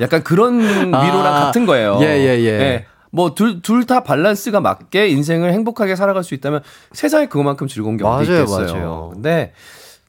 [0.00, 0.94] 약간 그런 위로랑
[1.26, 1.98] 아, 같은 거예요.
[2.02, 2.86] 예, 예, 예.
[3.12, 8.72] 뭐둘둘 다 밸런스가 맞게 인생을 행복하게 살아갈 수 있다면 세상에 그만큼 즐거운 게 어디 있겠어요.
[8.74, 9.10] 맞아요.
[9.14, 9.52] 근데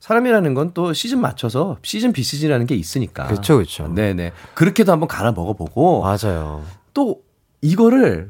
[0.01, 3.27] 사람이라는 건 또 시즌 맞춰서 시즌 비시즌이라는 게 있으니까.
[3.27, 3.87] 그렇죠, 그렇죠.
[3.87, 4.33] 네네.
[4.55, 6.63] 그렇게도 한번 갈아 먹어보고 맞아요.
[6.93, 7.21] 또
[7.61, 8.29] 이거를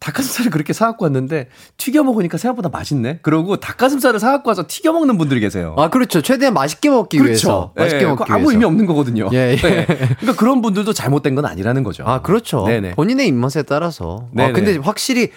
[0.00, 3.18] 닭가슴살을 그렇게 사갖고 왔는데 튀겨 먹으니까 생각보다 맛있네.
[3.20, 5.74] 그러고 닭가슴살을 사갖고 와서 튀겨 먹는 분들이 계세요.
[5.78, 6.22] 아, 그렇죠.
[6.22, 7.72] 최대한 맛있게 먹기 위해서.
[7.76, 8.50] 맛있게 예, 먹기 아무 위해서.
[8.52, 9.28] 의미 없는 거거든요.
[9.32, 9.56] 예, 예.
[9.56, 9.86] 네.
[9.86, 12.04] 그러니까 그런 분들도 잘못된 건 아니라는 거죠.
[12.06, 12.64] 아, 그렇죠.
[12.66, 12.92] 네네.
[12.92, 14.26] 본인의 입맛에 따라서.
[14.30, 14.52] 아, 네네.
[14.52, 15.30] 근데 확실히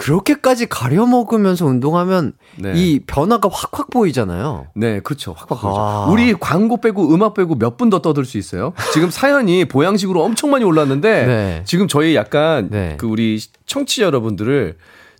[0.00, 2.72] 그렇게까지 가려 먹으면서 운동하면 네.
[2.74, 4.68] 이 변화가 확확 보이잖아요.
[4.74, 5.34] 네, 그렇죠.
[5.36, 6.06] 확확 아.
[6.06, 6.12] 보죠.
[6.12, 8.72] 우리 광고 빼고 음악 빼고 몇 분 더 떠들 수 있어요?
[8.94, 11.62] 지금 사연이 보양식으로 엄청 많이 올랐는데 네.
[11.66, 12.94] 지금 저희 약간 네.
[12.98, 14.76] 그 우리 청취자 여러분들을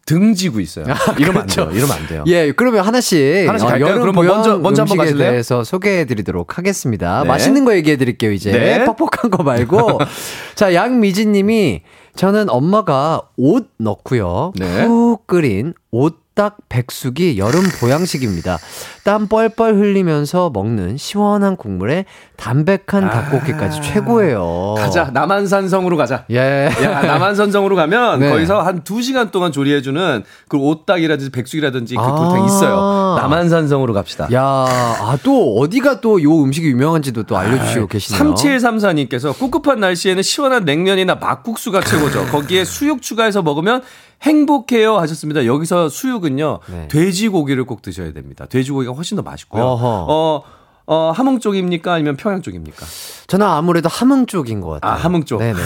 [0.07, 0.87] 등지고 있어요.
[1.19, 1.63] 이러면 그렇죠.
[1.65, 1.77] 안 돼요.
[1.79, 2.25] 이러면 안 돼요.
[2.27, 4.01] 예, 그러면 하나씩, 하나씩 어, 갈까요?
[4.01, 5.31] 그럼 먼저- 먼저 한번 가실래요?
[5.31, 7.23] 대해서 소개해 드리도록 하겠습니다.
[7.23, 7.29] 네.
[7.29, 8.51] 맛있는 거 얘기해 드릴게요, 이제.
[8.51, 8.85] 네.
[8.87, 10.01] 퍽퍽한 거 말고.
[10.57, 11.83] 자, 양미진 님이
[12.15, 14.53] 저는 엄마가 옷 넣고요.
[14.57, 14.87] 네.
[14.87, 18.59] 푹 끓인 옷 오딱 백숙이 여름 보양식입니다.
[19.05, 24.75] 땀 뻘뻘 흘리면서 먹는 시원한 국물에 담백한 닭고기까지 최고예요.
[24.79, 24.81] 아.
[24.81, 25.11] 가자.
[25.13, 26.25] 남한산성으로 가자.
[26.31, 26.71] 예.
[26.83, 28.31] 야, 남한산성으로 가면 네.
[28.31, 32.15] 거기서 한 2시간 동안 조리해주는 그 오딱이라든지 백숙이라든지 그 아.
[32.17, 33.17] 돌탕 있어요.
[33.21, 34.29] 남한산성으로 갑시다.
[34.33, 38.35] 야, 아, 또 어디가 또 요 음식이 유명한지도 또 알려주시고 계시네요.
[38.35, 42.27] 3734님께서 꿉꿉한 날씨에는 시원한 냉면이나 막국수가 최고죠.
[42.27, 43.83] 거기에 수육 추가해서 먹으면
[44.23, 45.47] 행복해요 하셨습니다.
[45.47, 46.89] 여기서 수육은요, 네.
[46.89, 48.47] 돼지고기를 꼭 드셔야 됩니다.
[48.47, 49.63] 돼지고기가 훨씬 더 맛있고요.
[49.63, 50.07] 어허.
[50.09, 50.43] 어,
[50.87, 51.93] 어, 함흥 쪽입니까?
[51.95, 52.85] 아니면 평양 쪽입니까?
[53.29, 54.93] 저는 아무래도 함흥 쪽인 것 같아요.
[54.93, 55.39] 아, 함흥 쪽.
[55.39, 55.61] 네네네.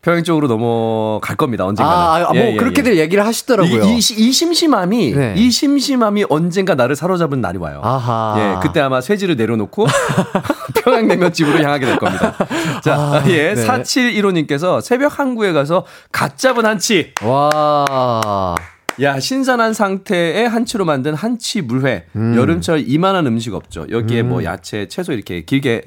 [0.00, 1.66] 평양 쪽으로 넘어갈 겁니다.
[1.66, 1.90] 언젠가.
[1.90, 3.84] 아, 아, 뭐 그렇게들 얘기를 하시더라고요.
[3.84, 5.34] 이, 이, 시- 이 심심함이 네.
[5.36, 7.80] 이 심심함이 언젠가 나를 사로잡은 날이 와요.
[7.82, 8.34] 아하.
[8.38, 9.86] 예, 그때 아마 쇠지를 내려놓고
[10.84, 12.34] 평양냉면 집으로 향하게 될 겁니다.
[12.82, 13.66] 자, 아, 예, 네.
[13.66, 17.12] 4715님께서 새벽 항구에 가서 갓 잡은 한치.
[17.24, 18.54] 와.
[19.00, 22.06] 야, 신선한 상태의 한치로 만든 한치 물회.
[22.16, 22.34] 음.
[22.36, 23.86] 여름철 이만한 음식 없죠.
[23.90, 25.82] 여기에 뭐 야채, 채소 이렇게 길게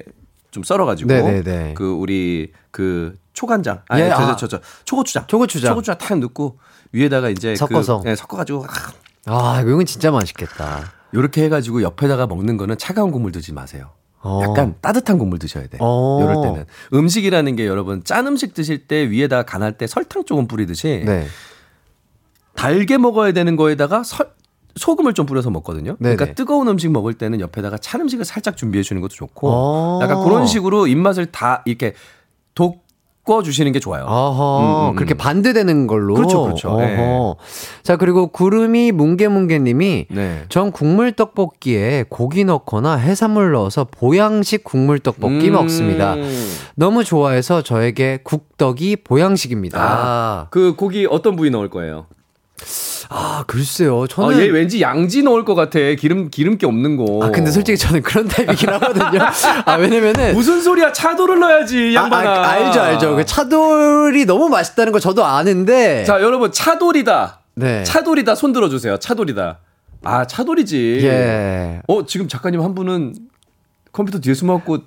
[0.50, 1.08] 좀 썰어가지고.
[1.12, 1.74] 네네네.
[1.76, 3.82] 그 우리 그 초간장.
[3.88, 4.36] 아니, 예, 저, 아.
[4.36, 5.26] 저, 저, 저, 초고추장.
[5.26, 5.70] 초고추장.
[5.70, 6.58] 초고추장 탁 넣고
[6.92, 8.00] 위에다가 이제 섞어서.
[8.00, 8.66] 그, 네, 섞어 가지고
[9.26, 10.92] 아, 이건 진짜 맛있겠다.
[11.14, 13.90] 요렇게 해 가지고 옆에다가 먹는 거는 차가운 국물 드지 마세요.
[14.20, 14.40] 어.
[14.42, 15.78] 약간 따뜻한 국물 드셔야 돼.
[15.80, 16.20] 어.
[16.22, 16.64] 이럴 때는
[16.94, 21.26] 음식이라는 게 여러분 짠 음식 드실 때 위에다가 간할 때 설탕 조금 뿌리듯이 네.
[22.54, 24.30] 달게 먹어야 되는 거에다가 설-
[24.76, 25.96] 소금을 좀 뿌려서 먹거든요.
[25.98, 26.16] 네네.
[26.16, 29.98] 그러니까 뜨거운 음식 먹을 때는 옆에다가 찬 음식을 살짝 준비해 주는 것도 좋고 어.
[30.02, 31.94] 약간 그런 식으로 입맛을 다 이렇게
[33.24, 34.04] 돋궈 주시는 게 좋아요.
[34.04, 34.96] 어허, 음, 음, 음.
[34.96, 36.14] 그렇게 반대되는 걸로.
[36.14, 36.70] 그렇죠, 그렇죠.
[36.70, 37.36] 어허.
[37.82, 40.42] 자, 그리고 구름이 뭉게뭉게님이 네.
[40.48, 45.52] 전 국물 떡볶이에 고기 넣거나 해산물 넣어서 보양식 국물 떡볶이 음.
[45.52, 46.16] 먹습니다.
[46.74, 49.80] 너무 좋아해서 저에게 국떡이 보양식입니다.
[49.80, 52.06] 아, 그 고기 어떤 부위 넣을 거예요?
[53.14, 53.98] 아, 글쎄요.
[54.00, 55.78] 어, 저는 얘 왠지 양지 넣을 것 같아.
[55.98, 57.20] 기름 기름기 없는 거.
[57.22, 59.20] 아, 근데 솔직히 저는 그런 타입이긴 하거든요.
[59.66, 60.92] 아, 왜냐면은 무슨 소리야?
[60.92, 62.30] 차도를 넣어야지, 이 아, 양반아.
[62.30, 63.16] 아, 알죠, 알죠.
[63.16, 66.04] 그 차돌이 너무 맛있다는 거 저도 아는데.
[66.04, 67.40] 자, 여러분 차돌이다.
[67.54, 67.84] 네.
[67.84, 68.34] 차돌이다.
[68.34, 68.96] 손 들어 주세요.
[68.96, 69.58] 차돌이다.
[70.04, 71.00] 아, 차돌이지.
[71.02, 71.80] 예.
[71.86, 73.14] 어, 지금 작가님 한 분은
[73.92, 74.78] 컴퓨터 뒤에 숨어 갖고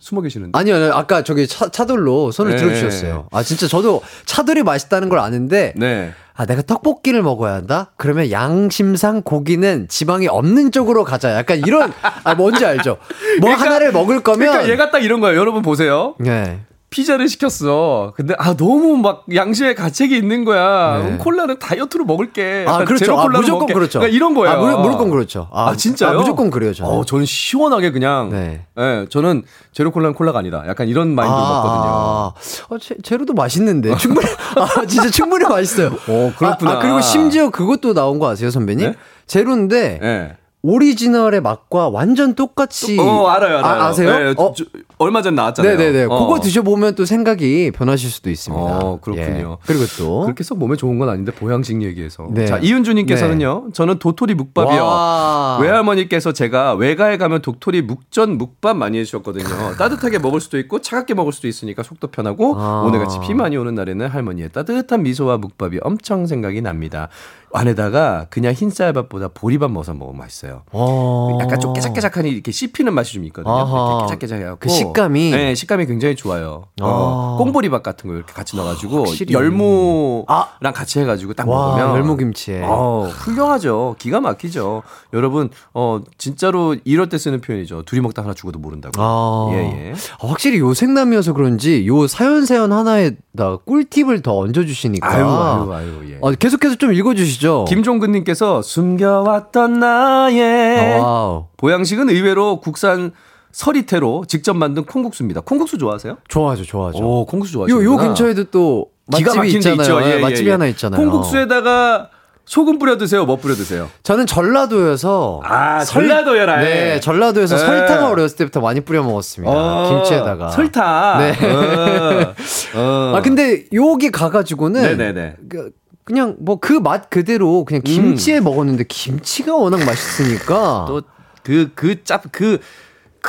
[0.00, 0.58] 숨어 계시는데.
[0.58, 0.92] 아니요, 아니요.
[0.94, 2.56] 아까 저기 차, 차돌로 손을 네.
[2.56, 3.28] 들어주셨어요.
[3.32, 6.12] 아, 진짜 저도 차돌이 맛있다는 걸 아는데, 네.
[6.36, 7.92] 아, 내가 떡볶이를 먹어야 한다?
[7.96, 11.34] 그러면 양심상 고기는 지방이 없는 쪽으로 가자.
[11.36, 11.92] 약간 이런,
[12.24, 12.96] 아, 뭔지 알죠?
[13.40, 14.48] 뭐 그러니까- 하나를 먹을 거면.
[14.48, 15.38] 그러니까 얘가 딱 이런 거예요.
[15.38, 16.16] 여러분 보세요.
[16.18, 16.60] 네.
[16.94, 18.12] 피자를 시켰어.
[18.14, 20.98] 근데 아 너무 막 양심의 가책이 있는 거야.
[21.02, 21.08] 네.
[21.08, 22.64] 음, 콜라는 다이어트로 먹을게.
[22.68, 23.18] 아, 약간 그렇죠.
[23.18, 23.74] 아, 무조건 먹을게.
[23.74, 23.98] 그렇죠.
[23.98, 24.52] 그러니까 이런 거예요.
[24.56, 25.48] 아, 무, 무조건 그렇죠.
[25.52, 26.10] 아, 진짜요?
[26.10, 26.88] 아, 무조건 그래요, 저는.
[26.92, 28.30] 어, 저는 시원하게 그냥.
[28.30, 28.64] 네.
[28.76, 29.06] 네.
[29.08, 29.42] 저는
[29.72, 30.62] 제로 콜라는 콜라가 아니다.
[30.68, 31.92] 약간 이런 마인드로 먹거든요.
[31.92, 32.32] 아,
[32.68, 33.96] 어, 제, 제로도 맛있는데.
[33.96, 35.88] 충분히, 아, 진짜 충분히 맛있어요.
[35.88, 36.70] 어, 그렇구나.
[36.70, 38.92] 아, 아, 그리고 심지어 그것도 나온 거 아세요, 선배님?
[38.92, 38.94] 네?
[39.26, 40.36] 제로인데, 네.
[40.62, 42.98] 오리지널의 맛과 완전 똑같이.
[42.98, 43.82] 어, 알아요, 알아요.
[43.82, 44.64] 아, 세요 네, 어, 저-
[45.04, 45.76] 얼마 전 나왔잖아요.
[45.76, 46.04] 네네네.
[46.04, 46.18] 어.
[46.18, 48.78] 그거 드셔보면 또 생각이 변하실 수도 있습니다.
[48.78, 49.58] 어, 그렇군요.
[49.60, 49.66] 예.
[49.66, 50.20] 그리고 또.
[50.22, 52.26] 그렇게 썩 몸에 좋은 건 아닌데 보양식 얘기해서.
[52.30, 52.46] 네.
[52.46, 53.68] 자, 이은주님께서는요.
[53.72, 54.82] 저는 도토리 묵밥이요.
[54.82, 55.58] 와.
[55.60, 59.76] 외할머니께서 제가 외가에 가면 도토리 묵전 묵밥 많이 해주셨거든요.
[59.78, 62.82] 따뜻하게 먹을 수도 있고 차갑게 먹을 수도 있으니까 속도 편하고 아.
[62.86, 67.08] 오늘같이 비 많이 오는 날에는 할머니의 따뜻한 미소와 묵밥이 엄청 생각이 납니다.
[67.52, 70.62] 안에다가 그냥 흰 쌀밥보다 보리밥 넣어서 먹으면 맛있어요.
[70.72, 71.38] 어.
[71.40, 73.54] 약간 좀 깨작깨작하니 이렇게 씹히는 맛이 좀 있거든요.
[73.54, 73.98] 아하.
[74.00, 75.30] 이렇게 깨작깨작해갖고 그식 감이?
[75.32, 76.64] 네, 식감이 굉장히 좋아요.
[76.80, 77.36] 어, 아.
[77.38, 79.34] 꽁보리밥 같은 거 이렇게 같이 넣어가지고 확실히.
[79.34, 80.72] 열무랑 아.
[80.72, 82.62] 같이 해가지고 딱 와, 먹으면 열무김치에.
[82.64, 83.96] 어, 훌륭하죠.
[83.98, 84.82] 기가 막히죠.
[85.12, 87.82] 여러분, 어, 진짜로 이럴 때 쓰는 표현이죠.
[87.82, 88.92] 둘이 먹다 하나 죽어도 모른다고.
[88.96, 89.50] 아.
[89.52, 89.92] 예, 예.
[89.92, 95.06] 아, 확실히 요 생남이어서 그런지 요 사연 사연 하나에다 꿀팁을 더 얹어주시니까.
[95.06, 96.18] 아유, 아유, 아유, 예.
[96.20, 97.66] 어, 계속해서 좀 읽어주시죠.
[97.68, 101.46] 김종근님께서 숨겨왔던 나의 와우.
[101.56, 103.12] 보양식은 의외로 국산
[103.54, 105.40] 서리태로 직접 만든 콩국수입니다.
[105.40, 106.18] 콩국수 좋아하세요?
[106.28, 106.98] 좋아하죠, 좋아하죠.
[106.98, 107.76] 오, 콩국수 좋아하시죠.
[107.76, 110.00] 요, 요 근처에도 또 맛집이 있잖아요.
[110.02, 110.52] 예, 네, 예, 맛집이 예.
[110.52, 111.00] 하나 있잖아요.
[111.00, 112.10] 콩국수에다가
[112.46, 113.24] 소금 뿌려 드세요.
[113.24, 113.88] 뭐 뿌려 드세요?
[114.02, 116.60] 저는 전라도여서 아, 전라도여라.
[116.62, 117.64] 네, 전라도에서 네.
[117.64, 119.52] 설탕을 어렸을 때부터 많이 뿌려 먹었습니다.
[119.54, 120.50] 어, 김치에다가.
[120.50, 121.18] 설탕.
[121.20, 121.32] 네.
[121.46, 122.34] 어.
[122.76, 123.12] 어.
[123.16, 125.36] 아 근데 여기 가가지고는 네네네.
[125.48, 125.70] 그,
[126.04, 131.02] 그냥 뭐 그 맛 그대로 그냥 김치에 먹었는데 김치가 워낙 맛있으니까 또
[131.44, 132.58] 그 그 짭그 그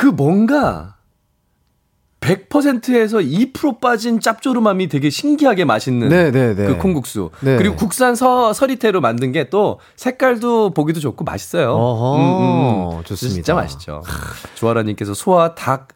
[0.04, 0.96] 뭔가
[2.20, 6.66] 100%에서 2% 빠진 짭조름함이 되게 신기하게 맛있는 네네네.
[6.66, 7.30] 그 콩국수.
[7.40, 7.56] 네.
[7.56, 11.72] 그리고 국산 서, 서리태로 만든 게 또 색깔도 보기도 좋고 맛있어요.
[11.72, 13.34] 어허, 좋습니다.
[13.34, 14.02] 진짜 맛있죠.
[14.56, 15.88] 조아라님께서 소와 닭,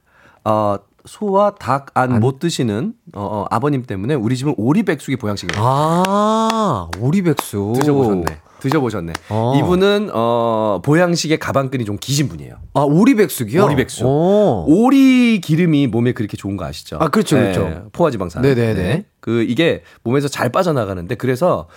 [0.44, 5.60] 어, 소와 닭안 안- 못 드시는 어, 어, 아버님 때문에 우리 집은 오리백숙이 보양식이에요.
[5.66, 7.72] 아, 오리백수.
[7.80, 8.24] 드셔보셨네.
[8.60, 9.12] 드셔보셨네.
[9.30, 9.54] 어.
[9.58, 12.54] 이분은 어, 보양식의 가방끈이 좀 기신 분이에요.
[12.74, 13.64] 아, 오리백숙이요?
[13.64, 14.06] 오리백숙.
[14.06, 14.64] 오.
[14.68, 16.98] 오리 기름이 몸에 그렇게 좋은 거 아시죠?
[17.00, 17.88] 아, 그렇죠, 그렇죠.
[17.92, 18.42] 포화지방산.
[18.42, 19.04] 네네 네.
[19.20, 21.68] 그 이게 몸에서 잘 빠져나가는데 그래서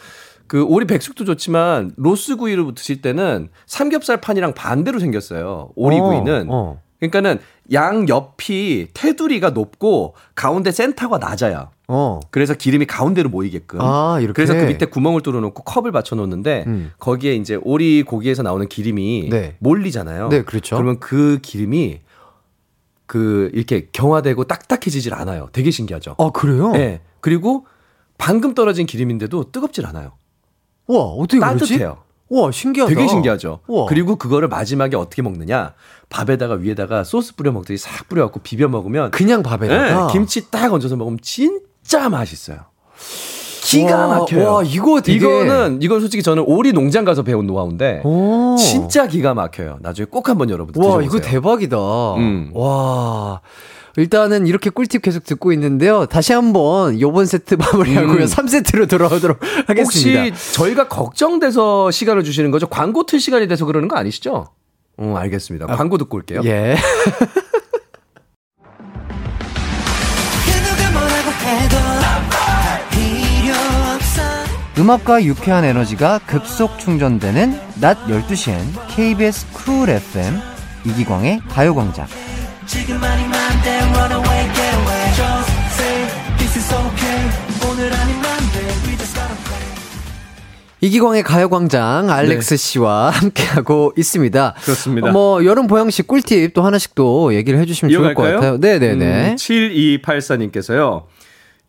[0.47, 5.71] 그 오리 백숙도 좋지만 로스 구이를 드실 때는 삼겹살 판이랑 반대로 생겼어요.
[5.75, 6.47] 오리 어, 구이는.
[6.49, 6.81] 어.
[6.99, 7.39] 그러니까는
[7.73, 11.71] 양 옆이 테두리가 높고 가운데 센터가 낮아요.
[11.87, 12.19] 어.
[12.31, 13.79] 그래서 기름이 가운데로 모이게끔.
[13.81, 14.33] 아, 이렇게.
[14.33, 16.91] 그래서 그 밑에 구멍을 뚫어 놓고 컵을 받쳐 놓는데 음.
[16.99, 19.55] 거기에 이제 오리 고기에서 나오는 기름이 네.
[19.59, 20.29] 몰리잖아요.
[20.29, 20.75] 네, 그렇죠.
[20.75, 21.99] 그러면 그 기름이
[23.05, 25.49] 그 이렇게 경화되고 딱딱해지질 않아요.
[25.51, 26.15] 되게 신기하죠.
[26.17, 26.71] 아, 그래요?
[26.71, 27.01] 네.
[27.19, 27.65] 그리고
[28.17, 30.13] 방금 떨어진 기름인데도 뜨겁질 않아요.
[30.87, 31.39] 와, 어떻게?
[31.39, 31.97] 따뜻해요.
[32.29, 32.93] 와, 신기하다.
[32.93, 33.59] 되게 신기하죠.
[33.67, 33.85] 우와.
[33.87, 35.73] 그리고 그거를 마지막에 어떻게 먹느냐?
[36.09, 40.07] 밥에다가 위에다가 소스 뿌려 먹듯이 싹 뿌려 갖고 비벼 먹으면 그냥 밥에다가.
[40.07, 42.57] 네, 김치 딱 얹어서 먹으면 진 짜 맛있어요.
[43.63, 44.51] 기가 와, 막혀요.
[44.51, 45.17] 와, 이거 되게.
[45.17, 48.55] 이거는 이건 솔직히 저는 오리 농장 가서 배운 노하우인데 오.
[48.57, 49.79] 진짜 기가 막혀요.
[49.81, 51.07] 나중에 꼭 한번 여러분들 와, 드셔보세요.
[51.07, 51.77] 이거 대박이다.
[52.15, 52.51] 음.
[52.53, 53.41] 와.
[53.95, 56.05] 일단은 이렇게 꿀팁 계속 듣고 있는데요.
[56.07, 58.23] 다시 한번 요번 세트 마무리하고요.
[58.23, 58.25] 음.
[58.25, 60.23] 3세트로 돌아오도록 하겠습니다.
[60.23, 62.67] 혹시 저희가 걱정돼서 시간을 주시는 거죠?
[62.67, 64.47] 광고 틀 시간이 돼서 그러는 거 아니시죠?
[64.97, 65.67] 어, 알겠습니다.
[65.67, 66.41] 광고 듣고 올게요.
[66.45, 66.75] 예.
[74.83, 78.57] 음악과 유쾌한 에너지가 급속 충전되는 낮 12시엔
[78.89, 80.37] KBS 쿨 FM
[80.83, 82.05] 이기광의 가요광장.
[90.81, 94.53] 이기광의 가요광장 알렉스 씨와 함께하고 있습니다.
[94.53, 94.65] 네.
[94.65, 95.11] 그렇습니다.
[95.13, 98.57] 뭐 여름 보양식 꿀팁 또 하나씩 또 얘기를 해주시면 좋을 것 같아요.
[98.57, 99.29] 네네네.
[99.29, 101.03] 음, 7284님께서요.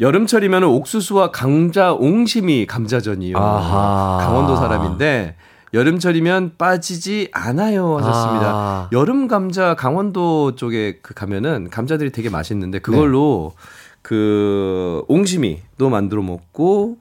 [0.01, 3.39] 여름철이면 옥수수와 감자 옹심이 감자전이요.
[3.39, 4.19] 아하.
[4.21, 5.37] 강원도 사람인데
[5.73, 8.47] 여름철이면 빠지지 않아요 하셨습니다.
[8.47, 8.89] 아.
[8.93, 13.63] 여름 감자 강원도 쪽에 그 가면은 감자들이 되게 맛있는데 그걸로 네.
[14.03, 16.99] 그 옹심이도 만들어 먹고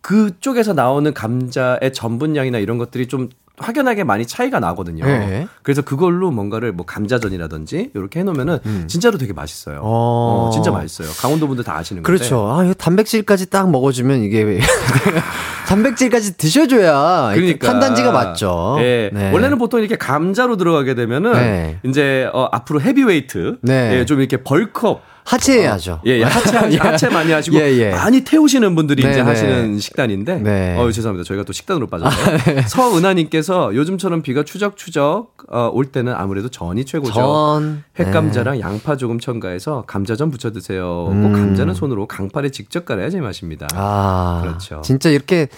[0.00, 3.28] 그쪽에서 나오는 감자의 전분량이나 이런 것들이 좀
[3.58, 5.04] 확연하게 많이 차이가 나거든요.
[5.04, 5.46] 네.
[5.62, 9.76] 그래서 그걸로 뭔가를 뭐 감자전이라든지 이렇게 해놓으면은 진짜로 되게 맛있어요.
[9.76, 9.82] 음.
[9.82, 10.48] 어.
[10.48, 11.08] 어, 진짜 맛있어요.
[11.20, 12.18] 강원도 분들 다 아시는 건데.
[12.18, 12.50] 그렇죠.
[12.50, 14.60] 아, 이거 단백질까지 딱 먹어주면 이게
[15.66, 18.76] 단백질까지 드셔줘야 그러니까 탄단지가 맞죠.
[18.80, 19.10] 예.
[19.12, 19.32] 네.
[19.32, 21.78] 원래는 보통 이렇게 감자로 들어가게 되면은 네.
[21.84, 23.98] 이제 어, 앞으로 헤비웨이트, 네.
[23.98, 25.02] 예, 좀 이렇게 벌크업.
[25.26, 26.00] 하체해야죠.
[26.06, 27.90] 예, 예, 하체, 하체 많이 하시고 예, 예.
[27.90, 29.28] 많이 태우시는 분들이 네, 이제 네.
[29.28, 30.76] 하시는 식단인데, 네.
[30.78, 31.26] 어 죄송합니다.
[31.26, 32.62] 저희가 또 식단으로 빠졌네요.
[32.68, 37.12] 서은하님께서 요즘처럼 비가 추적추적 어, 올 때는 아무래도 전이 최고죠.
[37.12, 37.84] 전.
[37.98, 41.08] 햇감자랑 양파 조금 첨가해서 감자전 부쳐 드세요.
[41.10, 41.22] 음.
[41.22, 43.66] 꼭 감자는 손으로 강팔에 직접 갈아야 제맛입니다.
[43.74, 44.80] 아, 그렇죠.
[44.84, 45.48] 진짜 이렇게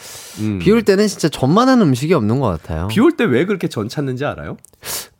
[0.40, 0.58] 음.
[0.60, 2.88] 비올 때는 진짜 전만한 음식이 없는 것 같아요.
[2.88, 4.56] 비 올 때 왜 그렇게 전 찾는지 알아요?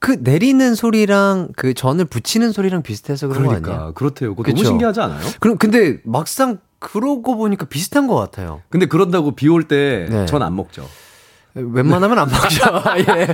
[0.00, 3.62] 그 내리는 소리랑 그 전을 붙이는 소리랑 비슷해서 그런 거 아니에요?
[3.62, 4.34] 그러니까 그렇대요.
[4.34, 4.50] 그거?
[4.50, 5.20] 너무 신기하지 않아요?
[5.40, 8.62] 그럼 근데 막상 그러고 보니까 비슷한 것 같아요.
[8.68, 10.26] 근데 그런다고 비 올때 네.
[10.26, 10.86] 전안 먹죠.
[11.54, 12.62] 웬만하면 안 먹죠.
[13.18, 13.28] 예.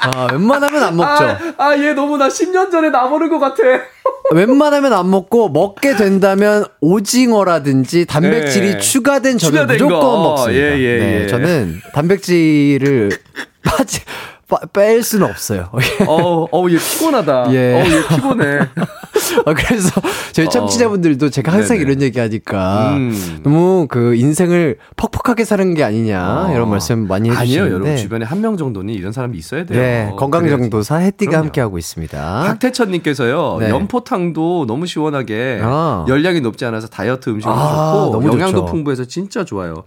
[0.00, 1.54] 아, 웬만하면 안 먹죠.
[1.58, 3.62] 아, 얘 너무 나 10년 전에 나보는 것 같아.
[4.34, 8.78] 웬만하면 안 먹고 먹게 된다면 오징어라든지 단백질이 예.
[8.78, 10.18] 추가된 저는 무조건 거.
[10.22, 10.60] 먹습니다.
[10.60, 11.26] 예, 예, 네, 예.
[11.28, 13.10] 저는 단백질을
[13.64, 14.00] 빠지
[14.50, 15.70] 빠- 뺄 수는 없어요.
[16.06, 17.46] 어, 어, 얘 피곤하다.
[17.54, 17.74] 예.
[17.74, 18.58] 어, 얘 피곤해.
[19.46, 20.00] 아, 그래서
[20.32, 21.78] 저희 청취자분들도 제가 항상 어.
[21.78, 21.90] 네네.
[21.90, 23.40] 이런 얘기 하니까 음.
[23.42, 26.52] 너무 그 인생을 퍽퍽하게 사는 게 아니냐 어.
[26.52, 27.96] 이런 말씀 많이 해주시는데 아니에요, 여러분.
[27.96, 29.78] 주변에 한 명 정도는 이런 사람이 있어야 돼요.
[29.80, 31.44] 네, 건강정도사 해띠가 그럼요.
[31.44, 32.44] 함께 하고 있습니다.
[32.46, 33.68] 박태천님께서요, 네.
[33.70, 36.04] 연포탕도 너무 시원하게 아.
[36.08, 38.62] 열량이 높지 않아서 다이어트 음식으로 아, 좋고 영양도 좋죠.
[38.62, 38.66] 음.
[38.66, 39.84] 풍부해서 진짜 좋아요.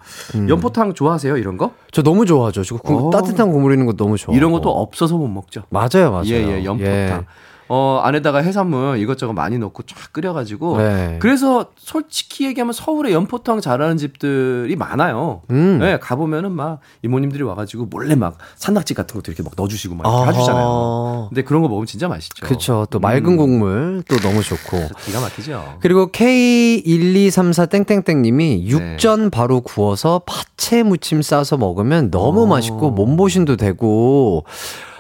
[0.48, 1.72] 연포탕 좋아하세요, 이런 거?
[1.92, 2.64] 저 너무 좋아하죠.
[2.64, 3.10] 저 국- 어.
[3.10, 4.36] 따뜻한 국물 있는 거 너무 좋아.
[4.36, 5.64] 이런 것도 없어서 못 먹죠.
[5.70, 6.26] 맞아요, 맞아요.
[6.28, 7.26] 예, 예, 연포탕.
[7.70, 10.78] 어, 안에다가 해산물 이것저것 많이 넣고 쫙 끓여가지고.
[10.78, 11.18] 네.
[11.20, 15.42] 그래서 솔직히 얘기하면 서울에 연포탕 잘하는 집들이 많아요.
[15.52, 15.80] 음.
[15.80, 20.32] 네, 가보면은 막 이모님들이 와가지고 몰래 막 산낙지 같은 것도 이렇게 막 넣어주시고 막 아하.
[20.32, 21.28] 해주잖아요.
[21.30, 22.46] 근데 그런 거 먹으면 진짜 맛있죠.
[22.46, 22.88] 그쵸.
[22.90, 24.88] 또 맑은 음, 국물 또 너무 좋고.
[25.06, 25.78] 기가 막히죠.
[25.80, 28.68] 그리고 K1234땡땡땡님이 네.
[28.68, 32.46] 육전 바로 구워서 파채 무침 싸서 먹으면 너무 어.
[32.46, 34.46] 맛있고 몸보신도 되고.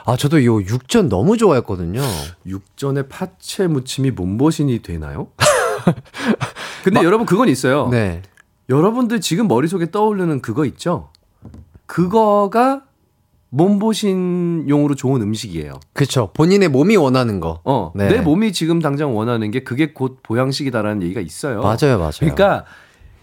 [0.06, 2.02] 아, 저도 요 육전 너무 좋아했거든요.
[2.46, 5.28] 육전에 파채 무침이 몸보신이 되나요?
[6.84, 7.90] 근데 여러분 그건 있어요.
[13.50, 15.74] 몸보신용으로 좋은 음식이에요.
[15.94, 16.32] 그쵸.
[16.34, 17.62] 본인의 몸이 원하는 거.
[17.64, 18.10] 어, 네.
[18.10, 21.62] 내 몸이 지금 당장 원하는 게 그게 곧 보양식이다라는 얘기가 있어요.
[21.62, 22.12] 맞아요, 맞아요.
[22.20, 22.66] 그러니까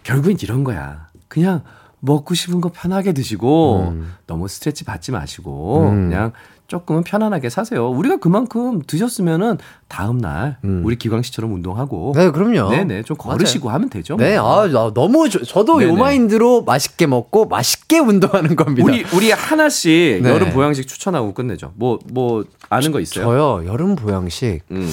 [0.04, 1.08] 결국엔 이런 거야.
[1.26, 1.62] 그냥
[1.98, 4.14] 먹고 싶은 거 편하게 드시고 음.
[4.26, 6.08] 너무 스트레치 받지 마시고 음.
[6.08, 6.32] 그냥
[6.70, 7.88] 조금은 편안하게 사세요.
[7.90, 10.82] 우리가 그만큼 드셨으면은 다음 날 음.
[10.84, 12.70] 우리 기광 씨처럼 운동하고 네, 그럼요.
[12.70, 14.16] 네 네 좀 걸으시고 하면 되죠.
[14.16, 14.60] 네, 뭐.
[14.62, 16.00] 아, 나 너무 좋- 저도 요 네네.
[16.00, 18.86] 마인드로 맛있게 먹고 맛있게 운동하는 겁니다.
[18.86, 20.30] 우리 우리 하나씩 네.
[20.30, 21.72] 여름 보양식 추천하고 끝내죠.
[21.74, 23.24] 뭐뭐 아는 거 있어요?
[23.24, 24.88] 저요 여름 보양식 음.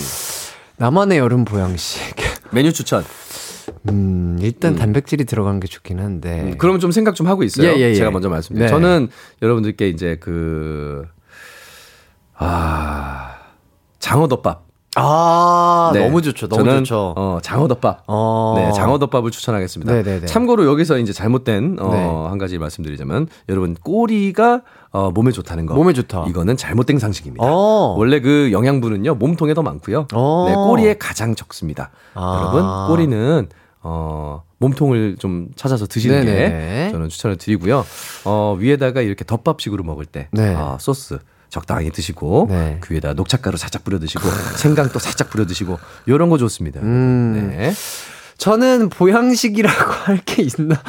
[0.77, 2.01] 나만의 여름 보양식.
[2.51, 3.03] 메뉴 추천.
[3.89, 6.41] 음, 일단 단백질이 들어간 게 좋긴 한데.
[6.41, 7.67] 음, 그러면 좀 생각 좀 하고 있어요.
[7.67, 7.93] 예, 예, 예.
[7.95, 8.65] 제가 먼저 말씀드릴게요.
[8.79, 8.81] 네.
[8.83, 9.09] 저는
[9.41, 11.05] 여러분들께 이제 그,
[12.37, 13.35] 아,
[13.99, 14.65] 장어덮밥.
[14.99, 16.05] 아, 네.
[16.05, 16.47] 너무 좋죠.
[16.47, 17.13] 너무 저는, 좋죠.
[17.15, 18.03] 어, 장어덮밥.
[18.07, 18.53] 어.
[18.57, 19.93] 네, 장어덮밥을 추천하겠습니다.
[19.93, 20.25] 네네네.
[20.25, 22.03] 참고로 여기서 이제 잘못된 어, 네.
[22.29, 24.61] 한 가지 말씀드리자면 여러분 꼬리가
[24.91, 25.75] 어, 몸에 좋다는 거.
[25.75, 26.25] 몸에 좋다.
[26.27, 27.45] 이거는 잘못된 상식입니다.
[27.45, 27.95] 어.
[27.95, 30.07] 원래 그 영양분은요 몸통에 더 많고요.
[30.13, 30.45] 어.
[30.47, 31.91] 네, 꼬리에 가장 적습니다.
[32.15, 32.39] 아.
[32.41, 33.47] 여러분 꼬리는
[33.83, 36.85] 어 몸통을 좀 찾아서 드시는 네네네.
[36.87, 37.85] 게 저는 추천을 드리고요.
[38.25, 40.55] 어 위에다가 이렇게 덮밥식으로 먹을 때 네.
[40.55, 42.77] 아, 소스 적당히 드시고 네.
[42.81, 46.81] 그 위에다 녹차가루 살짝 뿌려 드시고 생강도 살짝 뿌려 드시고 요런 거 좋습니다.
[46.81, 47.53] 음.
[47.55, 47.73] 네.
[48.37, 50.79] 저는 보양식이라고 할 게 있나?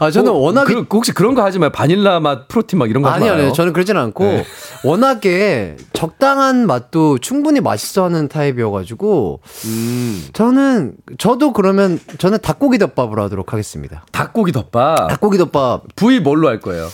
[0.00, 1.70] 아, 저는 어, 워낙에 그, 혹시 그런 거 하지 마요.
[1.70, 3.32] 바닐라 맛 프로틴 막 이런 거 아니요.
[3.34, 3.52] 아니요.
[3.52, 4.44] 저는 그러진 않고 네.
[4.82, 14.04] 워낙에 적당한 맛도 충분히 맛있어하는 타입이어가지고 음, 저는 저도 그러면 저는 닭고기 덮밥으로 하도록 하겠습니다.
[14.10, 15.08] 닭고기 덮밥.
[15.08, 16.88] 닭고기 덮밥 부위 뭘로 할 거예요?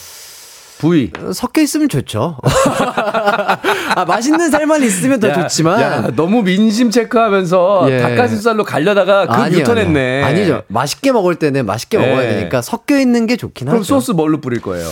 [0.83, 1.13] 부위.
[1.33, 2.39] 섞여 있으면 좋죠.
[3.95, 5.81] 아, 맛있는 살만 있으면 더 야, 좋지만.
[5.81, 7.99] 야, 너무 민심 체크하면서 예.
[7.99, 10.25] 닭가슴살로 가려다가 그 아니요, 유턴했네.
[10.25, 10.27] 아니요.
[10.27, 10.63] 아니죠.
[10.67, 12.09] 맛있게 먹을 때는 맛있게 네.
[12.09, 13.95] 먹어야 되니까 섞여 있는 게 좋긴 그럼 하죠.
[13.95, 14.91] 소스 뭘로 뿌릴 거예요?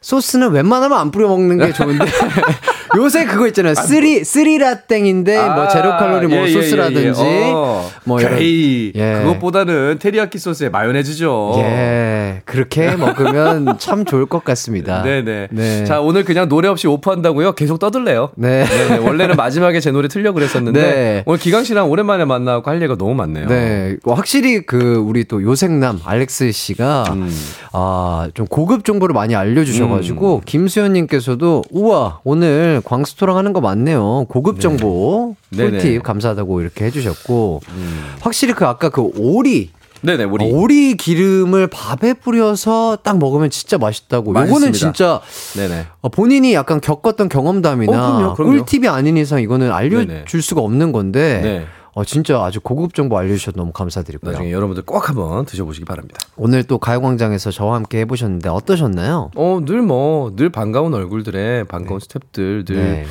[0.00, 2.04] 소스는 웬만하면 안 뿌려 먹는 게 좋은데
[2.96, 3.74] 요새 그거 있잖아요.
[3.74, 7.52] 쓰리 쓰리라땡인데 뭐 제로 칼로리 뭐 아, 예, 예, 소스라든지 예, 예.
[7.54, 7.88] 어.
[8.04, 9.20] 뭐 에이, 예.
[9.22, 11.54] 그것보다는 테리야키 소스에 마요네즈죠.
[11.58, 15.02] 예 그렇게 먹으면 참 좋을 것 같습니다.
[15.02, 15.48] 네네.
[15.50, 15.84] 네.
[15.84, 17.52] 자 오늘 그냥 노래 없이 오프한다고요?
[17.52, 18.30] 계속 떠들래요.
[18.36, 18.64] 네.
[18.64, 18.98] 네네.
[18.98, 21.22] 원래는 마지막에 제 노래 틀려 그랬었는데 네.
[21.26, 23.46] 오늘 기강 씨랑 오랜만에 만나고 할 얘기가 너무 많네요.
[23.46, 27.30] 네, 뭐 확실히 그 우리 또 요생남 알렉스 씨가 음.
[27.72, 34.26] 아좀 고급 정보를 많이 알려주셔가지고 김수현님께서도 우와 오늘 광스토랑 하는 거 맞네요.
[34.28, 35.70] 고급 정보 네네.
[35.70, 38.14] 꿀팁 감사하다고 이렇게 해주셨고 음.
[38.20, 39.70] 확실히 그 아까 그 오리
[40.04, 44.30] 네네 우리 어, 오리 기름을 밥에 뿌려서 딱 먹으면 진짜 맛있다고.
[44.30, 44.78] 요거는 맛있습니다.
[44.78, 45.20] 진짜
[45.54, 45.86] 네네.
[46.00, 48.64] 어, 본인이 약간 겪었던 경험담이나 어, 그럼요, 그럼요.
[48.64, 50.24] 꿀팁이 아닌 이상 이거는 알려줄 네네.
[50.40, 51.66] 수가 없는 건데 네.
[51.94, 54.32] 어, 진짜 아주 고급 정보 알려주셔서 너무 감사드리고요.
[54.32, 56.18] 나중에 여러분들 꼭 한번 드셔보시기 바랍니다.
[56.36, 59.30] 오늘 또 가요광장에서 저와 함께 해보셨는데 어떠셨나요?
[59.36, 63.06] 어, 늘 뭐, 늘 반가운 얼굴들에 반가운 스탭들, 늘, 네.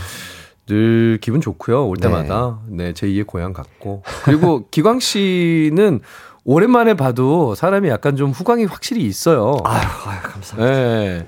[0.65, 1.87] 늘 기분 좋고요.
[1.87, 2.07] 올 네.
[2.07, 2.59] 때마다.
[2.67, 4.01] 네, 제2의 고향 같고.
[4.23, 5.99] 그리고 기광 씨는
[6.43, 9.57] 오랜만에 봐도 사람이 약간 좀 후광이 확실히 있어요.
[9.63, 10.73] 아유, 아유 감사합니다.
[10.73, 11.27] 네.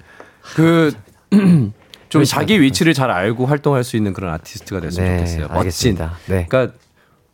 [0.55, 0.91] 그,
[2.09, 5.47] 좀 자기 위치를 잘 알고 활동할 수 있는 그런 아티스트가 됐으면 네, 좋겠어요.
[5.47, 5.57] 멋진.
[5.57, 6.13] 알겠습니다.
[6.27, 6.45] 네.
[6.47, 6.77] 그러니까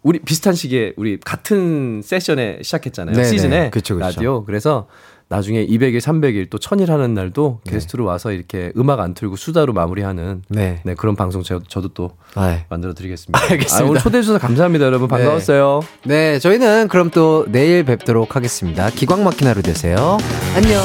[0.01, 3.15] 우리 비슷한 시기에 우리 같은 세션에 시작했잖아요.
[3.15, 3.27] 네네.
[3.27, 4.05] 시즌에 그쵸, 그쵸.
[4.05, 4.45] 라디오.
[4.45, 4.87] 그래서
[5.27, 10.41] 나중에 200일, 300일 또 1000일 하는 날도 게스트로 와서 이렇게 음악 안 틀고 수다로 마무리하는
[10.49, 10.81] 네.
[10.83, 12.61] 네, 그런 방송 저, 저도 또 아이.
[12.69, 13.39] 만들어 드리겠습니다.
[13.51, 13.85] 알겠습니다.
[13.85, 15.07] 아, 오늘 초대해 주셔서 감사합니다, 여러분.
[15.07, 15.81] 반가웠어요.
[16.05, 18.89] 네, 저희는 그럼 또 내일 뵙도록 하겠습니다.
[18.89, 20.17] 기광 막힌 하루 되세요.
[20.55, 20.81] 안녕.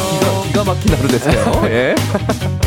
[0.49, 1.63] 기가 막힌 하루 되세요.
[1.71, 1.95] 예.